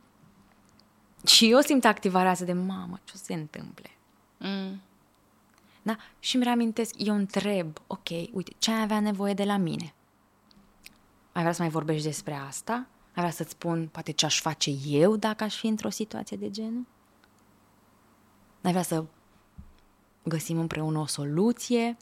și 1.25 1.49
eu 1.51 1.59
simt 1.59 1.85
activarea 1.85 2.31
asta 2.31 2.45
de 2.45 2.53
mamă, 2.53 2.99
ce 3.03 3.17
se 3.17 3.33
întâmple? 3.33 3.89
Mm. 4.37 4.81
Da? 5.81 5.97
Și 6.19 6.35
îmi 6.35 6.43
reamintesc, 6.43 6.93
eu 6.97 7.15
întreb, 7.15 7.77
ok, 7.87 8.09
uite, 8.09 8.51
ce 8.57 8.71
ai 8.71 8.81
avea 8.81 8.99
nevoie 8.99 9.33
de 9.33 9.43
la 9.43 9.57
mine? 9.57 9.93
Ai 11.31 11.41
vrea 11.41 11.51
să 11.51 11.61
mai 11.61 11.71
vorbești 11.71 12.05
despre 12.05 12.33
asta? 12.33 12.73
Ai 12.73 13.23
vrea 13.23 13.29
să-ți 13.29 13.51
spun, 13.51 13.87
poate, 13.91 14.11
ce 14.11 14.25
aș 14.25 14.41
face 14.41 14.71
eu 14.87 15.15
dacă 15.15 15.43
aș 15.43 15.55
fi 15.55 15.67
într-o 15.67 15.89
situație 15.89 16.37
de 16.37 16.49
genul? 16.49 16.85
Ai 18.61 18.71
vrea 18.71 18.83
să 18.83 19.03
găsim 20.27 20.59
împreună 20.59 20.99
o 20.99 21.05
soluție 21.05 21.97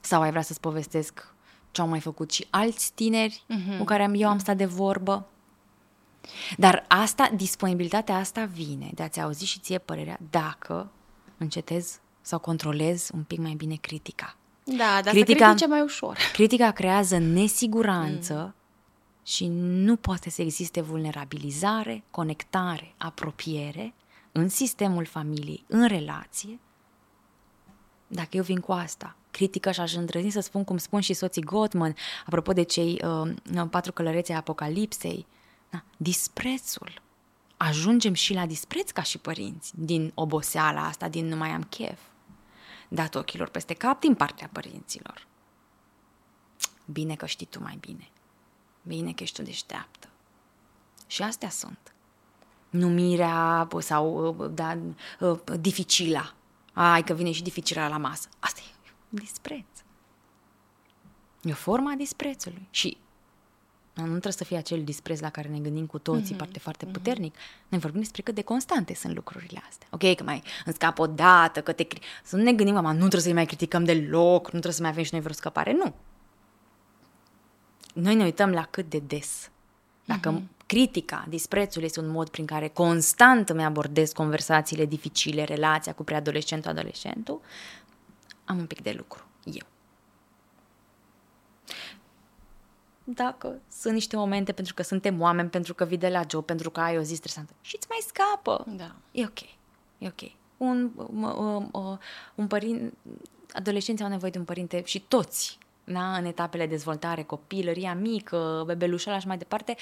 sau 0.00 0.22
ai 0.22 0.30
vrea 0.30 0.42
să-ți 0.42 0.60
povestesc 0.60 1.34
ce 1.70 1.80
au 1.80 1.88
mai 1.88 2.00
făcut 2.00 2.30
și 2.30 2.46
alți 2.50 2.92
tineri 2.94 3.44
uh-huh. 3.44 3.78
cu 3.78 3.84
care 3.84 4.02
am, 4.02 4.14
eu 4.16 4.28
am 4.28 4.38
stat 4.38 4.56
de 4.56 4.64
vorbă. 4.64 5.26
Dar 6.56 6.84
asta, 6.88 7.30
disponibilitatea 7.34 8.16
asta 8.16 8.44
vine 8.44 8.90
de 8.94 9.02
a-ți 9.02 9.20
auzi 9.20 9.44
și 9.44 9.58
ție 9.58 9.78
părerea 9.78 10.18
dacă 10.30 10.90
încetezi 11.38 11.98
sau 12.20 12.38
controlezi 12.38 13.10
un 13.14 13.22
pic 13.22 13.38
mai 13.38 13.54
bine 13.56 13.74
critica. 13.74 14.36
Da, 14.64 15.00
dar 15.02 15.12
critica, 15.12 15.54
să 15.56 15.66
mai 15.68 15.80
ușor. 15.80 16.16
Critica 16.32 16.70
creează 16.70 17.18
nesiguranță 17.18 18.34
mm. 18.34 18.54
și 19.22 19.46
nu 19.56 19.96
poate 19.96 20.30
să 20.30 20.42
existe 20.42 20.80
vulnerabilizare, 20.80 22.04
conectare, 22.10 22.94
apropiere 22.96 23.94
în 24.32 24.48
sistemul 24.48 25.04
familiei, 25.04 25.64
în 25.68 25.86
relație, 25.86 26.58
dacă 28.08 28.28
eu 28.30 28.42
vin 28.42 28.60
cu 28.60 28.72
asta, 28.72 29.16
critică 29.30 29.70
și 29.70 29.80
aș 29.80 29.94
îndrăzni 29.94 30.30
să 30.30 30.40
spun 30.40 30.64
cum 30.64 30.76
spun 30.76 31.00
și 31.00 31.12
soții 31.12 31.42
Gottman, 31.42 31.94
apropo 32.26 32.52
de 32.52 32.62
cei 32.62 33.02
uh, 33.52 33.66
patru 33.70 33.92
călărețe 33.92 34.32
apocalipsei, 34.32 35.26
da, 35.70 35.82
disprețul. 35.96 37.02
Ajungem 37.56 38.12
și 38.14 38.34
la 38.34 38.46
dispreț 38.46 38.90
ca 38.90 39.02
și 39.02 39.18
părinți, 39.18 39.72
din 39.74 40.12
oboseala 40.14 40.86
asta, 40.86 41.08
din 41.08 41.26
nu 41.26 41.36
mai 41.36 41.48
am 41.48 41.62
chef. 41.62 41.98
Dat 42.88 43.14
ochilor 43.14 43.48
peste 43.48 43.74
cap 43.74 44.00
din 44.00 44.14
partea 44.14 44.48
părinților. 44.52 45.26
Bine 46.84 47.14
că 47.14 47.26
știi 47.26 47.46
tu 47.46 47.62
mai 47.62 47.78
bine. 47.80 48.10
Bine 48.82 49.12
că 49.12 49.22
ești 49.22 49.36
tu 49.36 49.42
deșteaptă. 49.42 50.08
Și 51.06 51.22
astea 51.22 51.48
sunt. 51.48 51.94
Numirea 52.70 53.68
sau 53.78 54.36
uh, 54.38 54.50
da, 54.54 54.78
uh, 55.20 55.38
dificila 55.60 56.34
ai 56.82 57.02
că 57.02 57.12
vine 57.12 57.32
și 57.32 57.42
dificilă 57.42 57.86
la 57.88 57.96
masă. 57.96 58.28
Asta 58.38 58.60
e 58.64 58.76
dispreț. 59.08 59.66
E 61.42 61.50
o 61.50 61.54
formă 61.54 61.90
a 61.90 61.94
disprețului. 61.94 62.68
Și 62.70 62.96
nu 63.94 64.08
trebuie 64.08 64.32
să 64.32 64.44
fie 64.44 64.56
acel 64.56 64.84
dispreț 64.84 65.20
la 65.20 65.30
care 65.30 65.48
ne 65.48 65.58
gândim 65.58 65.86
cu 65.86 65.98
toții, 65.98 66.34
mm-hmm. 66.34 66.38
parte 66.38 66.58
foarte 66.58 66.86
mm-hmm. 66.86 66.92
puternic. 66.92 67.34
Noi 67.68 67.80
vorbim 67.80 68.00
despre 68.00 68.22
cât 68.22 68.34
de 68.34 68.42
constante 68.42 68.94
sunt 68.94 69.14
lucrurile 69.14 69.62
astea. 69.68 69.88
Ok, 69.90 70.14
că 70.16 70.22
mai 70.22 70.42
îmi 70.64 70.74
scap 70.74 70.98
o 70.98 71.06
dată, 71.06 71.62
că 71.62 71.72
te... 71.72 71.86
Să 72.24 72.36
nu 72.36 72.42
ne 72.42 72.52
gândim, 72.52 72.74
mama, 72.74 72.92
nu 72.92 72.98
trebuie 72.98 73.20
să-i 73.20 73.32
mai 73.32 73.46
criticăm 73.46 73.84
deloc, 73.84 74.44
nu 74.44 74.48
trebuie 74.48 74.72
să 74.72 74.82
mai 74.82 74.90
avem 74.90 75.02
și 75.02 75.12
noi 75.12 75.20
vreo 75.20 75.34
scăpare. 75.34 75.72
Nu. 75.72 75.94
noi 77.94 78.14
ne 78.14 78.24
uităm 78.24 78.50
la 78.50 78.62
cât 78.62 78.90
de 78.90 78.98
des. 78.98 79.50
Dacă 80.04 80.40
uh-huh. 80.40 80.57
Critica, 80.68 81.24
disprețul 81.28 81.82
este 81.82 82.00
un 82.00 82.08
mod 82.08 82.28
prin 82.28 82.46
care 82.46 82.68
constant 82.68 83.48
îmi 83.48 83.64
abordez 83.64 84.12
conversațiile 84.12 84.84
dificile, 84.84 85.44
relația 85.44 85.94
cu 85.94 86.04
preadolescentul, 86.04 86.70
adolescentul, 86.70 87.40
am 88.44 88.58
un 88.58 88.66
pic 88.66 88.82
de 88.82 88.94
lucru. 88.96 89.24
Eu. 89.44 89.66
Dacă 93.04 93.60
sunt 93.70 93.94
niște 93.94 94.16
momente 94.16 94.52
pentru 94.52 94.74
că 94.74 94.82
suntem 94.82 95.20
oameni, 95.20 95.48
pentru 95.48 95.74
că 95.74 95.84
vii 95.84 95.98
de 95.98 96.08
la 96.08 96.22
job, 96.30 96.44
pentru 96.44 96.70
că 96.70 96.80
ai 96.80 96.98
o 96.98 97.02
zi 97.02 97.14
stresantă 97.14 97.52
și 97.60 97.76
îți 97.78 97.88
mai 97.88 97.98
scapă. 98.06 98.64
Da. 98.76 98.94
E 99.12 99.24
ok. 99.24 99.40
E 99.98 100.06
ok. 100.06 100.30
Un, 100.56 100.90
un, 100.96 101.22
un, 101.72 101.98
un 102.34 102.46
părinte, 102.46 102.92
adolescenții 103.52 104.04
au 104.04 104.10
nevoie 104.10 104.30
de 104.30 104.38
un 104.38 104.44
părinte 104.44 104.82
și 104.84 105.00
toți, 105.00 105.58
da? 105.84 106.16
în 106.16 106.24
etapele 106.24 106.64
de 106.64 106.70
dezvoltare, 106.70 107.22
copilăria 107.22 107.94
mică, 107.94 108.62
bebelușala 108.66 109.18
și 109.18 109.26
mai 109.26 109.38
departe, 109.38 109.76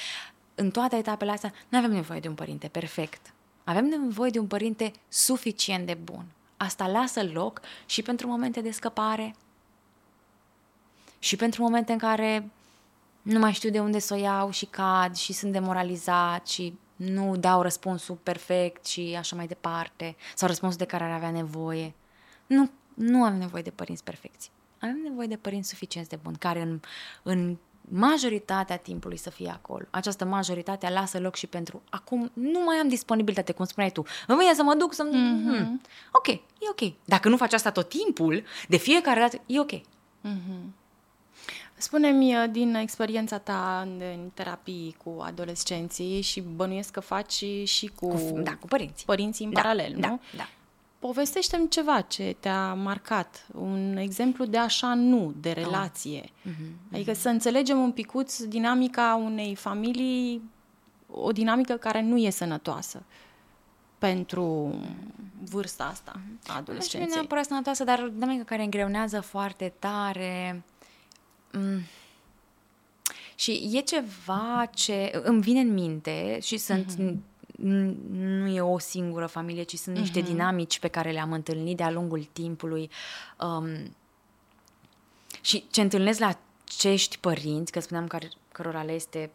în 0.59 0.71
toate 0.71 0.97
etapele 0.97 1.31
astea, 1.31 1.53
nu 1.69 1.79
avem 1.79 1.91
nevoie 1.91 2.21
de 2.21 2.29
un 2.29 2.35
părinte 2.35 2.69
perfect. 2.69 3.33
Avem 3.65 3.85
nevoie 3.85 4.31
de 4.31 4.39
un 4.39 4.47
părinte 4.47 4.93
suficient 5.09 5.87
de 5.87 5.95
bun. 5.95 6.25
Asta 6.57 6.87
lasă 6.87 7.25
loc 7.25 7.61
și 7.87 8.03
pentru 8.03 8.27
momente 8.27 8.61
de 8.61 8.71
scăpare, 8.71 9.35
și 11.19 11.37
pentru 11.37 11.63
momente 11.63 11.93
în 11.93 11.99
care 11.99 12.51
nu 13.23 13.39
mai 13.39 13.53
știu 13.53 13.71
de 13.71 13.81
unde 13.81 13.99
să 13.99 14.15
o 14.15 14.17
iau 14.17 14.51
și 14.51 14.67
cad 14.67 15.15
și 15.15 15.33
sunt 15.33 15.53
demoralizat 15.53 16.49
și 16.49 16.79
nu 16.97 17.37
dau 17.37 17.63
răspunsul 17.63 18.15
perfect 18.23 18.87
și 18.87 19.15
așa 19.19 19.37
mai 19.37 19.47
departe, 19.47 20.17
sau 20.35 20.49
răspunsul 20.49 20.79
de 20.79 20.85
care 20.85 21.05
ar 21.05 21.11
avea 21.11 21.31
nevoie. 21.31 21.95
Nu, 22.47 22.71
nu 22.95 23.25
am 23.25 23.35
nevoie 23.35 23.63
de 23.63 23.71
părinți 23.71 24.05
perfecți. 24.05 24.51
Avem 24.79 25.01
nevoie 25.03 25.27
de 25.27 25.37
părinți 25.37 25.69
suficient 25.69 26.09
de 26.09 26.19
buni, 26.23 26.37
care 26.37 26.61
în, 26.61 26.81
în 27.23 27.57
majoritatea 27.89 28.77
timpului 28.77 29.17
să 29.17 29.31
fie 29.31 29.51
acolo. 29.51 29.85
Această 29.91 30.25
majoritate 30.25 30.89
lasă 30.89 31.21
loc 31.21 31.35
și 31.35 31.47
pentru 31.47 31.83
acum 31.91 32.31
nu 32.33 32.61
mai 32.65 32.77
am 32.77 32.89
disponibilitate, 32.89 33.53
cum 33.53 33.65
spuneai 33.65 33.93
tu. 33.93 34.05
Îmi 34.27 34.39
vine 34.39 34.55
să 34.55 34.63
mă 34.63 34.75
duc 34.75 34.95
să 34.95 35.09
mm-hmm. 35.09 35.57
hmm. 35.57 35.81
Ok, 36.13 36.29
e 36.29 36.41
ok. 36.71 36.93
Dacă 37.05 37.29
nu 37.29 37.37
faci 37.37 37.53
asta 37.53 37.71
tot 37.71 37.89
timpul, 37.89 38.45
de 38.69 38.77
fiecare 38.77 39.21
dată, 39.21 39.41
e 39.47 39.61
ok. 39.61 39.73
Mm-hmm. 39.73 40.85
Spune-mi 41.79 42.37
uh, 42.37 42.45
din 42.51 42.75
experiența 42.75 43.39
ta 43.39 43.87
în 43.87 44.31
terapii 44.35 44.97
cu 45.05 45.21
adolescenții 45.21 46.21
și 46.21 46.41
bănuiesc 46.41 46.91
că 46.91 47.01
faci 47.01 47.45
și 47.65 47.91
cu, 47.95 48.09
cu, 48.09 48.41
da, 48.41 48.57
cu 48.57 48.67
părinții. 48.67 49.07
părinții 49.07 49.45
în 49.45 49.53
da, 49.53 49.61
paralel, 49.61 49.95
da, 49.99 50.09
nu? 50.09 50.21
Da, 50.37 50.49
Povestește-mi 50.99 51.69
ceva 51.69 52.01
ce 52.01 52.37
te-a 52.41 52.75
marcat, 52.75 53.47
un 53.55 53.97
exemplu 53.97 54.45
de 54.45 54.59
așa 54.59 54.95
nu, 54.95 55.35
de 55.41 55.49
ah. 55.49 55.55
relație. 55.55 56.23
Oh. 56.25 56.53
Mm-hmm, 56.53 56.93
adică 56.93 57.11
mm-hmm. 57.11 57.21
să 57.21 57.29
înțelegem 57.29 57.79
un 57.79 57.93
picuț 57.93 58.43
dinamica 58.43 59.21
unei 59.25 59.55
familii, 59.55 60.43
o 61.11 61.33
dinamică 61.33 61.75
care 61.75 62.03
nu 62.03 62.17
e 62.17 62.31
sănătoasă 62.31 63.03
pentru 63.99 64.75
vârsta 65.51 65.85
asta 65.85 66.21
a 66.47 66.57
adolescenței. 66.57 67.09
Nu 67.09 67.15
neapărat 67.15 67.45
sănătoasă, 67.45 67.85
dar 67.85 68.01
dinamică 68.01 68.45
care 68.45 68.63
îngreunează 68.63 69.21
foarte 69.21 69.73
tare 69.79 70.63
Mm. 71.57 71.81
Și 73.35 73.71
e 73.73 73.81
ceva 73.81 74.71
ce 74.75 75.21
îmi 75.23 75.41
vine 75.41 75.61
în 75.61 75.73
minte 75.73 76.39
și 76.43 76.57
sunt 76.57 76.95
mm-hmm. 76.95 77.17
Nu 77.57 78.47
e 78.47 78.61
o 78.61 78.79
singură 78.79 79.27
familie, 79.27 79.63
ci 79.63 79.77
sunt 79.77 79.97
niște 79.97 80.21
mm-hmm. 80.21 80.27
dinamici 80.27 80.79
pe 80.79 80.89
care 80.89 81.11
le-am 81.11 81.33
întâlnit 81.33 81.77
de-a 81.77 81.91
lungul 81.91 82.29
timpului. 82.33 82.91
Um, 83.41 83.97
și 85.41 85.67
ce 85.71 85.81
întâlnesc 85.81 86.19
la 86.19 86.39
acești 86.65 87.19
părinți, 87.19 87.73
că 87.73 87.81
spuneam 87.81 88.07
că, 88.07 88.19
cărora 88.53 88.83
le 88.83 88.93
este 88.93 89.31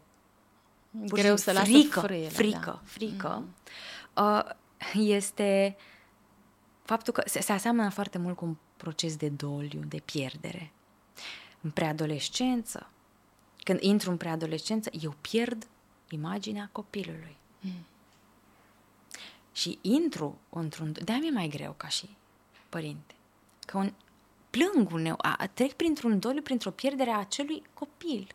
greu 0.90 1.36
să 1.36 1.52
frică, 1.52 2.00
frâiele, 2.00 2.28
frică, 2.28 2.58
da. 2.64 2.80
frică, 2.84 3.42
mm-hmm. 3.42 4.16
uh, 4.16 4.50
este 4.94 5.76
faptul 6.82 7.12
că 7.12 7.22
se, 7.26 7.40
se 7.40 7.52
aseamănă 7.52 7.90
foarte 7.90 8.18
mult 8.18 8.36
cu 8.36 8.44
un 8.44 8.56
proces 8.76 9.16
de 9.16 9.28
doliu, 9.28 9.80
de 9.88 10.02
pierdere 10.04 10.72
în 11.60 11.70
preadolescență, 11.70 12.90
când 13.62 13.80
intru 13.80 14.10
în 14.10 14.16
preadolescență, 14.16 14.90
eu 15.00 15.14
pierd 15.20 15.66
imaginea 16.08 16.68
copilului. 16.72 17.36
Mm. 17.60 17.86
Și 19.52 19.78
intru 19.80 20.40
într-un... 20.50 20.92
De-aia 21.04 21.20
mi-e 21.20 21.30
mai 21.30 21.48
greu 21.48 21.74
ca 21.76 21.88
și 21.88 22.16
părinte. 22.68 23.14
Că 23.66 23.76
un, 23.78 23.92
plâng 24.50 24.90
uneu, 24.92 25.14
a, 25.18 25.48
trec 25.54 25.72
printr-un 25.72 26.18
doliu, 26.18 26.42
printr-o 26.42 26.70
pierdere 26.70 27.10
a 27.10 27.18
acelui 27.18 27.62
copil. 27.74 28.34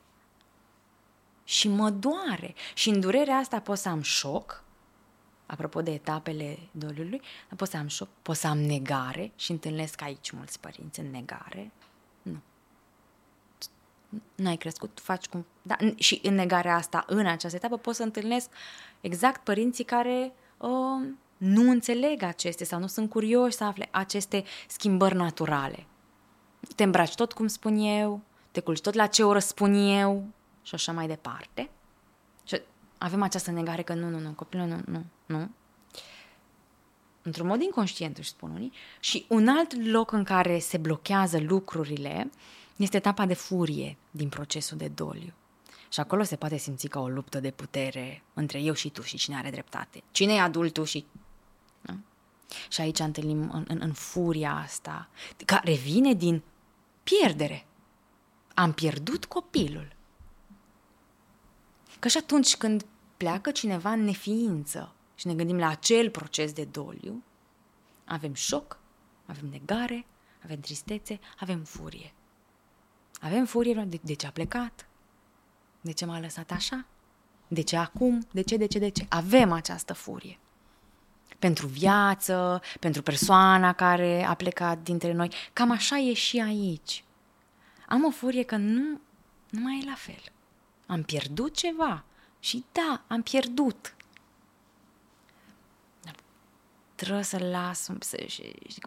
Și 1.44 1.68
mă 1.68 1.90
doare. 1.90 2.56
Și 2.74 2.90
în 2.90 3.00
durerea 3.00 3.38
asta 3.38 3.60
pot 3.60 3.78
să 3.78 3.90
am 3.90 4.02
șoc, 4.02 4.64
apropo 5.46 5.82
de 5.82 5.92
etapele 5.92 6.60
doliului, 6.72 7.22
pot 7.56 7.68
să 7.68 7.78
am 7.78 7.88
șoc, 7.88 8.08
pot 8.22 8.36
să 8.36 8.48
am 8.48 8.58
negare 8.58 9.32
și 9.36 9.52
întâlnesc 9.52 10.02
aici 10.02 10.32
mulți 10.32 10.60
părinți 10.60 11.00
în 11.00 11.12
negare. 11.12 11.72
Nu 12.22 12.42
n-ai 14.36 14.58
crescut, 14.58 15.00
faci 15.04 15.28
cum... 15.28 15.46
Da, 15.62 15.76
și 15.96 16.20
în 16.24 16.34
negarea 16.34 16.76
asta, 16.76 17.04
în 17.08 17.26
această 17.26 17.58
etapă, 17.58 17.78
pot 17.78 17.96
să 17.96 18.04
întâlnesc 18.04 18.50
exact 19.02 19.44
părinții 19.44 19.84
care 19.84 20.34
uh, 20.34 20.47
nu 21.38 21.70
înțeleg 21.70 22.24
aceste 22.24 22.64
sau 22.64 22.80
nu 22.80 22.88
sunt 22.88 23.10
curioși 23.10 23.56
să 23.56 23.64
afle 23.64 23.88
aceste 23.92 24.44
schimbări 24.68 25.16
naturale. 25.16 25.86
Te 26.76 26.84
îmbraci 26.84 27.16
tot 27.16 27.34
cum 27.34 27.48
spun 27.48 27.78
eu, 27.78 28.22
te 28.52 28.60
culci 28.60 28.82
tot 28.82 28.94
la 28.94 29.08
ce 29.08 29.24
oră 29.24 29.40
spun 29.40 29.74
eu 29.74 30.26
și 30.62 30.76
așa 30.76 30.92
mai 30.92 31.08
departe. 31.08 31.70
Și 32.44 32.62
avem 32.98 33.22
această 33.22 33.52
negare 33.52 33.82
că 33.82 33.94
nu, 33.94 34.10
nu, 34.10 34.20
nu, 34.20 34.32
copilul 34.32 34.66
nu, 34.66 34.82
nu, 34.86 35.06
nu. 35.26 35.50
Într-un 37.22 37.48
mod 37.48 37.62
inconștient, 37.62 38.18
își 38.18 38.30
spun 38.30 38.52
unii. 38.52 38.72
Și 39.00 39.26
un 39.30 39.48
alt 39.48 39.88
loc 39.92 40.12
în 40.12 40.24
care 40.24 40.60
se 40.60 40.78
blochează 40.78 41.40
lucrurile 41.40 42.30
este 42.76 42.98
etapa 42.98 43.26
de 43.26 43.34
furie 43.34 43.98
din 44.12 44.30
procesul 44.30 44.78
de 44.78 44.88
doliu. 44.88 45.34
Și 45.90 46.00
acolo 46.00 46.24
se 46.24 46.36
poate 46.36 46.58
simți 46.58 46.88
ca 46.88 47.00
o 47.00 47.08
luptă 47.08 47.40
de 47.40 47.52
putere 47.52 48.24
între 48.34 48.60
eu 48.60 48.74
și 48.74 48.90
tu 48.90 49.02
și 49.02 49.18
cine 49.18 49.38
are 49.38 49.50
dreptate. 49.50 50.04
Cine 50.12 50.34
e 50.34 50.40
adultul 50.40 50.86
și... 50.86 51.06
Da? 51.82 51.98
Și 52.70 52.82
aici 52.82 53.00
întâlnim 53.00 53.50
în, 53.52 53.66
în, 53.68 53.78
în 53.82 53.94
furia 53.94 54.54
asta, 54.56 55.10
care 55.46 55.74
vine 55.74 56.14
din 56.14 56.44
pierdere. 57.04 57.66
Am 58.54 58.74
pierdut 58.74 59.26
copilul. 59.26 59.96
Că 62.00 62.08
și 62.08 62.18
atunci 62.18 62.56
când 62.56 62.86
pleacă 63.18 63.52
cineva 63.52 63.92
în 63.92 64.04
neființă 64.04 64.94
și 65.16 65.28
ne 65.28 65.36
gândim 65.36 65.58
la 65.58 65.68
acel 65.68 66.10
proces 66.10 66.54
de 66.54 66.64
doliu, 66.64 67.24
avem 68.06 68.34
șoc, 68.34 68.80
avem 69.26 69.50
negare, 69.50 70.06
avem 70.44 70.60
tristețe, 70.60 71.20
avem 71.40 71.64
furie. 71.64 72.14
Avem 73.22 73.46
furie, 73.46 73.74
de, 73.74 74.00
de 74.02 74.14
ce 74.14 74.28
a 74.28 74.32
plecat? 74.32 74.87
De 75.88 75.94
ce 75.94 76.06
m-a 76.06 76.20
lăsat 76.20 76.52
așa? 76.52 76.86
De 77.48 77.62
ce 77.62 77.78
acum? 77.78 78.28
De 78.32 78.42
ce, 78.42 78.58
de 78.58 78.66
ce, 78.66 78.80
de 78.80 78.90
ce? 78.90 79.06
Avem 79.10 79.52
această 79.52 79.94
furie. 79.94 80.40
Pentru 81.40 81.68
viață, 81.68 82.62
pentru 82.80 83.02
persoana 83.02 83.74
care 83.74 84.24
a 84.24 84.34
plecat 84.34 84.80
dintre 84.80 85.14
noi. 85.14 85.32
Cam 85.54 85.72
așa 85.72 85.98
e 85.98 86.14
și 86.14 86.40
aici. 86.40 87.04
Am 87.88 88.06
o 88.06 88.10
furie 88.10 88.44
că 88.44 88.56
nu, 88.56 89.02
nu 89.50 89.60
mai 89.60 89.80
e 89.82 89.90
la 89.90 89.96
fel. 89.96 90.22
Am 90.86 91.04
pierdut 91.04 91.56
ceva. 91.56 92.04
Și 92.40 92.66
da, 92.72 93.04
am 93.08 93.22
pierdut. 93.22 93.96
Trebuie 96.96 97.24
să 97.24 97.38
las, 97.38 97.90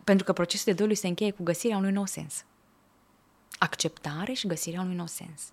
pentru 0.04 0.24
că 0.24 0.32
procesul 0.32 0.72
de 0.72 0.82
doliu 0.82 0.94
se 0.94 1.08
încheie 1.08 1.30
cu 1.30 1.42
găsirea 1.42 1.76
unui 1.76 1.92
nou 1.92 2.06
sens 2.06 2.44
acceptare 3.58 4.32
și 4.32 4.46
găsirea 4.46 4.80
unui 4.80 4.94
nou 4.94 5.06
sens. 5.06 5.52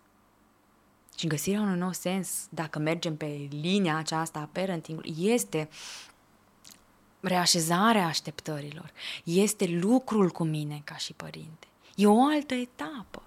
Și 1.17 1.27
găsirea 1.27 1.61
unui 1.61 1.77
nou 1.77 1.91
sens, 1.91 2.47
dacă 2.49 2.79
mergem 2.79 3.15
pe 3.15 3.47
linia 3.49 3.97
aceasta 3.97 4.39
a 4.39 4.49
parenting 4.51 5.01
este 5.17 5.69
reașezarea 7.19 8.05
așteptărilor, 8.05 8.91
este 9.23 9.65
lucrul 9.81 10.29
cu 10.29 10.43
mine 10.43 10.81
ca 10.83 10.95
și 10.95 11.13
părinte. 11.13 11.67
E 11.95 12.07
o 12.07 12.23
altă 12.23 12.53
etapă. 12.53 13.21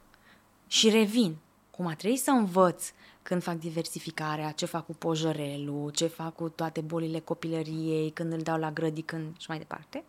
Și 0.66 0.88
revin, 0.88 1.36
cum 1.70 1.86
a 1.86 1.94
trebuit 1.94 2.20
să 2.20 2.30
învăț 2.30 2.92
când 3.22 3.42
fac 3.42 3.58
diversificarea, 3.58 4.50
ce 4.50 4.66
fac 4.66 4.86
cu 4.86 4.92
pojărelul, 4.92 5.90
ce 5.90 6.06
fac 6.06 6.34
cu 6.34 6.48
toate 6.48 6.80
bolile 6.80 7.18
copilăriei, 7.18 8.10
când 8.10 8.32
îl 8.32 8.40
dau 8.40 8.58
la 8.58 8.70
grădi, 8.70 9.02
când 9.02 9.38
și 9.38 9.46
mai 9.48 9.58
departe. 9.58 10.04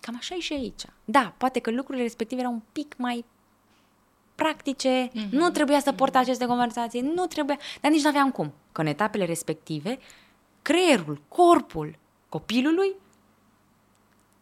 Cam 0.00 0.16
așa 0.16 0.34
e 0.34 0.40
și 0.40 0.52
aici. 0.52 0.82
Da, 1.04 1.34
poate 1.36 1.58
că 1.58 1.70
lucrurile 1.70 2.02
respective 2.02 2.40
erau 2.40 2.52
un 2.52 2.62
pic 2.72 2.94
mai 2.96 3.24
practice, 4.34 5.08
mm-hmm. 5.08 5.28
nu 5.30 5.50
trebuia 5.50 5.80
să 5.80 5.92
port 5.92 6.16
aceste 6.16 6.46
conversații, 6.46 7.00
nu 7.00 7.26
trebuia, 7.26 7.58
dar 7.80 7.90
nici 7.90 8.02
nu 8.02 8.08
aveam 8.08 8.30
cum. 8.30 8.52
Că 8.72 8.80
în 8.80 8.86
etapele 8.86 9.24
respective, 9.24 9.98
creierul, 10.62 11.22
corpul 11.28 11.98
copilului 12.28 12.94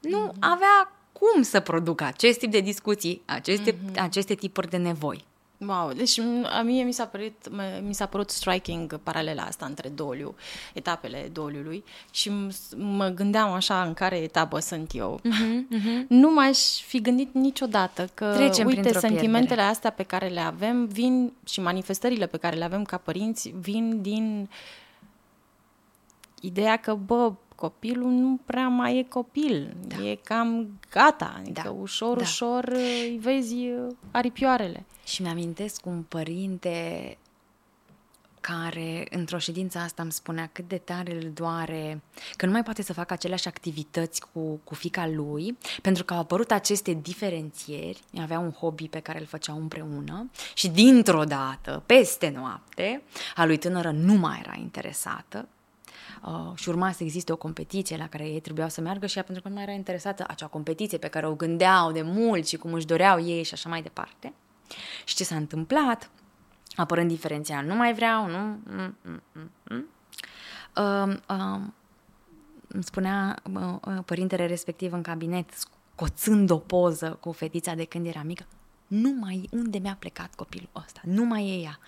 nu 0.01 0.29
mm-hmm. 0.29 0.39
avea 0.41 0.93
cum 1.13 1.43
să 1.43 1.61
producă 1.61 2.05
acest 2.05 2.39
tip 2.39 2.51
de 2.51 2.61
discuții, 2.61 3.23
aceste, 3.25 3.73
mm-hmm. 3.73 4.01
aceste 4.01 4.35
tipuri 4.35 4.71
de 4.71 4.77
nevoi. 4.77 5.25
Wow, 5.67 5.93
deci 5.93 6.19
a 6.59 6.63
mie 6.63 6.83
mi 6.83 6.93
s-a 6.93 7.05
părut, 7.05 7.51
mi 7.83 7.95
s-a 7.95 8.07
părut 8.07 8.31
striking 8.31 9.01
paralela 9.03 9.43
asta 9.43 9.67
între 9.67 9.89
doliu, 9.89 10.35
etapele 10.73 11.29
doliului 11.33 11.85
și 12.11 12.31
mă 12.77 13.09
gândeam 13.09 13.53
așa 13.53 13.83
în 13.83 13.95
care 13.95 14.17
etapă 14.17 14.59
sunt 14.59 14.91
eu. 14.95 15.21
Uh-huh, 15.21 15.77
uh-huh. 15.79 16.07
Nu 16.09 16.31
m-aș 16.33 16.59
fi 16.81 17.01
gândit 17.01 17.35
niciodată 17.35 18.09
că, 18.15 18.33
Trecem 18.35 18.67
uite, 18.67 18.93
sentimentele 18.93 19.39
pierdere. 19.39 19.61
astea 19.61 19.91
pe 19.91 20.03
care 20.03 20.27
le 20.29 20.41
avem 20.41 20.87
vin 20.87 21.33
și 21.45 21.61
manifestările 21.61 22.27
pe 22.27 22.37
care 22.37 22.57
le 22.57 22.65
avem 22.65 22.85
ca 22.85 22.97
părinți 22.97 23.55
vin 23.61 24.03
din 24.03 24.49
ideea 26.41 26.77
că, 26.77 26.95
bă, 26.95 27.33
copilul 27.63 28.11
nu 28.11 28.39
prea 28.45 28.69
mai 28.69 28.99
e 28.99 29.03
copil, 29.03 29.77
da. 29.87 30.09
e 30.09 30.15
cam 30.15 30.79
gata, 30.91 31.35
adică 31.39 31.61
da. 31.65 31.71
ușor, 31.71 32.17
da. 32.17 32.23
ușor 32.23 32.65
îi 32.65 33.19
vezi 33.21 33.57
aripioarele. 34.11 34.85
Și 35.05 35.23
mi-amintesc 35.23 35.87
un 35.87 36.03
părinte 36.09 37.17
care 38.41 39.07
într-o 39.11 39.39
ședință 39.39 39.79
asta 39.79 40.03
îmi 40.03 40.13
spunea 40.13 40.49
cât 40.53 40.69
de 40.69 40.79
tare 40.79 41.15
îl 41.15 41.31
doare 41.35 42.03
că 42.37 42.47
nu 42.47 42.53
mai 42.53 42.63
poate 42.63 42.83
să 42.83 42.93
facă 42.93 43.13
aceleași 43.13 43.49
activități 43.49 44.23
cu, 44.33 44.61
cu 44.65 44.75
fica 44.75 45.07
lui, 45.07 45.59
pentru 45.83 46.05
că 46.05 46.15
au 46.15 46.21
apărut 46.21 46.51
aceste 46.51 46.99
diferențieri, 47.03 48.01
avea 48.21 48.39
un 48.39 48.51
hobby 48.51 48.89
pe 48.89 49.01
care 49.01 49.19
îl 49.19 49.27
făceau 49.27 49.57
împreună 49.57 50.31
și 50.55 50.69
dintr-o 50.69 51.25
dată, 51.25 51.83
peste 51.87 52.33
noapte, 52.37 53.03
a 53.35 53.45
lui 53.45 53.57
tânără 53.57 53.91
nu 53.91 54.15
mai 54.15 54.41
era 54.43 54.55
interesată, 54.59 55.49
uh, 56.25 56.53
și 56.55 56.69
urma 56.69 56.93
să 56.93 57.03
existe 57.03 57.33
o 57.33 57.37
competiție 57.37 57.97
la 57.97 58.09
care 58.09 58.25
ei 58.29 58.41
trebuiau 58.41 58.69
să 58.69 58.81
meargă 58.81 59.07
și 59.07 59.17
ea 59.17 59.23
pentru 59.23 59.43
că 59.43 59.49
nu 59.49 59.55
mai 59.55 59.65
era 59.65 59.73
interesată 59.73 60.25
acea 60.29 60.47
competiție 60.47 60.99
pe 60.99 61.09
care 61.09 61.27
o 61.27 61.35
gândeau 61.35 61.93
de 61.93 62.03
mult 62.03 62.47
și 62.47 62.57
cum 62.57 62.73
își 62.73 62.87
doreau 62.87 63.21
ei 63.21 63.43
și 63.43 63.55
așa 63.55 63.69
mai 63.69 63.83
departe. 63.83 64.33
Și 65.05 65.15
ce 65.15 65.25
s-a 65.25 65.37
întâmplat? 65.37 66.11
Apărând 66.75 67.09
diferenția, 67.09 67.61
nu 67.61 67.75
mai 67.75 67.95
vreau, 67.95 68.27
nu... 68.27 68.39
Mm, 68.39 68.97
mm, 69.03 69.23
mm, 69.33 69.51
mm. 69.69 69.87
Uh, 70.77 71.17
uh, 71.29 71.61
îmi 72.69 72.85
spunea 72.85 73.43
uh, 73.53 73.99
părintele 74.05 74.47
respectiv 74.47 74.93
în 74.93 75.03
cabinet, 75.03 75.51
scoțând 75.51 76.51
o 76.51 76.59
poză 76.59 77.19
cu 77.21 77.33
fetița 77.33 77.75
de 77.75 77.85
când 77.85 78.07
era 78.07 78.23
mică, 78.23 78.47
nu 78.87 79.11
mai 79.21 79.49
unde 79.51 79.79
mi-a 79.79 79.97
plecat 79.99 80.35
copilul 80.35 80.69
ăsta, 80.77 81.01
nu 81.05 81.25
mai 81.25 81.49
e 81.49 81.63
ea. 81.63 81.79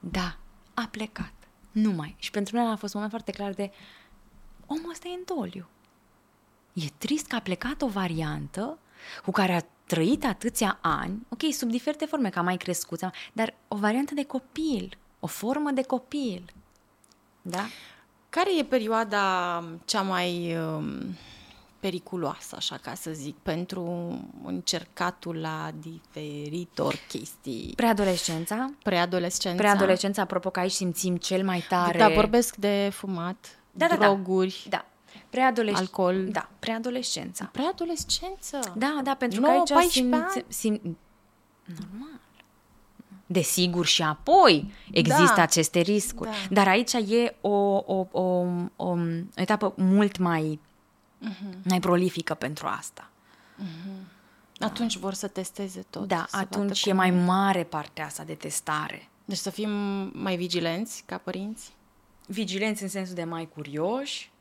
Da, 0.00 0.36
a 0.74 0.88
plecat, 0.90 1.32
nu 1.74 1.90
mai. 1.90 2.14
Și 2.18 2.30
pentru 2.30 2.56
mine 2.56 2.68
a 2.68 2.76
fost 2.76 2.94
un 2.94 3.00
moment 3.00 3.10
foarte 3.10 3.42
clar 3.42 3.52
de 3.52 3.70
omul 4.66 4.90
ăsta 4.90 5.08
e 5.08 5.14
în 5.14 5.36
doliu. 5.36 5.68
E 6.72 6.84
trist 6.98 7.26
că 7.26 7.36
a 7.36 7.40
plecat 7.40 7.82
o 7.82 7.86
variantă 7.86 8.78
cu 9.24 9.30
care 9.30 9.52
a 9.54 9.64
trăit 9.86 10.24
atâția 10.24 10.78
ani, 10.80 11.26
ok, 11.28 11.52
sub 11.52 11.70
diferite 11.70 12.04
forme, 12.04 12.28
ca 12.28 12.42
mai 12.42 12.56
crescut, 12.56 13.00
dar 13.32 13.54
o 13.68 13.76
variantă 13.76 14.14
de 14.14 14.24
copil, 14.24 14.98
o 15.20 15.26
formă 15.26 15.70
de 15.70 15.82
copil. 15.82 16.52
Da? 17.42 17.64
Care 18.28 18.58
e 18.58 18.64
perioada 18.64 19.64
cea 19.84 20.02
mai 20.02 20.56
um, 20.56 21.16
periculoasă, 21.84 22.54
așa 22.56 22.76
ca 22.82 22.94
să 22.94 23.10
zic, 23.10 23.36
pentru 23.42 23.84
încercatul 24.44 25.36
la 25.36 25.70
diferitor 25.80 26.94
chestii? 27.08 27.72
Preadolescența. 27.76 28.70
Preadolescența. 28.82 29.62
Preadolescența, 29.62 30.22
apropo 30.22 30.50
că 30.50 30.60
aici 30.60 30.72
simțim 30.72 31.16
cel 31.16 31.44
mai 31.44 31.64
tare... 31.68 31.98
Da, 31.98 32.08
vorbesc 32.08 32.56
de 32.56 32.90
fumat, 32.92 33.58
da, 33.72 33.86
droguri. 33.98 34.66
Da, 34.68 34.76
da. 34.76 34.84
Preadolesc... 35.30 35.78
Alcool. 35.78 36.28
Da, 36.30 36.48
preadolescența. 36.58 37.48
Preadolescență? 37.52 38.58
Da, 38.76 39.00
da, 39.02 39.14
pentru 39.14 39.40
9, 39.40 39.62
că 39.66 39.74
aici 39.74 39.90
simți, 39.90 40.44
sim... 40.48 40.98
Normal. 41.64 42.20
Desigur, 43.26 43.86
și 43.86 44.02
apoi 44.02 44.72
există 44.90 45.32
da. 45.36 45.42
aceste 45.42 45.80
riscuri. 45.80 46.30
Da. 46.30 46.54
Dar 46.54 46.68
aici 46.68 46.92
e 46.92 47.36
o, 47.40 47.48
o, 47.48 48.06
o, 48.10 48.20
o, 48.20 48.46
o 48.76 48.96
etapă 49.34 49.74
mult 49.76 50.18
mai, 50.18 50.60
uh-huh. 51.28 51.68
mai 51.68 51.80
prolifică 51.80 52.34
pentru 52.34 52.66
asta. 52.66 53.10
Uh-huh. 53.62 54.12
Atunci 54.58 54.96
vor 54.96 55.14
să 55.14 55.26
testeze 55.26 55.84
tot. 55.90 56.08
Da, 56.08 56.26
atunci 56.30 56.84
e 56.84 56.88
cum... 56.88 56.96
mai 56.96 57.10
mare 57.10 57.64
partea 57.64 58.04
asta 58.04 58.24
de 58.24 58.34
testare. 58.34 59.08
Deci 59.24 59.38
să 59.38 59.50
fim 59.50 59.70
mai 60.12 60.36
vigilenți 60.36 61.02
ca 61.06 61.18
părinți? 61.18 61.72
Vigilenți 62.26 62.82
în 62.82 62.88
sensul 62.88 63.14
de 63.14 63.24
mai 63.24 63.48
curioși, 63.54 64.32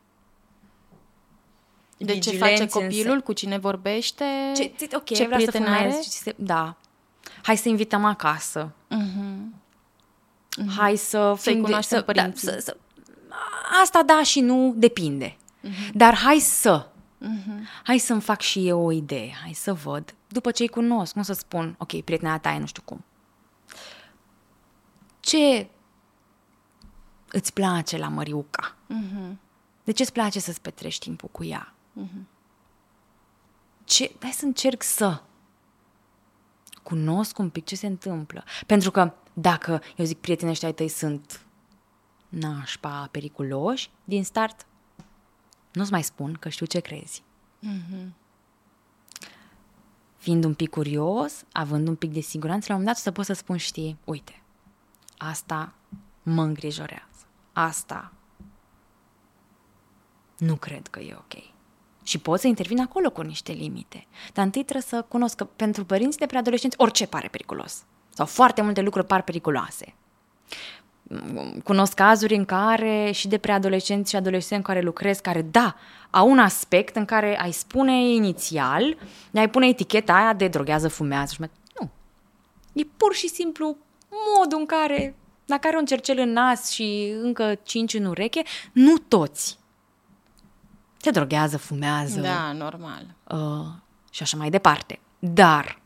de 1.97 2.19
ce 2.19 2.37
face 2.37 2.67
copilul, 2.67 3.21
cu 3.21 3.33
cine 3.33 3.57
vorbește, 3.57 4.25
ce, 4.55 4.71
ok, 4.93 5.03
ce 5.03 5.25
vrea 5.25 5.37
prieten 5.37 5.63
să 5.63 5.69
are. 5.69 5.99
Se, 6.01 6.35
da. 6.37 6.75
Hai 7.41 7.57
să 7.57 7.69
invităm 7.69 8.05
acasă. 8.05 8.71
Uh-huh. 8.91 9.61
Uh-huh. 10.61 10.75
Hai 10.77 10.95
să 10.95 11.35
Să-i 11.37 11.61
cunoaștem 11.61 11.97
să, 11.97 12.03
părinții. 12.03 12.47
Da, 12.47 12.53
să, 12.53 12.59
să, 12.59 12.77
asta 13.81 14.03
da 14.05 14.23
și 14.23 14.39
nu, 14.39 14.73
depinde. 14.77 15.37
Uh-huh. 15.63 15.91
Dar 15.93 16.15
hai 16.15 16.39
să. 16.39 16.87
Uh-huh. 17.21 17.81
Hai 17.83 17.97
să-mi 17.97 18.21
fac 18.21 18.41
și 18.41 18.67
eu 18.67 18.85
o 18.85 18.91
idee. 18.91 19.33
Hai 19.41 19.53
să 19.53 19.73
văd. 19.73 20.15
După 20.27 20.51
ce 20.51 20.61
îi 20.61 20.69
cunosc, 20.69 21.15
nu 21.15 21.23
să 21.23 21.33
spun, 21.33 21.75
ok, 21.77 22.01
prietena 22.01 22.39
ta 22.39 22.51
e 22.51 22.59
nu 22.59 22.65
știu 22.65 22.81
cum. 22.85 23.03
Ce 25.19 25.69
îți 27.27 27.53
place 27.53 27.97
la 27.97 28.07
Măriuca? 28.07 28.75
Uh-huh. 28.89 29.35
De 29.83 29.91
ce 29.91 30.01
îți 30.01 30.11
place 30.11 30.39
să-ți 30.39 30.61
petrești 30.61 31.05
timpul 31.05 31.29
cu 31.31 31.43
ea? 31.43 31.73
Uh-huh. 32.01 32.23
Ce, 33.83 34.11
hai 34.21 34.31
să 34.31 34.45
încerc 34.45 34.83
să 34.83 35.21
cunosc 36.83 37.37
un 37.37 37.49
pic 37.49 37.65
ce 37.65 37.75
se 37.75 37.87
întâmplă. 37.87 38.43
Pentru 38.65 38.91
că 38.91 39.13
dacă, 39.33 39.81
eu 39.95 40.05
zic, 40.05 40.17
prietenii 40.17 40.51
ăștia 40.51 40.67
ai 40.67 40.73
tăi 40.73 40.87
sunt 40.87 41.45
nașpa, 42.29 43.07
periculoși, 43.11 43.89
din 44.03 44.23
start, 44.23 44.65
nu-ți 45.73 45.91
mai 45.91 46.03
spun 46.03 46.33
că 46.33 46.49
știu 46.49 46.65
ce 46.65 46.79
crezi. 46.79 47.23
Uh-huh. 47.63 48.07
Fiind 50.17 50.43
un 50.43 50.53
pic 50.53 50.69
curios, 50.69 51.43
având 51.51 51.87
un 51.87 51.95
pic 51.95 52.11
de 52.11 52.19
siguranță, 52.19 52.65
la 52.69 52.75
un 52.75 52.79
moment 52.79 52.95
dat 52.95 53.03
să 53.05 53.11
pot 53.11 53.25
să 53.25 53.33
spun, 53.33 53.57
știi, 53.57 53.97
uite, 54.03 54.41
asta 55.17 55.73
mă 56.23 56.43
îngrijorează. 56.43 57.27
Asta 57.53 58.13
nu 60.37 60.55
cred 60.55 60.87
că 60.87 60.99
e 60.99 61.15
ok. 61.15 61.33
Și 62.03 62.17
pot 62.17 62.39
să 62.39 62.47
intervin 62.47 62.81
acolo 62.81 63.11
cu 63.11 63.21
niște 63.21 63.51
limite. 63.51 64.07
Dar 64.33 64.45
întâi 64.45 64.63
trebuie 64.63 64.85
să 64.87 65.05
cunosc 65.07 65.35
că 65.35 65.45
pentru 65.45 65.85
părinții 65.85 66.19
de 66.19 66.25
preadolescenți 66.25 66.79
orice 66.79 67.07
pare 67.07 67.27
periculos. 67.27 67.83
Sau 68.09 68.25
foarte 68.25 68.61
multe 68.61 68.81
lucruri 68.81 69.07
par 69.07 69.21
periculoase. 69.21 69.95
Cunosc 71.63 71.93
cazuri 71.93 72.35
în 72.35 72.45
care 72.45 73.11
și 73.11 73.27
de 73.27 73.37
preadolescenți 73.37 74.09
și 74.09 74.15
adolescenți 74.15 74.63
care 74.63 74.81
lucrez, 74.81 75.19
care 75.19 75.41
da, 75.41 75.75
au 76.09 76.29
un 76.29 76.39
aspect 76.39 76.95
în 76.95 77.05
care 77.05 77.39
ai 77.39 77.51
spune 77.51 78.13
inițial, 78.13 78.97
ai 79.33 79.49
pune 79.49 79.67
eticheta 79.67 80.13
aia 80.13 80.33
de 80.33 80.47
droghează, 80.47 80.87
fumează. 80.87 81.35
Nu. 81.79 81.89
E 82.73 82.83
pur 82.97 83.13
și 83.13 83.27
simplu 83.27 83.77
modul 84.37 84.59
în 84.59 84.65
care, 84.65 85.15
dacă 85.45 85.67
are 85.67 85.77
un 85.77 85.85
cercel 85.85 86.17
în 86.17 86.31
nas 86.31 86.69
și 86.69 87.13
încă 87.21 87.55
cinci 87.63 87.93
în 87.93 88.05
ureche, 88.05 88.41
nu 88.71 88.97
toți 88.97 89.57
se 91.03 91.11
droghează, 91.11 91.57
fumează. 91.57 92.19
Da, 92.19 92.51
normal. 92.51 93.05
Uh, 93.27 93.65
și 94.11 94.23
așa 94.23 94.37
mai 94.37 94.49
departe. 94.49 94.99
Dar, 95.19 95.79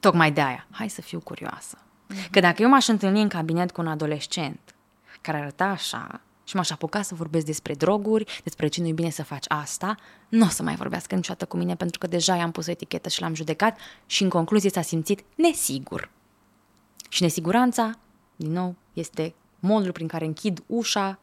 tocmai 0.00 0.32
de 0.32 0.40
aia, 0.40 0.66
hai 0.70 0.88
să 0.88 1.00
fiu 1.00 1.20
curioasă. 1.20 1.78
Mm-hmm. 2.10 2.30
Că 2.30 2.40
dacă 2.40 2.62
eu 2.62 2.68
m-aș 2.68 2.88
întâlni 2.88 3.22
în 3.22 3.28
cabinet 3.28 3.70
cu 3.70 3.80
un 3.80 3.86
adolescent 3.86 4.74
care 5.20 5.38
arăta 5.38 5.64
așa 5.64 6.20
și 6.44 6.56
m-aș 6.56 6.70
apuca 6.70 7.02
să 7.02 7.14
vorbesc 7.14 7.46
despre 7.46 7.74
droguri, 7.74 8.40
despre 8.44 8.66
ce 8.66 8.80
nu-i 8.80 8.92
bine 8.92 9.10
să 9.10 9.22
faci 9.22 9.44
asta, 9.48 9.94
nu 10.28 10.44
o 10.44 10.48
să 10.48 10.62
mai 10.62 10.74
vorbească 10.74 11.14
niciodată 11.14 11.44
cu 11.46 11.56
mine 11.56 11.76
pentru 11.76 11.98
că 11.98 12.06
deja 12.06 12.34
i-am 12.34 12.50
pus 12.50 12.66
o 12.66 12.70
etichetă 12.70 13.08
și 13.08 13.20
l-am 13.20 13.34
judecat 13.34 13.78
și 14.06 14.22
în 14.22 14.28
concluzie 14.28 14.70
s-a 14.70 14.82
simțit 14.82 15.24
nesigur. 15.34 16.10
Și 17.08 17.22
nesiguranța, 17.22 17.98
din 18.36 18.52
nou, 18.52 18.74
este 18.92 19.34
modul 19.58 19.92
prin 19.92 20.06
care 20.06 20.24
închid 20.24 20.62
ușa 20.66 21.18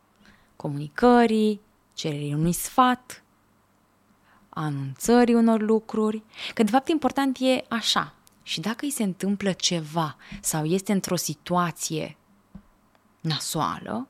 comunicării, 0.56 1.62
cererii 1.94 2.34
unui 2.34 2.54
sfat, 2.54 3.24
anunțării 4.50 5.34
unor 5.34 5.62
lucruri, 5.62 6.24
că 6.54 6.64
de 6.64 6.72
fapt 6.72 6.88
important 6.88 7.38
e 7.40 7.66
așa. 7.68 8.14
Și 8.48 8.60
dacă 8.60 8.86
îi 8.86 8.92
se 8.92 9.04
întâmplă 9.04 9.52
ceva 9.52 10.16
sau 10.42 10.66
este 10.66 10.92
într-o 10.92 11.16
situație 11.16 12.18
nasoală, 13.22 14.08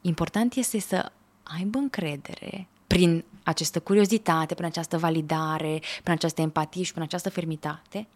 important 0.00 0.54
este 0.54 0.80
să 0.80 1.12
aibă 1.42 1.78
încredere 1.78 2.66
prin 2.86 3.24
această 3.42 3.80
curiozitate, 3.80 4.54
prin 4.54 4.66
această 4.66 4.98
validare, 4.98 5.82
prin 6.02 6.12
această 6.12 6.40
empatie 6.40 6.82
și 6.82 6.90
prin 6.90 7.02
această 7.02 7.30
fermitate, 7.30 8.06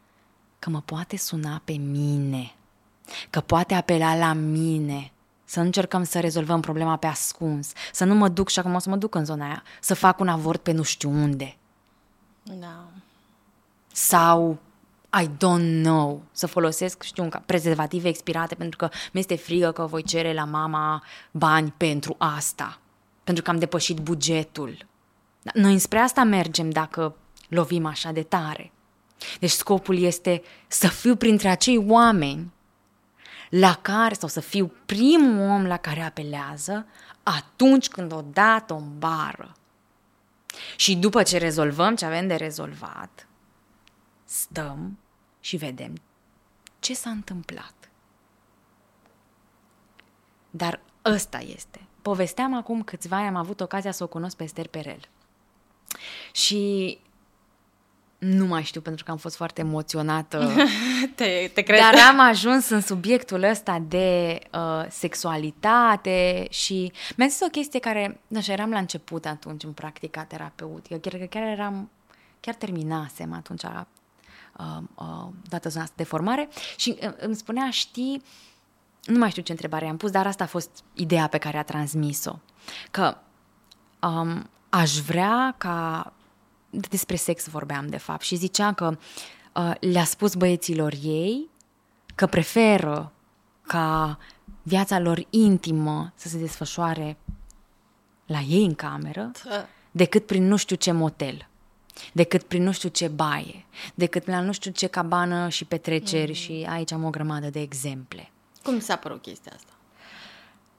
că 0.59 0.71
mă 0.71 0.81
poate 0.81 1.17
suna 1.17 1.61
pe 1.65 1.73
mine, 1.73 2.55
că 3.31 3.41
poate 3.41 3.75
apela 3.75 4.17
la 4.17 4.33
mine, 4.33 5.13
să 5.45 5.59
nu 5.59 5.65
încercăm 5.65 6.03
să 6.03 6.21
rezolvăm 6.21 6.61
problema 6.61 6.97
pe 6.97 7.07
ascuns, 7.07 7.73
să 7.93 8.05
nu 8.05 8.15
mă 8.15 8.29
duc 8.29 8.49
și 8.49 8.59
acum 8.59 8.75
o 8.75 8.79
să 8.79 8.89
mă 8.89 8.97
duc 8.97 9.15
în 9.15 9.25
zona 9.25 9.47
aia, 9.47 9.63
să 9.81 9.95
fac 9.95 10.21
un 10.21 10.29
avort 10.29 10.63
pe 10.63 10.73
nu 10.73 10.83
știu 10.83 11.11
unde. 11.11 11.57
Da. 12.43 12.85
Sau 13.97 14.59
I 15.23 15.27
don't 15.27 15.83
know 15.83 16.23
să 16.33 16.47
folosesc, 16.47 17.03
știu, 17.03 17.29
ca 17.29 17.43
prezervative 17.47 18.09
expirate 18.09 18.55
pentru 18.55 18.77
că 18.77 18.89
mi-este 19.13 19.37
frică 19.37 19.73
că 19.73 19.87
voi 19.87 20.03
cere 20.03 20.33
la 20.33 20.45
mama 20.45 21.03
bani 21.31 21.75
pentru 21.77 22.15
asta, 22.19 22.79
pentru 23.25 23.43
că 23.43 23.51
am 23.51 23.59
depășit 23.59 23.99
bugetul. 23.99 24.87
Noi 25.55 25.79
spre 25.79 25.99
asta 25.99 26.25
mergem 26.25 26.71
dacă 26.71 27.17
lovim 27.49 27.87
așa 27.87 28.13
de 28.13 28.23
tare. 28.23 28.73
Deci 29.41 29.51
scopul 29.51 29.99
este 29.99 30.43
să 30.69 30.89
fiu 30.89 31.17
printre 31.17 31.49
acei 31.49 31.85
oameni 31.89 32.53
la 33.49 33.79
care, 33.83 34.15
sau 34.15 34.29
să 34.29 34.41
fiu 34.41 34.73
primul 34.87 35.49
om 35.49 35.67
la 35.67 35.77
care 35.77 36.01
apelează 36.01 36.87
atunci 37.23 37.89
când 37.89 38.13
o 38.13 38.25
dată 38.33 38.75
o 38.75 38.81
bară. 38.99 39.53
Și 40.77 40.97
după 40.97 41.23
ce 41.23 41.39
rezolvăm 41.39 41.95
ce 41.95 42.05
avem 42.05 42.27
de 42.27 42.35
rezolvat, 42.35 43.26
stăm 44.27 44.99
și 45.41 45.57
vedem 45.57 45.93
ce 46.79 46.95
s-a 46.95 47.11
întâmplat. 47.11 47.75
Dar 50.51 50.81
ăsta 51.05 51.39
este. 51.39 51.81
Povesteam 52.03 52.55
acum 52.55 52.83
câțiva 52.83 53.17
ani, 53.17 53.27
am 53.27 53.37
avut 53.37 53.61
ocazia 53.61 53.91
să 53.91 54.03
o 54.03 54.07
cunosc 54.07 54.37
pe 54.37 54.45
Esther 54.45 54.67
Perel. 54.67 55.01
Și 56.33 56.99
nu 58.19 58.47
mai 58.47 58.63
știu 58.63 58.81
pentru 58.81 59.05
că 59.05 59.11
am 59.11 59.17
fost 59.17 59.37
foarte 59.37 59.61
emoționată. 59.61 60.53
te, 61.15 61.51
te 61.55 61.63
cred. 61.63 61.81
Dar 61.81 61.95
am 62.09 62.21
ajuns 62.21 62.69
în 62.69 62.81
subiectul 62.81 63.43
ăsta 63.43 63.83
de 63.89 64.39
uh, 64.53 64.85
sexualitate 64.89 66.47
și 66.51 66.93
mi-a 67.17 67.27
zis 67.27 67.41
o 67.41 67.49
chestie 67.49 67.81
care, 67.81 68.21
nu 68.27 68.41
știu, 68.41 68.53
eram 68.53 68.71
la 68.71 68.79
început 68.79 69.27
atunci 69.27 69.63
în 69.63 69.73
practica 69.73 70.25
terapeutică, 70.25 70.97
chiar 70.97 71.21
că 71.21 71.25
chiar 71.25 71.43
eram, 71.43 71.91
chiar 72.41 72.55
terminasem 72.55 73.33
atunci 73.33 73.63
uh, 73.63 73.71
uh, 73.71 73.85
dată 75.49 75.69
zona 75.69 75.85
asta 75.85 75.95
de 75.97 76.05
formare. 76.05 76.49
Și 76.77 76.99
uh, 77.03 77.13
îmi 77.17 77.37
spunea, 77.37 77.71
știi, 77.71 78.23
nu 79.05 79.19
mai 79.19 79.31
știu 79.31 79.43
ce 79.43 79.53
întrebare 79.53 79.87
am 79.87 79.97
pus, 79.97 80.11
dar 80.11 80.27
asta 80.27 80.45
a 80.45 80.47
fost 80.47 80.71
ideea 80.95 81.27
pe 81.27 81.39
care 81.39 81.57
a 81.59 81.63
transmis-o, 81.63 82.39
că 82.91 83.17
um, 84.01 84.49
aș 84.69 84.97
vrea 84.97 85.55
ca 85.59 86.13
despre 86.71 87.17
sex 87.17 87.49
vorbeam 87.49 87.87
de 87.87 87.97
fapt 87.97 88.23
și 88.23 88.37
zicea 88.37 88.73
că 88.73 88.99
uh, 89.55 89.73
le-a 89.81 90.05
spus 90.05 90.35
băieților 90.35 90.93
ei 91.03 91.51
că 92.15 92.27
preferă 92.27 93.13
ca 93.63 94.19
viața 94.63 94.99
lor 94.99 95.27
intimă 95.31 96.13
să 96.15 96.29
se 96.29 96.39
desfășoare 96.39 97.17
la 98.27 98.41
ei 98.41 98.65
în 98.65 98.75
cameră 98.75 99.31
decât 99.91 100.27
prin 100.27 100.47
nu 100.47 100.57
știu 100.57 100.77
ce 100.77 100.93
motel, 100.93 101.49
decât 102.13 102.43
prin 102.43 102.63
nu 102.63 102.73
știu 102.73 102.89
ce 102.89 103.09
baie, 103.09 103.65
decât 103.95 104.27
la 104.27 104.41
nu 104.41 104.53
știu 104.53 104.71
ce 104.71 104.87
cabană 104.87 105.49
și 105.49 105.65
petreceri 105.65 106.29
mm. 106.29 106.35
și 106.35 106.67
aici 106.69 106.93
am 106.93 107.05
o 107.05 107.11
grămadă 107.11 107.51
de 107.51 107.61
exemple. 107.61 108.31
Cum 108.63 108.81
s-a 108.81 108.97
părut 108.97 109.23
chestia 109.23 109.53
asta? 109.55 109.73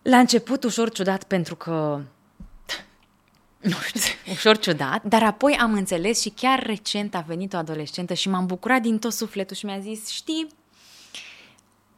La 0.02 0.18
început 0.18 0.64
ușor 0.64 0.92
ciudat 0.92 1.24
pentru 1.24 1.56
că 1.56 2.02
nu 3.62 3.76
știu, 3.86 4.02
ușor 4.34 4.58
ciudat, 4.58 5.04
dar 5.04 5.24
apoi 5.24 5.58
am 5.62 5.74
înțeles 5.74 6.22
și 6.22 6.30
chiar 6.30 6.64
recent 6.64 7.16
a 7.16 7.20
venit 7.28 7.54
o 7.54 7.58
adolescentă 7.58 8.14
și 8.14 8.30
m-am 8.30 8.46
bucurat 8.46 8.82
din 8.82 9.00
tot 9.00 9.14
sufletul 9.14 9.56
și 9.56 9.66
mi-a 9.66 9.80
zis, 9.80 10.08
știi, 10.08 10.48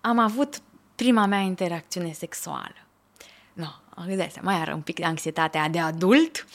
am 0.02 0.20
avut 0.20 0.62
prima 0.96 1.26
mea 1.26 1.40
interacțiune 1.40 2.12
sexuală. 2.12 2.76
Nu, 3.54 3.72
no, 3.96 4.04
îți 4.14 4.40
mai 4.42 4.56
are 4.56 4.74
un 4.74 4.82
pic 4.82 4.96
de 4.96 5.06
anxietatea 5.06 5.70
de 5.70 5.80
adult, 5.80 6.48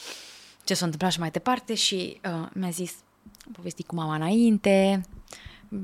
ce 0.65 0.73
s-a 0.73 0.85
întâmplat 0.85 1.11
și 1.11 1.19
mai 1.19 1.31
departe 1.31 1.73
și 1.73 2.19
uh, 2.25 2.47
mi-a 2.53 2.69
zis, 2.69 2.93
am 3.45 3.51
povestit 3.51 3.87
cu 3.87 3.95
mama 3.95 4.15
înainte, 4.15 5.01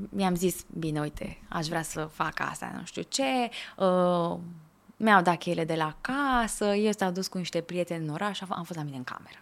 mi-am 0.08 0.34
zis, 0.34 0.64
bine, 0.78 1.00
uite, 1.00 1.42
aș 1.48 1.66
vrea 1.66 1.82
să 1.82 2.08
fac 2.12 2.40
asta, 2.40 2.72
nu 2.76 2.84
știu 2.84 3.02
ce, 3.02 3.50
uh, 3.76 4.38
mi-au 4.96 5.22
dat 5.22 5.38
cheile 5.38 5.64
de 5.64 5.74
la 5.74 5.96
casă, 6.00 6.64
eu 6.64 6.92
s-au 6.92 7.10
dus 7.10 7.26
cu 7.26 7.38
niște 7.38 7.60
prieteni 7.60 8.04
în 8.04 8.12
oraș, 8.12 8.40
am 8.40 8.64
fost 8.64 8.78
la 8.78 8.84
mine 8.84 8.96
în 8.96 9.04
cameră. 9.04 9.38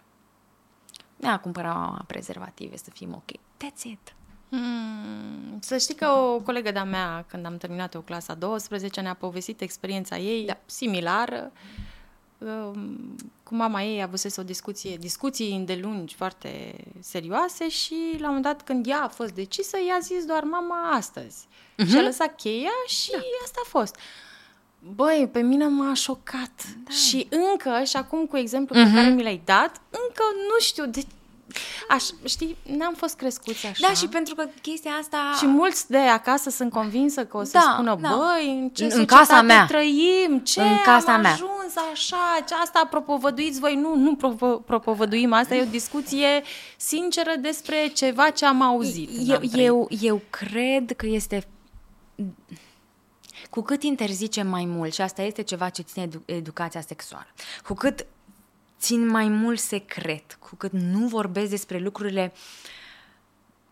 Mi-a 1.17 1.39
cumpărat 1.39 2.03
prezervative 2.03 2.77
să 2.77 2.89
fim 2.93 3.13
ok. 3.13 3.31
That's 3.31 3.83
it. 3.83 4.15
Hmm, 4.49 5.59
să 5.59 5.77
știi 5.77 5.95
că 5.95 6.07
o 6.07 6.39
colegă 6.39 6.71
de-a 6.71 6.83
mea, 6.83 7.25
când 7.27 7.45
am 7.45 7.57
terminat 7.57 7.95
o 7.95 8.01
clasa 8.01 8.33
12, 8.33 9.01
ne-a 9.01 9.13
povestit 9.13 9.61
experiența 9.61 10.17
ei 10.17 10.45
da. 10.45 10.57
similară. 10.65 11.41
Um, 11.41 11.51
cu 13.43 13.55
mama 13.55 13.83
ei 13.83 14.01
avusese 14.01 14.41
o 14.41 14.43
discuție, 14.43 14.97
discuții 14.97 15.55
îndelungi 15.55 16.15
foarte 16.15 16.75
serioase 16.99 17.69
și 17.69 17.95
la 18.11 18.29
un 18.29 18.35
moment 18.35 18.43
dat 18.43 18.61
când 18.61 18.87
ea 18.87 19.03
a 19.03 19.07
fost 19.07 19.33
decisă, 19.33 19.77
i-a 19.87 19.99
zis 20.01 20.25
doar 20.25 20.43
mama 20.43 20.89
astăzi. 20.91 21.47
Uh-huh. 21.47 21.87
Și 21.87 21.97
a 21.97 22.01
lăsat 22.01 22.35
cheia 22.35 22.75
și 22.87 23.11
da. 23.11 23.17
asta 23.43 23.59
a 23.63 23.67
fost. 23.67 23.95
Uh, 23.95 24.01
Băi, 24.95 25.29
pe 25.31 25.39
mine 25.39 25.67
m-a 25.67 25.93
șocat. 25.93 26.51
Da. 26.83 26.91
Și 26.91 27.27
încă, 27.29 27.83
și 27.83 27.97
acum 27.97 28.25
cu 28.25 28.37
exemplu 28.37 28.75
uh-huh. 28.75 28.83
pe 28.83 28.87
mhm. 28.87 28.95
care 28.95 29.09
mi 29.09 29.23
l-ai 29.23 29.41
dat, 29.45 29.81
încă 29.89 30.23
nu 30.47 30.59
știu 30.59 30.85
de 30.85 31.03
Aș, 31.89 32.03
știi, 32.25 32.57
n-am 32.77 32.93
fost 32.93 33.15
crescuți 33.15 33.65
așa. 33.65 33.87
Da, 33.87 33.93
și 33.93 34.07
pentru 34.07 34.35
că 34.35 34.47
chestia 34.61 34.91
asta... 34.91 35.17
Și 35.37 35.45
mulți 35.45 35.89
de 35.89 35.97
acasă 35.97 36.49
sunt 36.49 36.71
convinsă 36.71 37.25
că 37.25 37.37
o 37.37 37.43
să 37.43 37.51
da, 37.53 37.71
spună, 37.73 37.97
da. 38.01 38.09
băi, 38.09 38.47
în 38.47 38.69
ce 38.69 38.85
în 38.85 39.05
casa 39.05 39.41
mea. 39.41 39.65
trăim, 39.65 40.39
ce 40.43 40.61
în 40.61 40.77
casa 40.83 41.13
am 41.13 41.21
mea. 41.21 41.31
ajuns 41.31 41.75
așa, 41.91 42.43
ce 42.47 42.53
asta 42.63 42.87
propovăduiți 42.89 43.59
voi. 43.59 43.75
Nu, 43.75 43.95
nu 43.95 44.15
propo- 44.15 44.65
propovăduim, 44.65 45.33
asta 45.33 45.55
e 45.55 45.61
o 45.61 45.69
discuție 45.69 46.41
sinceră 46.77 47.31
despre 47.39 47.91
ceva 47.93 48.29
ce 48.29 48.45
am 48.45 48.61
auzit. 48.61 49.09
Eu, 49.27 49.39
eu, 49.53 49.87
eu 50.01 50.21
cred 50.29 50.91
că 50.95 51.05
este 51.05 51.47
cu 53.49 53.61
cât 53.61 53.83
interzicem 53.83 54.47
mai 54.47 54.65
mult, 54.65 54.93
și 54.93 55.01
asta 55.01 55.21
este 55.21 55.41
ceva 55.41 55.69
ce 55.69 55.81
ține 55.81 56.03
edu- 56.03 56.23
educația 56.25 56.81
sexuală, 56.81 57.27
cu 57.63 57.73
cât 57.73 58.05
țin 58.81 59.07
mai 59.07 59.27
mult 59.27 59.59
secret, 59.59 60.37
cu 60.39 60.55
cât 60.55 60.71
nu 60.71 61.07
vorbesc 61.07 61.49
despre 61.49 61.77
lucrurile 61.77 62.33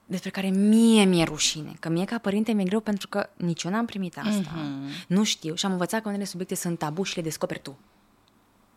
despre 0.05 0.30
care 0.30 0.47
mie 0.49 1.03
mi-e 1.03 1.24
rușine. 1.24 1.74
Că 1.80 1.89
mie 1.89 2.05
ca 2.05 2.18
părinte 2.18 2.51
mi-e 2.51 2.66
greu 2.66 2.80
pentru 2.80 3.07
că 3.07 3.30
nici 3.36 3.64
eu 3.64 3.72
n-am 3.72 3.86
primit 3.86 4.18
asta. 4.18 4.51
Mm-hmm. 4.55 5.07
Nu 5.07 5.24
știu 5.24 5.55
și 5.55 5.66
am 5.66 5.72
învățat 5.72 6.01
că 6.01 6.07
unele 6.07 6.24
subiecte 6.24 6.55
sunt 6.55 6.78
tabu 6.78 7.03
și 7.03 7.16
le 7.16 7.22
descoperi 7.22 7.62
tu. 7.62 7.78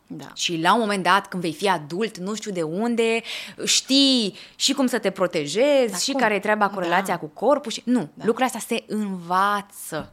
Da. 0.07 0.31
Și 0.35 0.61
la 0.61 0.75
un 0.75 0.81
moment 0.81 1.03
dat, 1.03 1.29
când 1.29 1.43
vei 1.43 1.53
fi 1.53 1.69
adult, 1.69 2.19
nu 2.19 2.35
știu 2.35 2.53
de 2.53 2.63
unde, 2.63 3.23
știi 3.65 4.37
și 4.57 4.73
cum 4.73 4.87
să 4.87 4.99
te 4.99 5.11
protejezi, 5.11 5.93
da, 5.93 5.97
și 5.97 6.11
cum? 6.11 6.21
care 6.21 6.35
e 6.35 6.39
treaba 6.39 6.69
cu 6.69 6.75
da. 6.75 6.81
relația 6.81 7.19
cu 7.19 7.27
corpul. 7.27 7.71
Și... 7.71 7.83
Nu, 7.85 7.99
da. 8.01 8.25
lucrurile 8.25 8.45
astea 8.45 8.61
se 8.61 8.85
învață. 8.87 10.13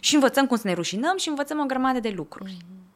Și 0.00 0.14
învățăm 0.14 0.46
cum 0.46 0.56
să 0.56 0.66
ne 0.66 0.72
rușinăm 0.72 1.16
și 1.16 1.28
învățăm 1.28 1.60
o 1.60 1.64
grămadă 1.64 2.00
de 2.00 2.12
lucruri. 2.16 2.56
Mm-hmm. 2.56 2.87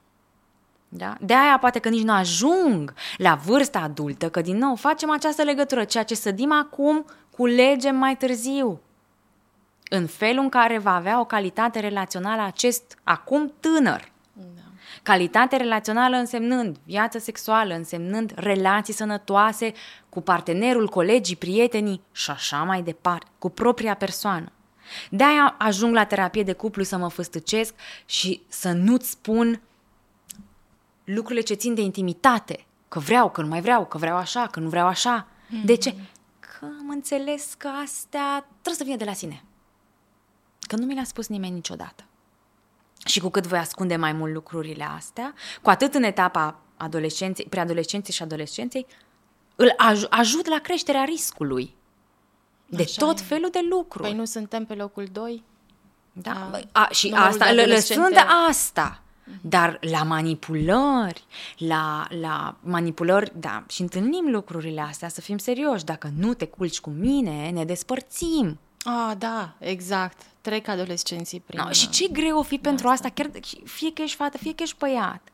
Da? 0.95 1.17
De 1.21 1.35
aia 1.35 1.59
poate 1.59 1.79
că 1.79 1.89
nici 1.89 2.03
nu 2.03 2.13
ajung 2.13 2.95
la 3.17 3.35
vârsta 3.35 3.79
adultă, 3.79 4.29
că 4.31 4.41
din 4.41 4.57
nou 4.57 4.75
facem 4.75 5.11
această 5.11 5.43
legătură, 5.43 5.85
ceea 5.85 6.05
ce 6.05 6.15
sădim 6.15 6.53
acum, 6.53 7.05
culegem 7.31 7.97
mai 7.97 8.17
târziu. 8.17 8.81
În 9.91 10.07
felul 10.07 10.43
în 10.43 10.49
care 10.49 10.79
va 10.79 10.95
avea 10.95 11.21
o 11.21 11.25
calitate 11.25 11.81
relațională 11.81 12.43
acest 12.43 12.99
acum 13.03 13.53
tânăr. 13.61 14.11
Da. 14.33 14.63
Calitate 15.03 15.57
relațională 15.57 16.17
însemnând 16.17 16.77
viață 16.85 17.19
sexuală, 17.19 17.75
însemnând 17.75 18.33
relații 18.35 18.95
sănătoase 18.95 19.73
cu 20.09 20.21
partenerul, 20.21 20.89
colegii, 20.89 21.37
prietenii 21.37 22.01
și 22.13 22.31
așa 22.31 22.63
mai 22.63 22.83
departe, 22.83 23.27
cu 23.39 23.51
propria 23.51 23.95
persoană. 23.95 24.53
De-aia 25.11 25.55
ajung 25.59 25.95
la 25.95 26.05
terapie 26.05 26.43
de 26.43 26.53
cuplu 26.53 26.83
să 26.83 26.97
mă 26.97 27.09
făstăcesc 27.09 27.75
și 28.05 28.43
să 28.49 28.73
nu-ți 28.73 29.11
spun 29.11 29.61
lucrurile 31.05 31.41
ce 31.45 31.55
țin 31.55 31.75
de 31.75 31.81
intimitate. 31.81 32.67
Că 32.89 32.99
vreau, 32.99 33.31
că 33.31 33.41
nu 33.43 33.49
mai 33.49 33.61
vreau, 33.61 33.87
că 33.87 33.99
vreau 33.99 34.17
așa, 34.17 34.47
că 34.47 34.61
nu 34.61 34.69
vreau 34.69 34.87
așa. 34.87 35.27
Mm-hmm. 35.27 35.65
De 35.65 35.75
ce? 35.75 35.95
Că 36.41 36.65
am 36.65 36.89
înțeles 36.89 37.55
că 37.59 37.69
astea 37.83 38.47
trebuie 38.51 38.75
să 38.75 38.85
vină 38.85 38.97
de 38.97 39.05
la 39.05 39.13
sine. 39.13 39.43
Că 40.61 40.77
nu 40.77 40.85
mi 40.87 40.95
le-a 40.95 41.05
spus 41.05 41.29
nimeni 41.29 41.55
niciodată. 41.55 42.05
Și 43.05 43.21
cu 43.21 43.29
cât 43.29 43.47
voi 43.47 43.59
ascunde 43.59 43.97
mai 43.97 44.13
mult 44.13 44.33
lucrurile 44.33 44.85
astea, 44.85 45.35
cu 45.63 45.71
atât 45.71 45.95
în 45.95 46.03
etapa 46.03 46.61
adolescenței, 46.77 47.47
preadolescenței 47.49 48.15
și 48.15 48.23
adolescenței, 48.23 48.87
îl 49.57 49.71
aj- 49.71 50.09
ajut 50.09 50.47
la 50.47 50.59
creșterea 50.59 51.05
riscului 51.05 51.75
de 52.67 52.83
Așa 52.83 53.07
tot 53.07 53.19
e. 53.19 53.23
felul 53.23 53.49
de 53.51 53.61
lucruri. 53.71 54.09
Păi 54.09 54.17
nu 54.17 54.25
suntem 54.25 54.65
pe 54.65 54.75
locul 54.75 55.09
2? 55.13 55.45
Da, 56.13 56.51
a, 56.53 56.61
a, 56.73 56.89
și 56.91 57.13
asta, 57.17 57.53
lăsând 57.53 58.17
asta, 58.49 59.03
dar 59.41 59.79
la 59.81 60.03
manipulări, 60.03 61.25
la, 61.57 62.07
la 62.21 62.57
manipulări, 62.61 63.33
da, 63.37 63.65
și 63.69 63.81
întâlnim 63.81 64.31
lucrurile 64.31 64.81
astea, 64.81 65.09
să 65.09 65.21
fim 65.21 65.39
serioși, 65.39 65.85
dacă 65.85 66.11
nu 66.17 66.35
te 66.35 66.47
culci 66.47 66.81
cu 66.81 66.91
mine, 66.91 67.51
ne 67.51 67.65
despărțim. 67.65 68.59
Ah, 68.85 69.13
da, 69.19 69.55
exact. 69.59 70.23
Trec 70.41 70.69
adolescenții 70.69 71.41
prin... 71.41 71.61
No, 71.65 71.71
și 71.71 71.89
ce 71.89 72.09
greu 72.09 72.39
o 72.39 72.43
fi 72.43 72.59
pentru 72.59 72.89
asta, 72.89 73.09
chiar 73.09 73.31
fie 73.65 73.93
că 73.93 74.03
ești 74.03 74.17
fată, 74.17 74.39
fie 74.39 74.55
că 74.55 74.63
ești 74.63 74.77
băiat. 74.79 75.29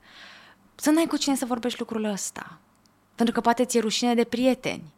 Să 0.74 0.90
n-ai 0.90 1.06
cu 1.06 1.16
cine 1.16 1.36
să 1.36 1.44
vorbești 1.44 1.78
lucrul 1.78 2.04
ăsta. 2.04 2.58
Pentru 3.14 3.34
că 3.34 3.40
poate 3.40 3.64
ți-e 3.64 3.80
rușine 3.80 4.14
de 4.14 4.24
prieteni 4.24 4.92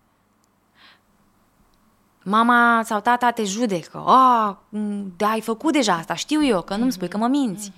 Mama 2.25 2.83
sau 2.85 3.01
tata 3.01 3.31
te 3.31 3.45
judecă. 3.45 3.99
A, 4.07 4.59
de 5.17 5.25
ai 5.25 5.41
făcut 5.41 5.73
deja 5.73 5.95
asta, 5.95 6.15
știu 6.15 6.45
eu, 6.45 6.63
că 6.63 6.77
nu-mi 6.77 6.93
spui 6.93 7.09
că 7.09 7.17
mă 7.17 7.27
minți. 7.27 7.73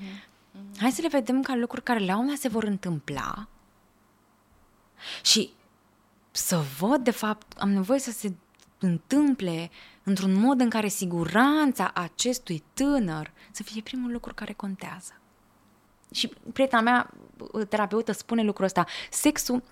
Hai 0.78 0.90
să 0.90 1.02
le 1.02 1.08
vedem 1.08 1.42
ca 1.42 1.54
lucruri 1.54 1.82
care 1.82 2.04
la 2.04 2.16
un 2.16 2.36
se 2.36 2.48
vor 2.48 2.64
întâmpla 2.64 3.48
și 5.22 5.52
să 6.30 6.62
văd, 6.78 7.04
de 7.04 7.10
fapt, 7.10 7.58
am 7.58 7.70
nevoie 7.70 7.98
să 7.98 8.10
se 8.10 8.32
întâmple 8.78 9.70
într-un 10.02 10.32
mod 10.32 10.60
în 10.60 10.70
care 10.70 10.88
siguranța 10.88 11.90
acestui 11.94 12.62
tânăr 12.74 13.32
să 13.50 13.62
fie 13.62 13.82
primul 13.82 14.12
lucru 14.12 14.34
care 14.34 14.52
contează. 14.52 15.20
Și 16.12 16.28
prietena 16.52 16.82
mea, 16.82 17.10
terapeută, 17.68 18.12
spune 18.12 18.42
lucrul 18.42 18.64
ăsta. 18.64 18.84
Sexul, 19.10 19.62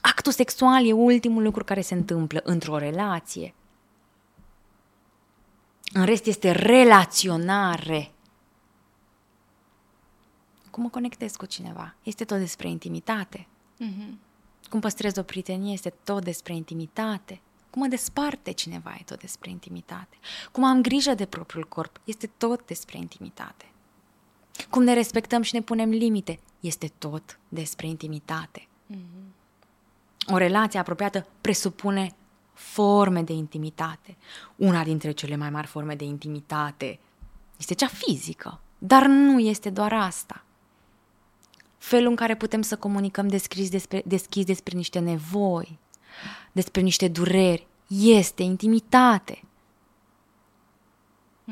actul 0.00 0.32
sexual 0.32 0.86
e 0.86 0.92
ultimul 0.92 1.42
lucru 1.42 1.64
care 1.64 1.80
se 1.80 1.94
întâmplă 1.94 2.40
într-o 2.44 2.78
relație. 2.78 3.54
În 5.92 6.04
rest 6.04 6.26
este 6.26 6.50
relaționare. 6.50 8.13
Cum 10.74 10.82
mă 10.82 10.88
conectez 10.88 11.36
cu 11.36 11.46
cineva? 11.46 11.94
Este 12.02 12.24
tot 12.24 12.38
despre 12.38 12.68
intimitate. 12.68 13.46
Mm-hmm. 13.80 14.14
Cum 14.70 14.80
păstrez 14.80 15.16
o 15.16 15.22
prietenie 15.22 15.72
este 15.72 15.92
tot 16.04 16.24
despre 16.24 16.54
intimitate. 16.54 17.40
Cum 17.70 17.82
mă 17.82 17.88
desparte 17.88 18.50
cineva 18.50 18.94
e 18.98 19.02
tot 19.04 19.20
despre 19.20 19.50
intimitate. 19.50 20.16
Cum 20.52 20.64
am 20.64 20.82
grijă 20.82 21.14
de 21.14 21.26
propriul 21.26 21.64
corp 21.68 22.00
este 22.04 22.26
tot 22.26 22.66
despre 22.66 22.98
intimitate. 22.98 23.72
Cum 24.70 24.82
ne 24.82 24.94
respectăm 24.94 25.42
și 25.42 25.54
ne 25.54 25.62
punem 25.62 25.90
limite 25.90 26.40
este 26.60 26.92
tot 26.98 27.38
despre 27.48 27.86
intimitate. 27.86 28.68
Mm-hmm. 28.92 29.32
O 30.26 30.36
relație 30.36 30.78
apropiată 30.78 31.26
presupune 31.40 32.14
forme 32.52 33.22
de 33.22 33.32
intimitate. 33.32 34.16
Una 34.56 34.84
dintre 34.84 35.10
cele 35.10 35.36
mai 35.36 35.50
mari 35.50 35.66
forme 35.66 35.94
de 35.94 36.04
intimitate 36.04 36.98
este 37.58 37.74
cea 37.74 37.88
fizică, 37.88 38.60
dar 38.78 39.06
nu 39.06 39.38
este 39.38 39.70
doar 39.70 39.92
asta. 39.92 40.43
Felul 41.84 42.08
în 42.08 42.16
care 42.16 42.36
putem 42.36 42.62
să 42.62 42.76
comunicăm 42.76 43.28
deschis 43.28 43.70
despre, 43.70 44.02
deschis 44.06 44.44
despre 44.44 44.76
niște 44.76 44.98
nevoi, 44.98 45.78
despre 46.52 46.80
niște 46.80 47.08
dureri, 47.08 47.66
este 47.86 48.42
intimitate. 48.42 49.42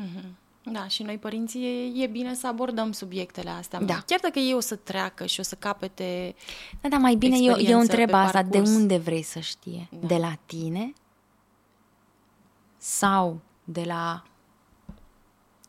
Mm-hmm. 0.01 0.25
Da, 0.63 0.87
și 0.87 1.03
noi 1.03 1.17
părinții 1.17 1.63
e, 1.65 2.03
e 2.03 2.07
bine 2.07 2.33
să 2.33 2.47
abordăm 2.47 2.91
subiectele 2.91 3.49
astea. 3.49 3.79
Da. 3.79 4.03
Chiar 4.05 4.19
dacă 4.21 4.39
ei 4.39 4.53
o 4.53 4.59
să 4.59 4.75
treacă 4.75 5.25
și 5.25 5.39
o 5.39 5.43
să 5.43 5.55
capete 5.55 6.35
Da, 6.81 6.89
da, 6.89 6.97
mai 6.97 7.15
bine 7.15 7.37
eu, 7.37 7.59
eu 7.59 7.79
întreb 7.79 8.13
asta, 8.13 8.43
de 8.43 8.59
unde 8.59 8.97
vrei 8.97 9.21
să 9.21 9.39
știe? 9.39 9.87
Da. 9.99 10.07
De 10.07 10.15
la 10.15 10.37
tine? 10.45 10.93
Sau 12.77 13.41
de 13.63 13.83
la... 13.83 14.23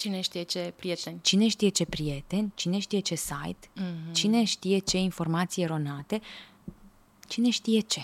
Cine 0.05 0.21
știe 0.21 0.43
ce 0.43 0.73
prieteni? 0.77 1.19
Cine 1.23 1.49
știe 1.49 1.69
ce 1.69 1.85
prieteni, 1.85 2.53
cine 2.55 2.79
știe 2.79 3.01
ce 3.01 3.15
site, 3.15 3.69
mm-hmm. 3.77 4.13
cine 4.13 4.45
știe 4.45 4.79
ce 4.79 4.99
informații 4.99 5.63
eronate, 5.63 6.21
cine 7.29 7.51
știe 7.51 7.81
ce. 7.81 8.03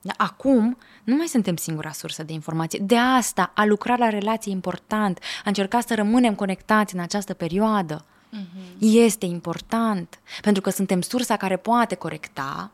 Dar 0.00 0.14
acum 0.18 0.78
nu 1.04 1.16
mai 1.16 1.26
suntem 1.26 1.56
singura 1.56 1.90
sursă 1.90 2.22
de 2.22 2.32
informație. 2.32 2.78
De 2.78 2.96
asta 2.96 3.52
a 3.54 3.64
lucra 3.64 3.96
la 3.96 4.08
relație 4.08 4.52
important, 4.52 5.18
a 5.18 5.42
încerca 5.44 5.80
să 5.80 5.94
rămânem 5.94 6.34
conectați 6.34 6.94
în 6.94 7.00
această 7.00 7.34
perioadă. 7.34 8.04
Mm-hmm. 8.04 8.78
Este 8.78 9.26
important, 9.26 10.20
pentru 10.42 10.62
că 10.62 10.70
suntem 10.70 11.00
sursa 11.00 11.36
care 11.36 11.56
poate 11.56 11.94
corecta, 11.94 12.70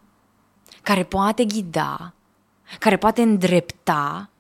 care 0.83 1.05
poate 1.05 1.45
ghida, 1.45 2.15
care 2.79 2.97
poate 2.97 3.23
îndrepta. 3.23 4.31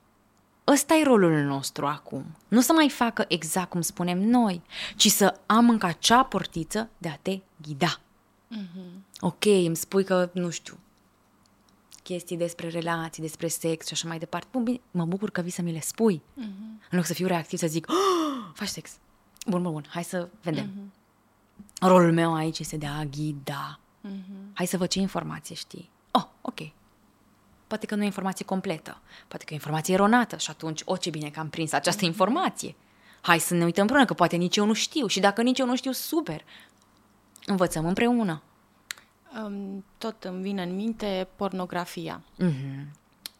Ăsta 0.72 0.94
e 0.94 1.02
rolul 1.02 1.42
nostru 1.42 1.86
acum. 1.86 2.24
Nu 2.48 2.60
să 2.60 2.72
mai 2.72 2.88
facă 2.88 3.24
exact 3.28 3.70
cum 3.70 3.80
spunem 3.80 4.18
noi, 4.18 4.62
ci 4.96 5.08
să 5.08 5.40
am 5.46 5.70
încă 5.70 5.86
acea 5.86 6.22
portiță 6.22 6.88
de 6.98 7.08
a 7.08 7.16
te 7.16 7.40
ghida. 7.62 8.00
Mm-hmm. 8.56 9.20
Ok, 9.20 9.44
îmi 9.44 9.76
spui 9.76 10.04
că, 10.04 10.30
nu 10.32 10.50
știu, 10.50 10.78
chestii 12.02 12.36
despre 12.36 12.68
relații, 12.68 13.22
despre 13.22 13.48
sex 13.48 13.86
și 13.86 13.92
așa 13.92 14.08
mai 14.08 14.18
departe. 14.18 14.48
Bun, 14.52 14.64
bine, 14.64 14.80
mă 14.90 15.04
bucur 15.04 15.30
că 15.30 15.40
vii 15.40 15.50
să 15.50 15.62
mi 15.62 15.72
le 15.72 15.80
spui. 15.80 16.22
Uh-huh. 16.22 16.88
În 16.90 16.98
loc 16.98 17.04
să 17.04 17.12
fiu 17.12 17.26
reactiv, 17.26 17.58
să 17.58 17.66
zic, 17.66 17.86
oh, 17.90 18.50
faci 18.54 18.68
sex. 18.68 18.90
Bun, 19.46 19.62
bun, 19.62 19.72
bun, 19.72 19.84
hai 19.88 20.04
să 20.04 20.28
vedem. 20.42 20.66
Uh-huh. 20.66 20.96
Rolul 21.80 22.12
meu 22.12 22.34
aici 22.34 22.58
este 22.58 22.76
de 22.76 22.86
a 22.86 23.04
ghida. 23.04 23.80
Uh-huh. 24.08 24.52
Hai 24.52 24.66
să 24.66 24.76
văd 24.76 24.88
ce 24.88 24.98
informație 24.98 25.54
știi. 25.54 25.90
Oh, 27.68 27.74
ok. 27.74 27.78
Poate 27.78 27.86
că 27.86 27.94
nu 27.94 28.02
e 28.02 28.04
informație 28.04 28.44
completă. 28.44 29.00
Poate 29.28 29.44
că 29.44 29.52
e 29.52 29.54
informație 29.54 29.94
eronată 29.94 30.36
și 30.36 30.50
atunci, 30.50 30.82
o, 30.84 30.96
ce 30.96 31.10
bine 31.10 31.30
că 31.30 31.40
am 31.40 31.48
prins 31.48 31.72
această 31.72 32.02
uh-huh. 32.02 32.06
informație. 32.06 32.74
Hai 33.20 33.38
să 33.38 33.54
ne 33.54 33.64
uităm 33.64 33.82
împreună, 33.82 34.06
că 34.06 34.14
poate 34.14 34.36
nici 34.36 34.56
eu 34.56 34.66
nu 34.66 34.72
știu. 34.72 35.06
Și 35.06 35.20
dacă 35.20 35.42
nici 35.42 35.58
eu 35.58 35.66
nu 35.66 35.76
știu, 35.76 35.92
super. 35.92 36.44
Învățăm 37.46 37.86
împreună 37.86 38.42
tot 39.98 40.24
îmi 40.24 40.42
vine 40.42 40.62
în 40.62 40.74
minte 40.74 41.28
pornografia. 41.36 42.22
Mm-hmm. 42.42 42.86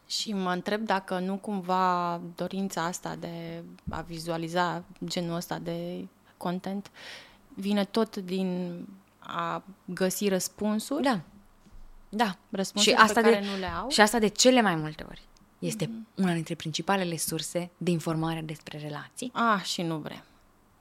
Și 0.07 0.33
mă 0.33 0.51
întreb 0.51 0.81
dacă 0.81 1.19
nu 1.19 1.35
cumva 1.35 2.21
dorința 2.35 2.83
asta 2.83 3.15
de 3.15 3.63
a 3.89 4.01
vizualiza 4.01 4.83
genul 5.05 5.35
ăsta 5.35 5.59
de 5.59 6.07
content 6.37 6.91
vine 7.53 7.85
tot 7.85 8.15
din 8.15 8.79
a 9.19 9.63
găsi 9.85 10.27
răspunsuri. 10.27 11.03
Da. 11.03 11.21
Da. 12.09 12.37
Răspunsuri 12.49 12.95
și 12.95 13.01
asta 13.01 13.21
pe 13.21 13.29
care 13.29 13.41
de, 13.41 13.47
nu 13.51 13.57
le 13.57 13.65
au. 13.65 13.89
Și 13.89 14.01
asta 14.01 14.19
de 14.19 14.27
cele 14.27 14.61
mai 14.61 14.75
multe 14.75 15.05
ori. 15.09 15.21
Este 15.59 15.85
mm-hmm. 15.85 16.15
una 16.15 16.33
dintre 16.33 16.55
principalele 16.55 17.17
surse 17.17 17.69
de 17.77 17.91
informare 17.91 18.41
despre 18.41 18.77
relații. 18.77 19.31
Ah, 19.33 19.63
și 19.63 19.81
nu 19.81 19.97
vrem. 19.97 20.23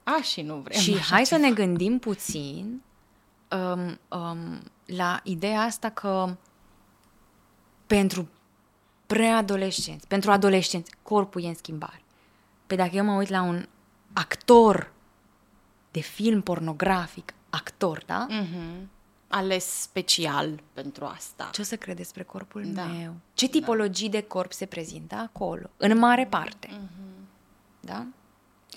Ah, 0.05 0.23
și 0.23 0.43
nu 0.43 0.55
vrem. 0.55 0.81
Și 0.81 0.99
hai 0.99 1.23
ceva. 1.25 1.41
să 1.41 1.47
ne 1.47 1.53
gândim 1.53 1.99
puțin 1.99 2.83
um, 3.51 3.99
um, 4.19 4.61
la 4.87 5.21
ideea 5.23 5.61
asta 5.61 5.89
că 5.89 6.37
pentru 7.87 8.29
preadolescenți, 9.07 10.07
pentru 10.07 10.31
adolescenți, 10.31 10.93
corpul 11.03 11.45
e 11.45 11.49
în 11.49 11.55
schimbare. 11.55 12.03
Pe 12.67 12.75
dacă 12.75 12.97
eu 12.97 13.05
mă 13.05 13.13
uit 13.13 13.29
la 13.29 13.43
un 13.43 13.67
actor 14.13 14.93
de 15.91 16.01
film 16.01 16.41
pornografic, 16.41 17.35
actor, 17.51 18.03
da? 18.07 18.27
Mm-hmm. 18.27 18.98
Ales 19.29 19.65
special 19.65 20.63
pentru 20.73 21.05
asta. 21.05 21.49
Ce 21.53 21.61
o 21.61 21.65
să 21.65 21.77
crede 21.77 21.97
despre 21.97 22.23
corpul 22.23 22.65
da. 22.73 22.85
meu? 22.85 23.15
Ce 23.35 23.49
tipologii 23.49 24.09
da. 24.09 24.19
de 24.19 24.25
corp 24.25 24.53
se 24.53 24.67
prezintă 24.67 25.15
acolo? 25.15 25.71
În 25.77 25.99
mare 25.99 26.27
parte. 26.27 26.69
Mm-hmm. 26.69 27.19
Da? 27.81 28.07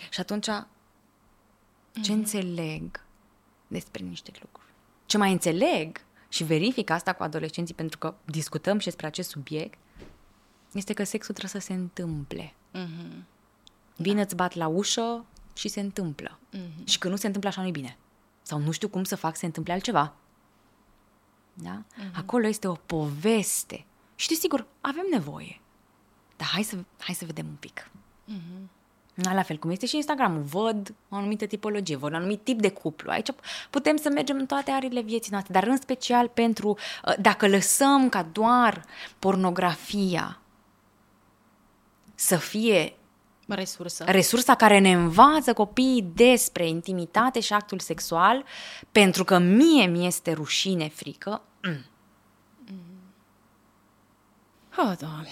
Și 0.10 0.20
atunci, 0.20 0.46
ce 0.46 0.62
mm-hmm. 2.02 2.10
înțeleg 2.10 3.04
despre 3.68 4.04
niște 4.04 4.32
lucruri? 4.42 4.72
Ce 5.06 5.18
mai 5.18 5.32
înțeleg 5.32 6.02
și 6.30 6.44
verific 6.44 6.90
asta 6.90 7.14
cu 7.14 7.24
adolescenții 7.24 7.74
pentru 7.74 7.98
că 7.98 8.14
discutăm 8.26 8.80
și 8.80 8.86
despre 8.86 9.06
acest 9.06 9.30
subiect, 9.30 9.80
este 10.72 10.94
că 10.94 11.04
sexul 11.04 11.34
trebuie 11.36 11.62
să 11.62 11.68
se 11.68 11.74
întâmple. 11.74 12.54
Mm-hmm. 12.74 13.24
Bine 13.98 14.16
da. 14.16 14.22
îți 14.22 14.36
bat 14.36 14.54
la 14.54 14.68
ușă 14.68 15.26
și 15.54 15.68
se 15.68 15.80
întâmplă. 15.80 16.40
Mm-hmm. 16.40 16.84
Și 16.84 16.98
când 16.98 17.14
nu 17.14 17.20
se 17.20 17.26
întâmplă 17.26 17.50
așa, 17.50 17.62
nu-i 17.62 17.72
bine. 17.72 17.98
Sau 18.42 18.60
nu 18.60 18.72
știu 18.72 18.88
cum 18.88 19.04
să 19.04 19.16
fac 19.16 19.34
să 19.34 19.40
se 19.40 19.46
întâmple 19.46 19.74
altceva. 19.74 20.14
Da? 21.64 21.82
Mm-hmm. 21.82 22.16
Acolo 22.16 22.48
este 22.48 22.68
o 22.68 22.74
poveste. 22.74 23.86
Și, 24.16 24.28
desigur, 24.28 24.66
avem 24.82 25.06
nevoie. 25.12 25.62
Dar 26.38 26.48
hai 26.48 26.64
să, 26.64 26.76
hai 26.98 27.16
să 27.16 27.26
vedem 27.26 27.46
un 27.48 27.56
pic. 27.60 27.90
Mm-hmm. 28.28 28.80
La 29.14 29.42
fel 29.42 29.58
cum 29.58 29.70
este 29.70 29.86
și 29.86 29.96
Instagramul. 29.96 30.42
Văd 30.42 30.94
o 31.10 31.16
anumită 31.16 31.46
tipologie, 31.46 31.96
văd 31.96 32.10
un 32.10 32.16
anumit 32.16 32.44
tip 32.44 32.60
de 32.60 32.70
cuplu. 32.72 33.12
Aici 33.12 33.30
putem 33.70 33.98
să 33.98 34.10
mergem 34.10 34.38
în 34.38 34.46
toate 34.46 34.72
arile 34.72 35.02
vieții 35.02 35.32
noastre, 35.32 35.54
dar 35.54 35.64
în 35.64 35.78
special 35.78 36.28
pentru, 36.28 36.70
uh, 37.06 37.14
dacă 37.20 37.48
lăsăm 37.48 38.10
ca 38.10 38.24
doar 38.24 38.86
pornografia 39.20 40.40
să 42.16 42.38
fie 42.38 42.94
resursă. 43.48 44.04
resursa 44.08 44.56
care 44.56 44.80
ne 44.80 44.92
învață 44.92 45.54
copiii 45.54 46.12
despre 46.14 46.68
intimitate 46.68 47.40
și 47.40 47.54
actul 47.54 47.80
sexual, 47.80 48.44
pentru 48.92 49.24
că 49.24 49.38
mie 49.38 49.86
mi 49.86 50.06
este 50.06 50.32
rușine, 50.32 50.90
frică. 50.90 51.42
Mm. 51.64 51.86
Oh, 54.78 54.94
Doamne, 55.00 55.28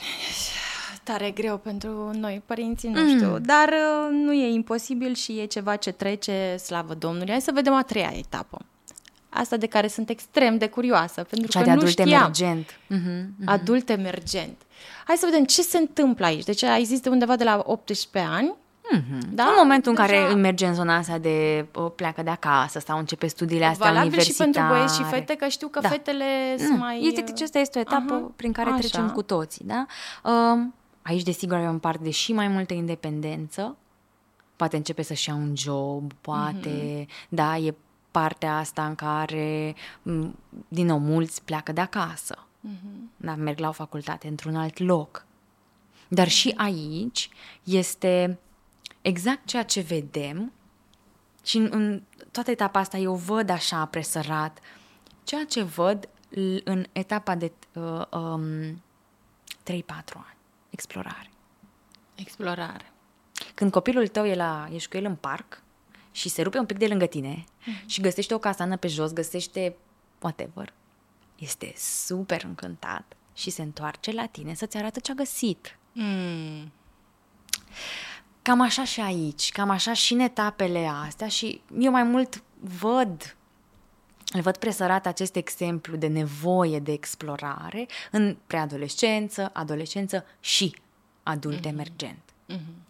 tare 1.04 1.32
greu 1.32 1.58
pentru 1.58 2.12
noi, 2.14 2.42
părinții, 2.46 2.90
nu 2.90 3.02
mm. 3.02 3.16
știu, 3.16 3.40
dar 3.40 3.68
uh, 3.68 4.10
nu 4.12 4.34
e 4.34 4.48
imposibil 4.48 5.14
și 5.14 5.40
e 5.40 5.46
ceva 5.46 5.76
ce 5.76 5.92
trece, 5.92 6.56
slavă 6.58 6.94
Domnului. 6.94 7.30
Hai 7.30 7.42
să 7.42 7.52
vedem 7.54 7.74
a 7.74 7.84
treia 7.84 8.12
etapă. 8.16 8.66
Asta 9.30 9.58
de 9.58 9.68
care 9.68 9.88
sunt 9.88 10.10
extrem 10.10 10.58
de 10.58 10.68
curioasă, 10.68 11.24
pentru 11.24 11.48
Cea 11.48 11.60
că 11.60 11.66
de 11.66 11.72
nu 11.72 11.78
adult 11.78 11.92
știam. 11.92 12.10
emergent. 12.10 12.72
Mm-hmm, 12.72 13.26
mm-hmm. 13.26 13.46
Adult 13.46 13.90
emergent. 13.90 14.62
Hai 15.06 15.16
să 15.16 15.26
vedem 15.30 15.46
ce 15.46 15.62
se 15.62 15.78
întâmplă 15.78 16.26
aici. 16.26 16.44
Deci 16.44 16.64
ai 16.64 16.84
zis 16.84 17.00
de 17.00 17.10
undeva 17.10 17.36
de 17.36 17.44
la 17.44 17.64
18 17.66 18.32
ani, 18.32 18.54
Mm-hmm. 18.98 19.30
Da? 19.32 19.44
În 19.44 19.54
momentul 19.58 19.94
Deja... 19.94 20.04
în 20.04 20.10
care 20.10 20.34
merge 20.34 20.66
în 20.66 20.74
zona 20.74 20.96
asta 20.96 21.18
de 21.18 21.68
o, 21.74 21.82
pleacă 21.82 22.22
de 22.24 22.30
acasă 22.30 22.80
sau 22.80 22.98
începe 22.98 23.28
studiile 23.28 23.66
astea 23.66 23.88
Valabil 23.88 24.08
universitare. 24.08 24.50
și 24.50 24.58
pentru 24.58 24.76
băieți 24.76 24.96
și 24.96 25.04
fete, 25.04 25.36
că 25.36 25.48
știu 25.48 25.68
că 25.68 25.80
da. 25.80 25.90
fetele 25.90 26.26
mm. 26.58 26.66
sunt 26.66 26.80
mai... 26.80 27.02
Este, 27.04 27.24
aceasta 27.28 27.60
este 27.60 27.78
o 27.78 27.82
etapă 27.82 28.14
Aha, 28.14 28.32
prin 28.36 28.52
care 28.52 28.70
așa. 28.70 28.80
trecem 28.80 29.10
cu 29.10 29.22
toții. 29.22 29.66
Da? 29.66 29.86
Uh, 30.24 30.68
aici, 31.02 31.24
desigur, 31.24 31.58
avem 31.58 31.80
parte 31.80 32.04
de 32.04 32.10
și 32.10 32.34
mai 32.34 32.48
multă 32.48 32.74
independență. 32.74 33.78
Poate 34.56 34.76
începe 34.76 35.02
să-și 35.02 35.30
ia 35.30 35.36
un 35.36 35.54
job, 35.56 36.14
poate, 36.22 37.06
mm-hmm. 37.06 37.30
da, 37.30 37.58
e 37.58 37.76
partea 38.12 38.58
asta 38.58 38.86
în 38.86 38.96
care, 38.96 39.76
din 40.68 40.86
nou, 40.86 40.98
mulți 40.98 41.44
pleacă 41.44 41.72
de 41.72 41.82
acasă. 41.82 42.48
Mm-hmm. 42.68 43.18
Da, 43.18 43.36
merg 43.36 43.60
la 43.60 43.68
o 43.68 43.72
facultate 43.72 44.28
într-un 44.28 44.56
alt 44.56 44.80
loc. 44.80 45.26
Dar 46.08 46.28
și 46.28 46.54
aici 46.58 47.30
este 47.64 48.40
exact 49.02 49.46
ceea 49.46 49.64
ce 49.64 49.82
vedem 49.82 50.54
și 51.44 51.58
în, 51.58 51.70
în 51.72 52.04
toată 52.32 52.52
etapa 52.52 52.80
asta 52.80 52.98
eu 52.98 53.16
văd 53.16 53.50
așa 53.50 53.86
presărat 53.86 54.60
ceea 55.24 55.46
ce 55.46 55.64
văd 55.64 56.10
în 56.64 56.86
etapa 56.92 57.36
de 57.36 57.52
uh, 57.74 58.06
um, 58.12 58.74
3-4 58.74 58.82
ani. 60.14 60.38
Explorare. 60.70 61.30
Explorare. 62.16 62.92
Când 63.54 63.72
copilul 63.72 64.08
tău 64.08 64.26
e 64.26 64.36
la, 64.36 64.70
ești 64.74 64.90
cu 64.90 64.98
el 64.98 65.06
în 65.06 65.16
parc 65.16 65.62
și 66.12 66.30
se 66.30 66.42
rupe 66.42 66.58
un 66.58 66.66
pic 66.66 66.78
de 66.78 66.88
lângă 66.88 67.06
tine 67.06 67.44
mm-hmm. 67.44 67.86
și 67.86 68.02
găsește 68.02 68.34
o 68.34 68.38
casană 68.38 68.78
pe 68.78 68.88
jos, 68.88 69.14
găsește 69.14 69.76
whatever, 70.22 70.74
este 71.36 71.74
super 71.78 72.44
încântat 72.44 73.16
și 73.34 73.50
se 73.50 73.62
întoarce 73.62 74.12
la 74.12 74.26
tine 74.26 74.54
să-ți 74.54 74.78
arată 74.78 75.00
ce 75.00 75.12
a 75.12 75.16
găsit. 75.16 75.78
Mm. 75.94 76.72
Cam 78.50 78.62
așa 78.62 78.84
și 78.84 79.00
aici, 79.00 79.52
cam 79.52 79.70
așa 79.70 79.94
și 79.94 80.14
în 80.14 80.20
etapele 80.20 80.88
astea 80.88 81.28
și 81.28 81.62
eu 81.80 81.92
mai 81.92 82.04
mult 82.04 82.44
văd 82.60 83.36
îl 84.28 84.42
văd 84.42 84.58
presărat 84.58 85.06
acest 85.06 85.36
exemplu 85.36 85.96
de 85.96 86.08
nevoie 86.08 86.80
de 86.80 86.92
explorare 86.92 87.88
în 88.12 88.38
preadolescență, 88.48 89.50
adolescență 89.54 90.26
și 90.40 90.76
adult 91.24 91.60
mm-hmm. 91.60 91.70
emergent. 91.70 92.20
Mm-hmm. 92.50 92.84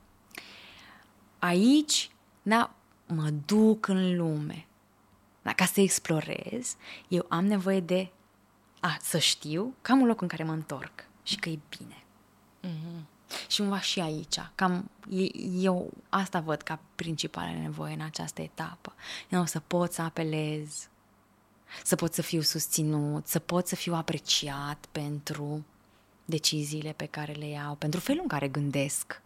Aici, 1.40 2.12
da, 2.42 2.74
mă 3.08 3.30
duc 3.46 3.88
în 3.88 4.18
lume. 4.18 4.66
Da, 5.42 5.54
ca 5.54 5.66
să 5.66 5.82
explorez, 5.82 6.76
eu 7.08 7.26
am 7.30 7.46
nevoie 7.46 7.80
de 7.80 8.10
a, 8.80 8.98
să 9.02 9.18
știu 9.18 9.74
că 9.82 9.92
am 9.92 10.02
un 10.02 10.08
loc 10.08 10.22
în 10.22 10.28
care 10.28 10.44
mă 10.44 10.54
întorc 10.54 11.06
și 11.24 11.36
că 11.36 11.50
e 11.50 11.60
bine. 11.78 12.04
Mm-hmm. 12.64 13.18
Și 13.48 13.62
va 13.62 13.80
și 13.80 14.00
aici. 14.00 14.40
Cam 14.56 14.90
eu 15.60 15.92
asta 16.10 16.40
văd 16.40 16.62
ca 16.62 16.80
principală 16.96 17.52
nevoie 17.62 17.94
în 17.94 18.02
această 18.02 18.42
etapă. 18.42 18.94
Eu 19.30 19.46
să 19.46 19.60
pot 19.60 19.92
să 19.92 20.02
apelez 20.02 20.90
să 21.84 21.96
pot 21.96 22.14
să 22.14 22.22
fiu 22.22 22.42
susținut, 22.42 23.28
să 23.28 23.40
pot 23.40 23.68
să 23.68 23.76
fiu 23.76 23.94
apreciat 23.94 24.86
pentru 24.92 25.66
deciziile 26.26 26.94
pe 26.96 27.06
care 27.06 27.32
le 27.32 27.48
iau, 27.48 27.76
pentru 27.76 28.00
felul 28.00 28.22
în 28.22 28.28
care 28.28 28.48
gândesc. 28.48 29.22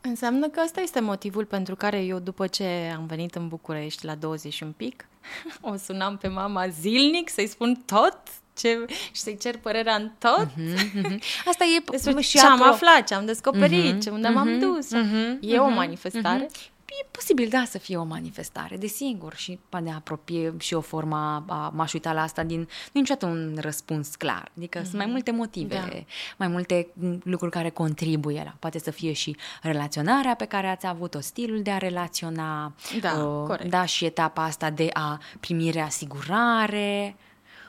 Înseamnă 0.00 0.48
că 0.48 0.60
ăsta 0.64 0.80
este 0.80 1.00
motivul 1.00 1.44
pentru 1.44 1.76
care 1.76 2.04
eu, 2.04 2.18
după 2.18 2.46
ce 2.46 2.92
am 2.96 3.06
venit 3.06 3.34
în 3.34 3.48
București 3.48 4.04
la 4.04 4.14
20 4.14 4.60
un 4.60 4.72
pic, 4.72 5.08
o 5.60 5.76
sunam 5.76 6.16
pe 6.16 6.28
mama 6.28 6.68
zilnic 6.68 7.28
să-i 7.28 7.46
spun 7.46 7.74
tot 7.74 8.18
ce, 8.56 8.84
și 9.12 9.20
să-i 9.20 9.36
cer 9.40 9.56
părerea 9.58 9.94
în 9.94 10.10
tot. 10.18 10.46
Mm-hmm, 10.46 11.02
mm-hmm. 11.02 11.18
Asta 11.50 11.64
e 11.64 11.90
Despre 11.90 12.20
și 12.20 12.38
ce 12.38 12.46
am 12.46 12.62
aflat, 12.62 13.06
ce 13.06 13.14
am 13.14 13.24
descoperit, 13.24 13.94
mm-hmm, 13.94 14.00
ce 14.00 14.10
unde 14.10 14.28
mm-hmm, 14.28 14.32
m-am 14.32 14.58
dus. 14.58 14.86
Mm-hmm, 14.86 15.38
e 15.40 15.58
o 15.58 15.68
manifestare. 15.68 16.46
Mm-hmm. 16.46 16.72
E 17.02 17.06
posibil, 17.10 17.48
da, 17.48 17.64
să 17.64 17.78
fie 17.78 17.96
o 17.96 18.04
manifestare, 18.04 18.76
desigur, 18.76 19.34
și 19.34 19.58
de 19.82 19.90
apropie 19.90 20.54
și 20.58 20.74
o 20.74 20.80
formă, 20.80 21.44
a, 21.48 21.72
m-aș 21.74 21.92
uita 21.92 22.12
la 22.12 22.22
asta 22.22 22.42
din, 22.42 22.58
nu 22.92 23.00
niciodată 23.00 23.26
un 23.26 23.56
răspuns 23.60 24.14
clar. 24.14 24.50
Adică 24.56 24.78
mm-hmm. 24.78 24.82
sunt 24.82 24.94
mai 24.94 25.04
mhm. 25.04 25.14
multe 25.14 25.30
motive, 25.30 25.74
da. 25.74 26.04
mai 26.36 26.48
multe 26.48 26.88
lucruri 27.22 27.52
care 27.52 27.70
contribuie 27.70 28.42
la. 28.44 28.54
Poate 28.58 28.78
să 28.78 28.90
fie 28.90 29.12
și 29.12 29.36
relaționarea 29.62 30.34
pe 30.34 30.44
care 30.44 30.66
ați 30.66 30.86
avut-o, 30.86 31.20
stilul 31.20 31.62
de 31.62 31.70
a 31.70 31.78
relaționa, 31.78 32.72
da, 33.00 33.12
uh, 33.12 33.46
corect. 33.46 33.70
da 33.70 33.84
și 33.84 34.04
etapa 34.04 34.44
asta 34.44 34.70
de 34.70 34.88
a 34.92 35.20
primi 35.40 35.70
reasigurare. 35.70 37.16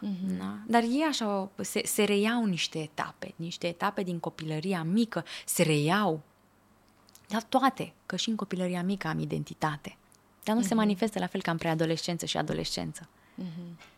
Mm-hmm. 0.06 0.38
Da? 0.38 0.58
Dar 0.68 0.84
e 0.84 1.06
așa, 1.08 1.52
se, 1.62 1.82
se 1.86 2.04
reiau 2.04 2.46
niște 2.46 2.80
etape, 2.80 3.34
niște 3.36 3.68
etape 3.68 4.04
din 4.04 4.20
copilăria 4.20 4.84
mică, 4.84 5.26
se 5.46 5.64
reiau 5.64 6.24
dar 7.28 7.44
toate, 7.44 7.94
că 8.06 8.16
și 8.16 8.30
în 8.30 8.36
copilăria 8.36 8.84
mică 8.84 9.08
am 9.08 9.20
identitate. 9.20 9.98
Dar 10.44 10.56
nu 10.56 10.62
uh-huh. 10.62 10.68
se 10.68 10.74
mhm. 10.74 10.84
manifestă 10.84 11.20
la 11.20 11.28
fel 11.28 11.42
ca 11.42 11.52
în 11.52 11.58
preadolescență 11.58 12.26
și 12.26 12.38
adolescență. 12.38 13.10
Uh-huh. 13.42 13.94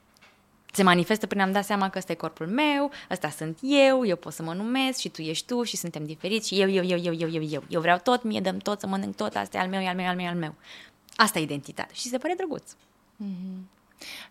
Se 0.73 0.83
manifestă 0.83 1.27
prin 1.27 1.41
a-mi 1.41 1.53
da 1.53 1.61
seama 1.61 1.89
că 1.89 1.97
ăsta 1.97 2.11
e 2.11 2.15
corpul 2.15 2.47
meu, 2.47 2.91
ăsta 3.11 3.29
sunt 3.29 3.59
eu, 3.61 4.05
eu 4.05 4.15
pot 4.15 4.33
să 4.33 4.43
mă 4.43 4.53
numesc 4.53 4.99
și 4.99 5.09
tu 5.09 5.21
ești 5.21 5.45
tu 5.45 5.63
și 5.63 5.77
suntem 5.77 6.05
diferiți 6.05 6.47
și 6.47 6.61
eu, 6.61 6.69
eu, 6.69 6.83
eu, 6.83 6.97
eu, 6.97 7.13
eu, 7.13 7.29
eu, 7.31 7.43
eu. 7.43 7.63
Eu 7.69 7.81
vreau 7.81 7.97
tot, 7.97 8.23
mie 8.23 8.39
dăm 8.39 8.57
tot, 8.57 8.79
să 8.79 8.87
mănânc 8.87 9.15
tot, 9.15 9.35
asta 9.35 9.57
e 9.57 9.59
al 9.59 9.67
meu, 9.67 9.81
e 9.81 9.87
al 9.87 9.95
meu, 9.95 10.07
al 10.07 10.15
meu, 10.15 10.27
al 10.27 10.35
meu. 10.35 10.55
Asta 11.15 11.39
e 11.39 11.41
identitate 11.41 11.93
și 11.93 12.07
se 12.07 12.17
pare 12.17 12.33
drăguț. 12.37 12.71
Uh-huh. 12.71 13.76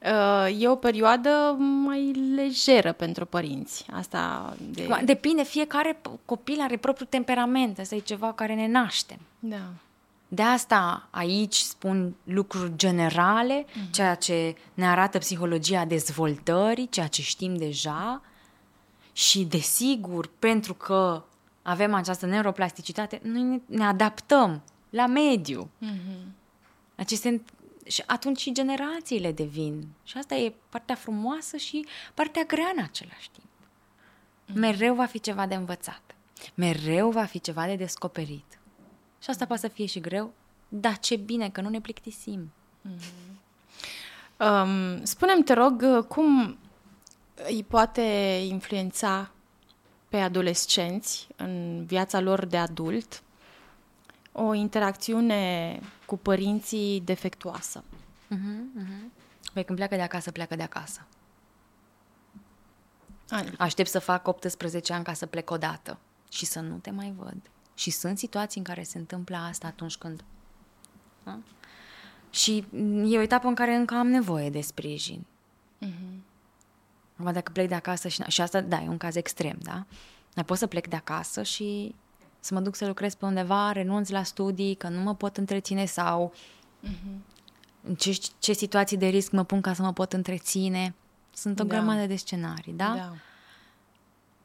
Uh, 0.03 0.63
e 0.63 0.69
o 0.69 0.77
perioadă 0.77 1.57
mai 1.85 2.13
lejeră 2.35 2.93
pentru 2.93 3.27
părinți. 3.27 3.87
Asta 3.93 4.55
de... 4.59 4.89
Depinde, 5.05 5.43
fiecare 5.43 6.01
copil 6.25 6.61
are 6.61 6.77
propriul 6.77 7.09
temperament. 7.11 7.79
Asta 7.79 7.95
e 7.95 7.99
ceva 7.99 8.33
care 8.33 8.55
ne 8.55 8.67
naștem. 8.67 9.19
Da. 9.39 9.63
De 10.29 10.43
asta 10.43 11.09
aici 11.11 11.57
spun 11.57 12.15
lucruri 12.25 12.73
generale, 12.77 13.65
uh-huh. 13.65 13.91
ceea 13.91 14.15
ce 14.15 14.57
ne 14.75 14.87
arată 14.87 15.19
psihologia 15.19 15.85
dezvoltării, 15.85 16.89
ceea 16.89 17.07
ce 17.07 17.23
știm 17.23 17.57
deja 17.57 18.23
și, 19.13 19.45
desigur, 19.45 20.31
pentru 20.39 20.75
că 20.75 21.23
avem 21.63 21.95
această 21.95 22.27
neuroplasticitate, 22.27 23.21
noi 23.23 23.63
ne 23.67 23.85
adaptăm 23.85 24.63
la 24.91 25.07
mediu. 25.07 25.69
Uh-huh. 25.85 26.25
Aceste 26.97 27.43
și 27.87 28.03
atunci 28.07 28.41
și 28.41 28.53
generațiile 28.53 29.33
devin. 29.33 29.89
Și 30.05 30.17
asta 30.19 30.35
e 30.35 30.55
partea 30.69 30.95
frumoasă 30.95 31.57
și 31.57 31.87
partea 32.15 32.43
grea 32.43 32.73
în 32.77 32.83
același 32.83 33.31
timp. 33.31 33.47
Mm. 34.47 34.59
Mereu 34.59 34.95
va 34.95 35.07
fi 35.07 35.21
ceva 35.21 35.47
de 35.47 35.55
învățat. 35.55 36.15
Mereu 36.55 37.11
va 37.11 37.25
fi 37.25 37.41
ceva 37.41 37.67
de 37.67 37.77
descoperit. 37.77 38.59
Și 39.23 39.31
asta 39.31 39.47
poate 39.47 39.63
să 39.63 39.69
fie 39.69 39.87
și 39.87 40.01
greu, 40.01 40.33
dar 40.69 40.99
ce 40.99 41.17
bine 41.17 41.51
că 41.51 41.61
nu 41.61 41.69
ne 41.69 41.81
plictisim. 41.81 42.53
Mm-hmm. 42.89 43.37
Um, 44.39 45.05
spune-mi, 45.05 45.45
te 45.45 45.53
rog, 45.53 46.07
cum 46.07 46.59
îi 47.35 47.65
poate 47.69 48.03
influența 48.49 49.31
pe 50.09 50.17
adolescenți 50.17 51.29
în 51.37 51.85
viața 51.85 52.21
lor 52.21 52.45
de 52.45 52.57
adult 52.57 53.23
o 54.37 54.55
interacțiune 54.55 55.81
cu 56.07 56.17
părinții 56.17 57.01
defectuoasă. 57.01 57.85
Uh-huh, 58.35 58.83
uh-huh. 58.83 59.11
Păi 59.53 59.65
când 59.65 59.79
pleacă 59.79 59.95
de 59.95 60.03
acasă, 60.03 60.31
pleacă 60.31 60.57
de 60.57 60.63
acasă. 60.63 61.07
Ani. 63.29 63.55
Aștept 63.59 63.89
să 63.89 63.99
fac 63.99 64.27
18 64.27 64.93
ani 64.93 65.05
ca 65.05 65.13
să 65.13 65.27
plec 65.27 65.51
odată 65.51 65.99
și 66.31 66.47
să 66.47 66.61
nu 66.61 66.77
te 66.77 66.91
mai 66.91 67.15
văd. 67.17 67.37
Și 67.75 67.91
sunt 67.91 68.19
situații 68.19 68.59
în 68.59 68.67
care 68.67 68.83
se 68.83 68.99
întâmplă 68.99 69.37
asta 69.37 69.67
atunci 69.67 69.97
când... 69.97 70.25
Da? 71.25 71.39
Și 72.31 72.65
e 73.07 73.19
o 73.19 73.21
etapă 73.21 73.47
în 73.47 73.55
care 73.55 73.75
încă 73.75 73.95
am 73.95 74.07
nevoie 74.07 74.51
de 74.51 74.61
sprijin. 74.61 75.27
Uh-huh. 75.85 77.33
dacă 77.33 77.53
plec 77.53 77.69
de 77.69 77.75
acasă 77.75 78.09
și, 78.09 78.23
și 78.23 78.41
asta, 78.41 78.61
da, 78.61 78.83
e 78.83 78.89
un 78.89 78.97
caz 78.97 79.15
extrem, 79.15 79.59
da? 79.63 79.87
Dar 80.35 80.45
pot 80.45 80.59
să 80.59 80.67
plec 80.67 80.87
de 80.87 80.97
acasă 80.97 81.43
și 81.43 81.95
să 82.41 82.55
mă 82.55 82.61
duc 82.61 82.75
să 82.75 82.87
lucrez 82.87 83.15
pe 83.15 83.25
undeva, 83.25 83.73
renunț 83.73 84.09
la 84.09 84.23
studii, 84.23 84.75
că 84.75 84.89
nu 84.89 85.01
mă 85.01 85.15
pot 85.15 85.37
întreține 85.37 85.85
sau 85.85 86.33
uh-huh. 86.85 87.19
în 87.83 87.95
ce, 87.95 88.19
ce 88.39 88.53
situații 88.53 88.97
de 88.97 89.07
risc 89.07 89.31
mă 89.31 89.45
pun 89.45 89.61
ca 89.61 89.73
să 89.73 89.83
mă 89.83 89.93
pot 89.93 90.13
întreține. 90.13 90.95
Sunt 91.35 91.61
o 91.61 91.65
da. 91.65 91.75
grămadă 91.75 92.07
de 92.07 92.17
scenarii, 92.17 92.73
da? 92.73 92.95
Da. 92.97 93.13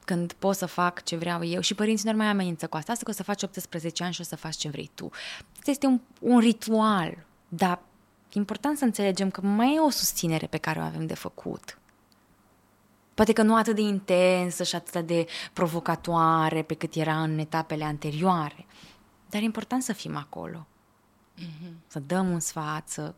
Când 0.06 0.34
pot 0.34 0.56
să 0.56 0.66
fac 0.66 1.04
ce 1.04 1.16
vreau 1.16 1.44
eu 1.44 1.62
și 1.62 1.74
părinții 1.74 2.12
nu 2.12 2.18
mai 2.18 2.28
amenință 2.28 2.68
cu 2.68 2.78
asta, 2.78 2.92
asta 2.92 3.04
că 3.04 3.12
o 3.12 3.14
să 3.14 3.24
faci 3.24 3.44
18 3.44 4.04
ani 4.04 4.14
și 4.14 4.22
o 4.22 4.24
să 4.24 4.36
faci 4.36 4.56
ce 4.56 4.70
vrei 4.70 4.92
tu. 4.94 5.10
Asta 5.58 5.72
este 5.72 5.86
un, 5.86 6.00
un 6.20 6.40
ritual, 6.40 7.26
dar 7.48 7.82
e 8.24 8.38
important 8.38 8.78
să 8.78 8.84
înțelegem 8.84 9.30
că 9.30 9.42
mai 9.42 9.76
e 9.76 9.80
o 9.80 9.90
susținere 9.90 10.48
pe 10.48 10.58
care 10.58 10.80
o 10.80 10.84
avem 10.84 11.06
de 11.06 11.16
făcut. 11.16 11.81
Poate 13.22 13.36
că 13.36 13.46
nu 13.46 13.56
atât 13.56 13.76
de 13.76 13.82
intensă 13.82 14.64
și 14.64 14.76
atât 14.76 15.08
de 15.08 15.26
provocatoare 15.54 16.62
pe 16.62 16.74
cât 16.74 16.96
era 16.96 17.22
în 17.22 17.38
etapele 17.38 17.84
anterioare, 17.84 18.66
dar 19.30 19.42
e 19.42 19.44
important 19.44 19.84
să 19.84 19.94
fim 19.94 20.16
acolo. 20.16 20.68
Mm-hmm. 21.38 21.88
Să 21.88 22.00
dăm 22.00 22.32
un 22.32 22.40
sfat, 22.40 22.90
să 22.90 23.14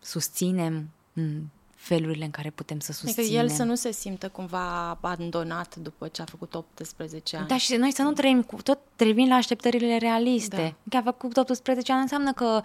susținem 0.00 0.90
în 1.12 1.42
felurile 1.74 2.24
în 2.24 2.30
care 2.30 2.50
putem 2.50 2.78
să 2.78 2.92
susținem. 2.92 3.24
Adică 3.24 3.42
el 3.42 3.48
să 3.48 3.62
nu 3.62 3.74
se 3.74 3.92
simtă 3.92 4.28
cumva 4.28 4.88
abandonat 4.88 5.76
după 5.76 6.08
ce 6.08 6.22
a 6.22 6.24
făcut 6.24 6.54
18 6.54 7.36
ani. 7.36 7.48
Da, 7.48 7.56
și 7.56 7.76
noi 7.76 7.92
să 7.92 8.02
nu 8.02 8.12
trăim 8.12 8.42
cu 8.42 8.62
tot, 8.62 8.78
trăim 8.96 9.28
la 9.28 9.34
așteptările 9.34 9.96
realiste. 9.96 10.76
Da. 10.82 11.00
Că 11.00 11.08
a 11.08 11.12
făcut 11.12 11.36
18 11.36 11.92
ani 11.92 12.00
înseamnă 12.00 12.32
că 12.32 12.60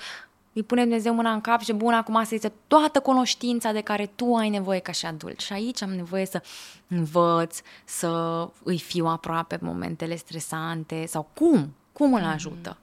îi 0.58 0.64
pune 0.64 0.82
Dumnezeu 0.82 1.14
mâna 1.14 1.32
în 1.32 1.42
cap 1.42 1.62
și 1.62 1.74
bun, 1.74 1.94
acum 1.94 2.16
asta 2.16 2.36
este 2.36 2.52
toată 2.68 3.00
cunoștința 3.00 3.72
de 3.72 3.82
care 3.82 4.06
tu 4.16 4.36
ai 4.36 4.50
nevoie 4.50 4.80
ca 4.80 4.92
și 4.92 5.06
adult. 5.06 5.40
Și 5.40 5.54
aici 5.54 5.82
am 5.82 5.90
nevoie 5.90 6.26
să 6.26 6.42
învăț, 6.88 7.60
să 7.86 8.50
îi 8.64 8.80
fiu 8.80 9.06
aproape 9.06 9.60
momentele 9.62 10.16
stresante 10.16 11.06
sau 11.06 11.30
cum, 11.34 11.74
cum 11.94 12.14
îl 12.14 12.24
ajută. 12.24 12.78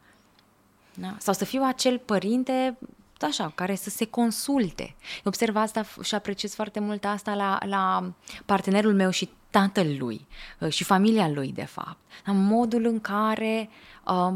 Da? 0.95 1.14
Sau 1.18 1.35
să 1.35 1.45
fiu 1.45 1.62
acel 1.64 1.99
părinte 1.99 2.79
așa, 3.20 3.53
care 3.55 3.75
să 3.75 3.91
se 3.91 4.05
consulte. 4.05 4.95
Observ 5.25 5.57
asta 5.57 5.85
și 6.03 6.14
apreciez 6.14 6.55
foarte 6.55 6.81
mult 6.81 7.05
asta 7.05 7.35
la, 7.35 7.59
la 7.66 8.12
partenerul 8.45 8.95
meu 8.95 9.11
și 9.11 9.31
tatăl 9.51 9.97
lui 9.99 10.27
uh, 10.61 10.68
și 10.68 10.85
familia 10.85 11.29
lui, 11.29 11.53
de 11.53 11.64
fapt. 11.64 11.99
La 12.25 12.33
modul 12.33 12.85
în 12.85 13.01
care, 13.01 13.68
uh, 14.07 14.35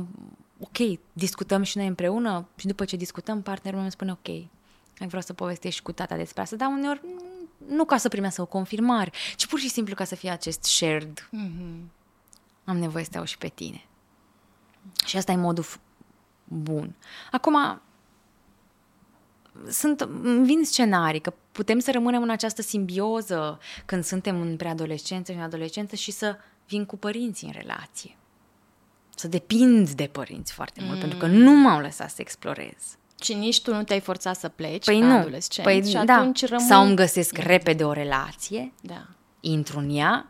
ok, 0.61 0.99
discutăm 1.13 1.63
și 1.63 1.77
noi 1.77 1.87
împreună 1.87 2.49
și 2.57 2.67
după 2.67 2.85
ce 2.85 2.97
discutăm, 2.97 3.43
partenerul 3.43 3.81
meu 3.81 3.91
spune, 3.91 4.11
ok, 4.11 4.29
ai 4.29 5.07
vreau 5.07 5.23
să 5.23 5.33
povestești 5.33 5.83
cu 5.83 5.93
tata 5.93 6.17
despre 6.17 6.43
asta, 6.43 6.57
dar 6.57 6.69
uneori 6.69 7.01
nu 7.69 7.85
ca 7.85 7.97
să 7.97 8.09
primească 8.09 8.43
o 8.43 8.47
confirmare, 8.47 9.13
ci 9.37 9.47
pur 9.47 9.59
și 9.59 9.69
simplu 9.69 9.95
ca 9.95 10.05
să 10.05 10.15
fie 10.15 10.31
acest 10.31 10.63
shared. 10.63 11.21
Mm-hmm. 11.21 11.97
Am 12.65 12.77
nevoie 12.77 13.05
să 13.05 13.11
te 13.11 13.25
și 13.25 13.39
pe 13.39 13.49
tine. 13.49 13.85
Și 15.07 15.17
asta 15.17 15.33
e 15.33 15.37
modul 15.37 15.65
bun. 16.45 16.95
Acum, 17.31 17.81
sunt, 19.71 20.03
vin 20.43 20.65
scenarii 20.65 21.21
că 21.21 21.33
putem 21.53 21.79
să 21.79 21.91
rămânem 21.91 22.23
în 22.23 22.31
această 22.31 22.63
simbioză 22.63 23.59
când 23.87 24.05
suntem 24.05 24.41
în 24.41 24.57
preadolescență 24.57 25.33
și 25.33 25.39
în 25.39 25.45
adolescență 25.45 25.97
și 25.97 26.11
să 26.11 26.37
vin 26.69 26.85
cu 26.87 26.97
părinții 26.97 27.47
în 27.47 27.53
relație. 27.53 28.17
Să 29.19 29.29
depind 29.29 29.91
de 29.91 30.07
părinți 30.12 30.53
foarte 30.53 30.81
mult, 30.83 30.95
mm. 30.95 31.01
pentru 31.01 31.19
că 31.19 31.27
nu 31.27 31.51
m-au 31.51 31.81
lăsat 31.81 32.11
să 32.11 32.16
explorez. 32.19 32.97
Și 33.23 33.35
nici 33.35 33.62
tu 33.62 33.75
nu 33.75 33.83
te-ai 33.83 34.01
forțat 34.01 34.37
să 34.37 34.49
pleci 34.49 34.85
păi 34.85 35.01
ca 35.01 35.07
nu. 35.07 35.19
adolescent. 35.19 35.66
Păi 35.66 35.87
și 35.87 35.93
da. 36.05 36.14
atunci 36.14 36.47
rămâi... 36.47 36.66
Sau 36.66 36.87
îmi 36.87 36.97
găsesc 36.97 37.37
repede 37.37 37.85
o 37.85 37.93
relație, 37.93 38.73
da. 38.81 39.07
intru 39.41 39.79
în 39.79 39.97
ea, 39.97 40.27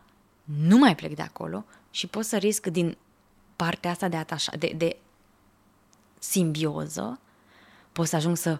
nu 0.67 0.77
mai 0.77 0.95
plec 0.95 1.15
de 1.15 1.21
acolo 1.21 1.65
și 1.91 2.07
pot 2.07 2.25
să 2.25 2.37
risc 2.37 2.67
din 2.67 2.97
partea 3.55 3.91
asta 3.91 4.07
de, 4.07 4.15
atașa, 4.15 4.51
de, 4.57 4.73
de 4.77 4.97
simbioză, 6.19 7.19
pot 7.91 8.07
să 8.07 8.15
ajung 8.15 8.37
să 8.37 8.59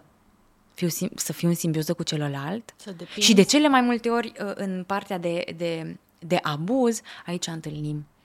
fiu, 0.74 0.88
să 1.14 1.32
fiu 1.32 1.48
în 1.48 1.54
simbioză 1.54 1.94
cu 1.94 2.02
celălalt. 2.02 2.74
Să 2.76 2.94
și 3.18 3.34
de 3.34 3.42
cele 3.42 3.68
mai 3.68 3.80
multe 3.80 4.08
ori 4.08 4.32
uh, 4.44 4.52
în 4.54 4.84
partea 4.86 5.18
de, 5.18 5.44
de, 5.56 5.96
de 6.18 6.38
abuz, 6.42 7.00
aici 7.26 7.46
întâlnim 7.46 8.06
Hmm. 8.10 8.19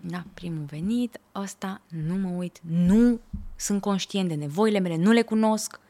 Da, 0.00 0.24
primul 0.34 0.64
venit, 0.64 1.20
ăsta 1.34 1.80
nu 1.88 2.14
mă 2.14 2.28
uit, 2.28 2.60
nu 2.60 3.20
sunt 3.56 3.80
conștient 3.80 4.28
de 4.28 4.34
nevoile 4.34 4.78
mele, 4.78 4.96
nu 4.96 5.10
le 5.10 5.22
cunosc, 5.22 5.80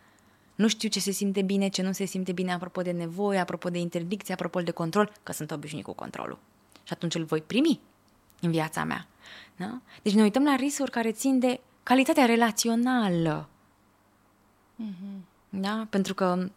nu 0.55 0.69
știu 0.69 0.89
ce 0.89 1.01
se 1.01 1.11
simte 1.11 1.43
bine, 1.43 1.69
ce 1.69 1.83
nu 1.83 1.93
se 1.93 2.05
simte 2.05 2.33
bine 2.33 2.53
apropo 2.53 2.83
de 2.83 2.91
nevoie, 2.91 3.39
apropo 3.39 3.69
de 3.69 3.79
interdicție, 3.79 4.35
apropo 4.35 4.61
de 4.61 4.71
control, 4.71 5.13
că 5.23 5.33
sunt 5.33 5.51
obișnuit 5.51 5.85
cu 5.85 5.93
controlul. 5.93 6.39
Și 6.83 6.93
atunci 6.93 7.15
îl 7.15 7.25
voi 7.25 7.41
primi 7.41 7.81
în 8.41 8.51
viața 8.51 8.85
mea. 8.85 9.07
Da? 9.57 9.81
Deci 10.03 10.15
ne 10.15 10.23
uităm 10.23 10.45
la 10.45 10.55
riscuri 10.55 10.91
care 10.91 11.13
țin 11.13 11.39
de 11.39 11.61
calitatea 11.83 12.25
relațională. 12.25 13.49
Mm-hmm. 14.83 15.25
Da? 15.49 15.87
Pentru 15.91 16.15
că 16.15 16.51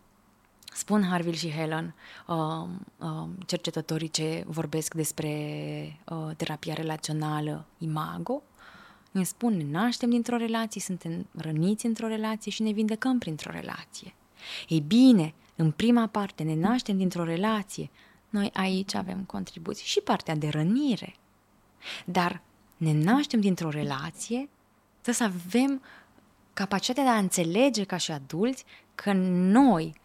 spun 0.74 1.04
Harville 1.04 1.36
și 1.36 1.52
Helen, 1.52 1.96
uh, 2.28 2.68
uh, 2.98 3.28
cercetătorii 3.46 4.10
ce 4.10 4.44
vorbesc 4.48 4.94
despre 4.94 5.30
uh, 6.06 6.36
terapia 6.38 6.74
relațională 6.74 7.66
imago, 7.78 8.42
îmi 9.12 9.26
spun, 9.26 9.58
ne 9.58 9.64
naștem 9.64 10.10
dintr-o 10.10 10.38
relație, 10.38 10.82
suntem 10.82 11.28
răniți 11.32 11.86
într-o 11.86 12.08
relație 12.08 12.52
și 12.52 12.62
ne 12.62 12.72
vindecăm 12.72 13.18
printr-o 13.18 13.52
relație. 13.52 14.14
Ei 14.68 14.80
bine, 14.80 15.34
în 15.56 15.72
prima 15.72 16.08
parte 16.08 16.44
ne 16.44 16.56
naștem 16.56 16.98
dintr-o 16.98 17.24
relație, 17.24 17.90
noi 18.30 18.50
aici 18.54 18.94
avem 18.94 19.24
contribuții 19.24 19.86
și 19.86 20.00
partea 20.00 20.36
de 20.36 20.50
rănire. 20.50 21.16
Dar 22.06 22.42
ne 22.78 22.94
naștem 22.94 23.40
dintr-o 23.40 23.70
relație, 23.70 24.50
trebuie 25.02 25.16
să 25.16 25.24
avem 25.24 25.82
capacitatea 26.54 27.04
de 27.04 27.10
a 27.10 27.18
înțelege 27.18 27.84
ca 27.84 27.98
și 27.98 28.12
adulți 28.12 28.66
că 28.96 29.14
noi 29.14 30.02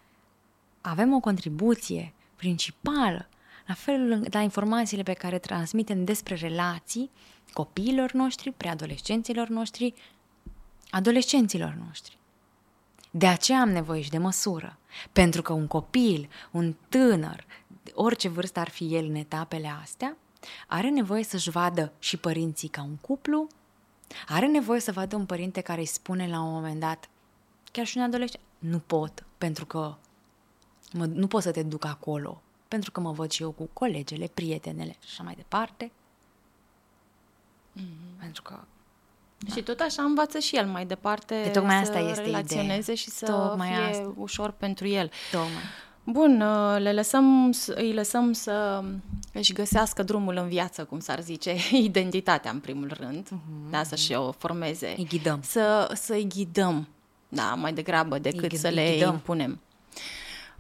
avem 0.81 1.15
o 1.15 1.21
contribuție 1.21 2.13
principală 2.37 3.29
la 3.67 3.75
felul, 3.75 4.27
la 4.31 4.41
informațiile 4.41 5.03
pe 5.03 5.13
care 5.13 5.39
transmitem 5.39 6.05
despre 6.05 6.35
relații 6.35 7.11
copiilor 7.53 8.13
noștri, 8.13 8.53
preadolescenților 8.53 9.49
noștri, 9.49 9.95
adolescenților 10.91 11.79
noștri. 11.87 12.19
De 13.11 13.27
aceea 13.27 13.61
am 13.61 13.71
nevoie 13.71 14.03
și 14.03 14.11
de 14.11 14.19
măsură. 14.19 14.79
Pentru 15.13 15.43
că 15.43 15.53
un 15.53 15.67
copil, 15.67 16.29
un 16.51 16.75
tânăr, 16.89 17.45
orice 17.95 18.29
vârstă 18.29 18.61
ar 18.61 18.69
fi 18.69 18.95
el 18.95 19.05
în 19.05 19.15
etapele 19.15 19.73
astea, 19.83 20.17
are 20.67 20.89
nevoie 20.89 21.25
să-și 21.25 21.51
vadă 21.51 21.93
și 21.99 22.17
părinții 22.17 22.69
ca 22.69 22.83
un 22.83 22.97
cuplu, 22.97 23.49
are 24.29 24.47
nevoie 24.47 24.81
să 24.81 24.93
vadă 24.93 25.17
un 25.17 25.27
părinte 25.27 25.61
care 25.61 25.81
îi 25.81 25.87
spune 25.87 26.29
la 26.29 26.41
un 26.41 26.53
moment 26.53 26.81
dat, 26.81 27.09
chiar 27.73 27.87
și 27.87 27.97
un 27.97 28.03
adolescent, 28.03 28.43
nu 28.59 28.79
pot, 28.79 29.25
pentru 29.39 29.67
că 29.67 29.97
mă, 30.93 31.05
nu 31.05 31.27
pot 31.27 31.43
să 31.43 31.51
te 31.51 31.63
duc 31.63 31.85
acolo, 31.85 32.43
pentru 32.69 32.91
că 32.91 33.01
mă 33.01 33.13
văd 33.13 33.31
și 33.31 33.43
eu 33.43 33.51
cu 33.51 33.69
colegele, 33.73 34.31
prietenele 34.35 34.97
și 35.01 35.09
așa 35.09 35.23
mai 35.23 35.35
departe. 35.35 35.93
Mm-hmm. 37.77 38.21
Pentru 38.21 38.43
că 38.43 38.59
da. 39.39 39.55
Și 39.55 39.63
tot 39.63 39.81
așa 39.81 40.03
învață 40.03 40.39
și 40.39 40.57
el 40.57 40.67
mai 40.67 40.87
departe 40.87 41.41
de 41.45 41.49
tocmai 41.49 41.77
asta 41.77 41.99
este 41.99 42.23
relaționeze 42.23 42.81
ideea. 42.81 42.97
și 42.97 43.09
să 43.09 43.27
tocmai 43.27 43.69
fie 43.69 43.77
asta. 43.77 44.13
ușor 44.17 44.51
pentru 44.51 44.87
el. 44.87 45.11
Tocmai. 45.31 45.63
Bun, 46.05 46.41
uh, 46.41 46.81
le 46.81 46.93
lăsăm, 46.93 47.53
îi 47.67 47.93
lăsăm 47.93 48.33
să 48.33 48.85
își 49.33 49.53
găsească 49.53 50.03
drumul 50.03 50.37
în 50.37 50.49
viață, 50.49 50.85
cum 50.85 51.01
s-ar 51.01 51.21
zice, 51.21 51.55
identitatea 51.91 52.51
în 52.51 52.61
primul 52.61 52.93
rând, 53.01 53.27
uh-huh. 53.27 53.71
da, 53.71 53.83
să-și 53.83 54.13
o 54.13 54.33
formeze. 54.33 54.95
Îi 54.97 55.07
ghidăm. 55.09 55.41
Să, 55.43 55.91
să-i 55.95 56.27
ghidăm, 56.29 56.89
da, 57.29 57.55
mai 57.55 57.73
degrabă 57.73 58.19
decât 58.19 58.53
îi, 58.53 58.59
să 58.59 58.69
le 58.69 58.93
ghidăm. 58.93 59.13
impunem. 59.13 59.61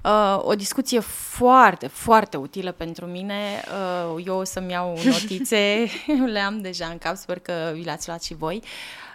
Uh, 0.05 0.38
o 0.42 0.55
discuție 0.55 1.01
foarte, 1.01 1.86
foarte 1.86 2.36
utilă 2.36 2.72
pentru 2.72 3.07
mine. 3.07 3.62
Uh, 4.14 4.22
eu 4.26 4.36
o 4.36 4.44
să-mi 4.44 4.70
iau 4.70 4.99
notițe, 5.05 5.86
le 6.26 6.38
am 6.38 6.61
deja 6.61 6.86
în 6.86 6.99
cap, 6.99 7.16
sper 7.16 7.38
că 7.38 7.53
vi 7.74 7.84
le-ați 7.84 8.09
luat 8.09 8.22
și 8.22 8.34
voi. 8.34 8.57
Uh, 8.62 8.62
Uh, 8.62 9.08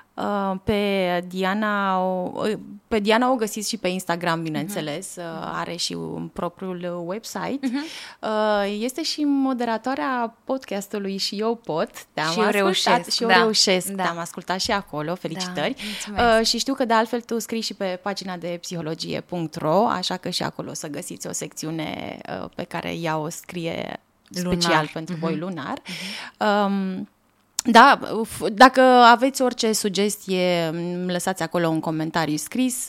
pe 0.64 1.24
Diana, 1.28 1.99
o, 1.99 2.32
pe 2.88 2.99
Diana 2.99 3.32
o 3.32 3.36
găsiți 3.36 3.70
și 3.70 3.78
pe 3.78 3.88
Instagram, 3.88 4.43
bineînțeles, 4.43 5.18
uh-huh. 5.20 5.51
are 5.53 5.76
și 5.76 5.93
un 5.93 6.28
propriul 6.34 7.03
website. 7.05 7.59
Uh-huh. 7.68 8.80
Este 8.80 9.03
și 9.03 9.24
moderatoarea 9.24 10.38
podcastului 10.43 11.18
și 11.18 11.36
eu 11.39 11.55
pot. 11.55 11.89
Te-am 12.14 12.32
și 12.32 12.39
eu 12.39 12.49
reușesc. 12.49 13.09
Și 13.09 13.24
eu 13.24 13.30
da. 13.30 13.36
reușesc. 13.36 13.88
Da. 13.88 14.03
Te-am 14.03 14.18
ascultat 14.18 14.59
și 14.59 14.72
acolo, 14.72 15.16
felicitări. 15.16 15.76
Da, 16.16 16.38
uh, 16.39 16.45
și 16.45 16.57
știu 16.57 16.74
că 16.74 16.86
de 16.86 16.93
altfel 16.93 17.22
tu 17.22 17.39
scrii 17.39 17.61
și 17.61 17.74
pe 17.74 17.99
pagina 18.01 18.38
de 18.38 18.57
psihologie.ro, 18.61 19.88
așa 19.88 20.18
că 20.18 20.30
și 20.30 20.43
acolo 20.43 20.70
o 20.70 20.74
să 20.74 20.88
găsiți 20.88 21.28
o 21.28 21.32
secțiune 21.32 22.18
uh, 22.41 22.49
pe 22.55 22.68
ea 22.84 22.91
ea 22.91 23.18
o 23.18 23.30
scrie 23.30 23.99
lunar. 24.28 24.61
special 24.61 24.89
pentru 24.93 25.16
uh-huh. 25.16 25.20
voi 25.20 25.38
lunar. 25.38 25.78
Uh-huh. 25.80 26.66
Um, 26.66 27.07
da, 27.66 27.99
dacă 28.53 28.82
aveți 28.82 29.41
orice 29.41 29.72
sugestie, 29.72 30.72
lăsați 31.07 31.44
acolo 31.44 31.68
un 31.68 31.80
comentariu 31.80 32.35
scris. 32.35 32.88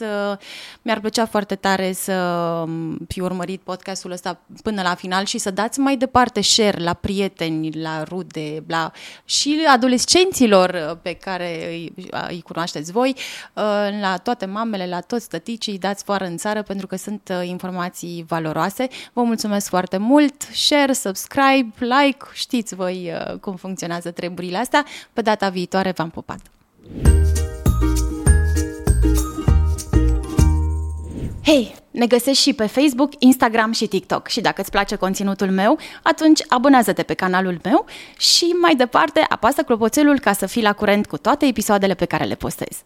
Mi-ar 0.82 1.00
plăcea 1.00 1.26
foarte 1.26 1.54
tare 1.54 1.92
să 1.92 2.64
fi 3.08 3.20
urmărit 3.20 3.60
podcastul 3.60 4.10
ăsta 4.10 4.40
până 4.62 4.82
la 4.82 4.94
final 4.94 5.24
și 5.24 5.38
să 5.38 5.50
dați 5.50 5.80
mai 5.80 5.96
departe 5.96 6.40
share 6.40 6.82
la 6.82 6.92
prieteni, 6.92 7.72
la 7.72 8.02
rude, 8.02 8.64
la, 8.68 8.90
și 9.24 9.64
adolescenților 9.72 10.98
pe 11.02 11.12
care 11.12 11.68
îi, 11.68 11.92
îi 12.28 12.42
cunoașteți 12.42 12.92
voi, 12.92 13.16
la 14.00 14.16
toate 14.22 14.46
mamele, 14.46 14.86
la 14.86 15.00
toți 15.00 15.28
tăticii, 15.28 15.78
dați 15.78 16.04
foară 16.04 16.24
în 16.24 16.36
țară 16.36 16.62
pentru 16.62 16.86
că 16.86 16.96
sunt 16.96 17.32
informații 17.42 18.24
valoroase. 18.28 18.88
Vă 19.12 19.22
mulțumesc 19.22 19.68
foarte 19.68 19.96
mult, 19.96 20.42
share, 20.52 20.92
subscribe, 20.92 21.72
like, 21.78 22.24
știți 22.32 22.74
voi 22.74 23.12
cum 23.40 23.56
funcționează 23.56 24.10
treburile 24.10 24.62
asta. 24.64 24.84
Pe 25.12 25.22
data 25.22 25.48
viitoare 25.48 25.92
v-am 25.96 26.10
pupat! 26.10 26.40
Hei, 31.44 31.74
ne 31.90 32.06
găsești 32.06 32.42
și 32.42 32.52
pe 32.52 32.66
Facebook, 32.66 33.12
Instagram 33.18 33.72
și 33.72 33.86
TikTok. 33.86 34.28
Și 34.28 34.40
dacă 34.40 34.60
îți 34.60 34.70
place 34.70 34.96
conținutul 34.96 35.50
meu, 35.50 35.78
atunci 36.02 36.40
abonează-te 36.48 37.02
pe 37.02 37.14
canalul 37.14 37.60
meu 37.62 37.84
și 38.18 38.44
mai 38.44 38.74
departe 38.74 39.24
apasă 39.28 39.62
clopoțelul 39.62 40.18
ca 40.18 40.32
să 40.32 40.46
fii 40.46 40.62
la 40.62 40.72
curent 40.72 41.06
cu 41.06 41.16
toate 41.16 41.46
episoadele 41.46 41.94
pe 41.94 42.04
care 42.04 42.24
le 42.24 42.34
postez. 42.34 42.84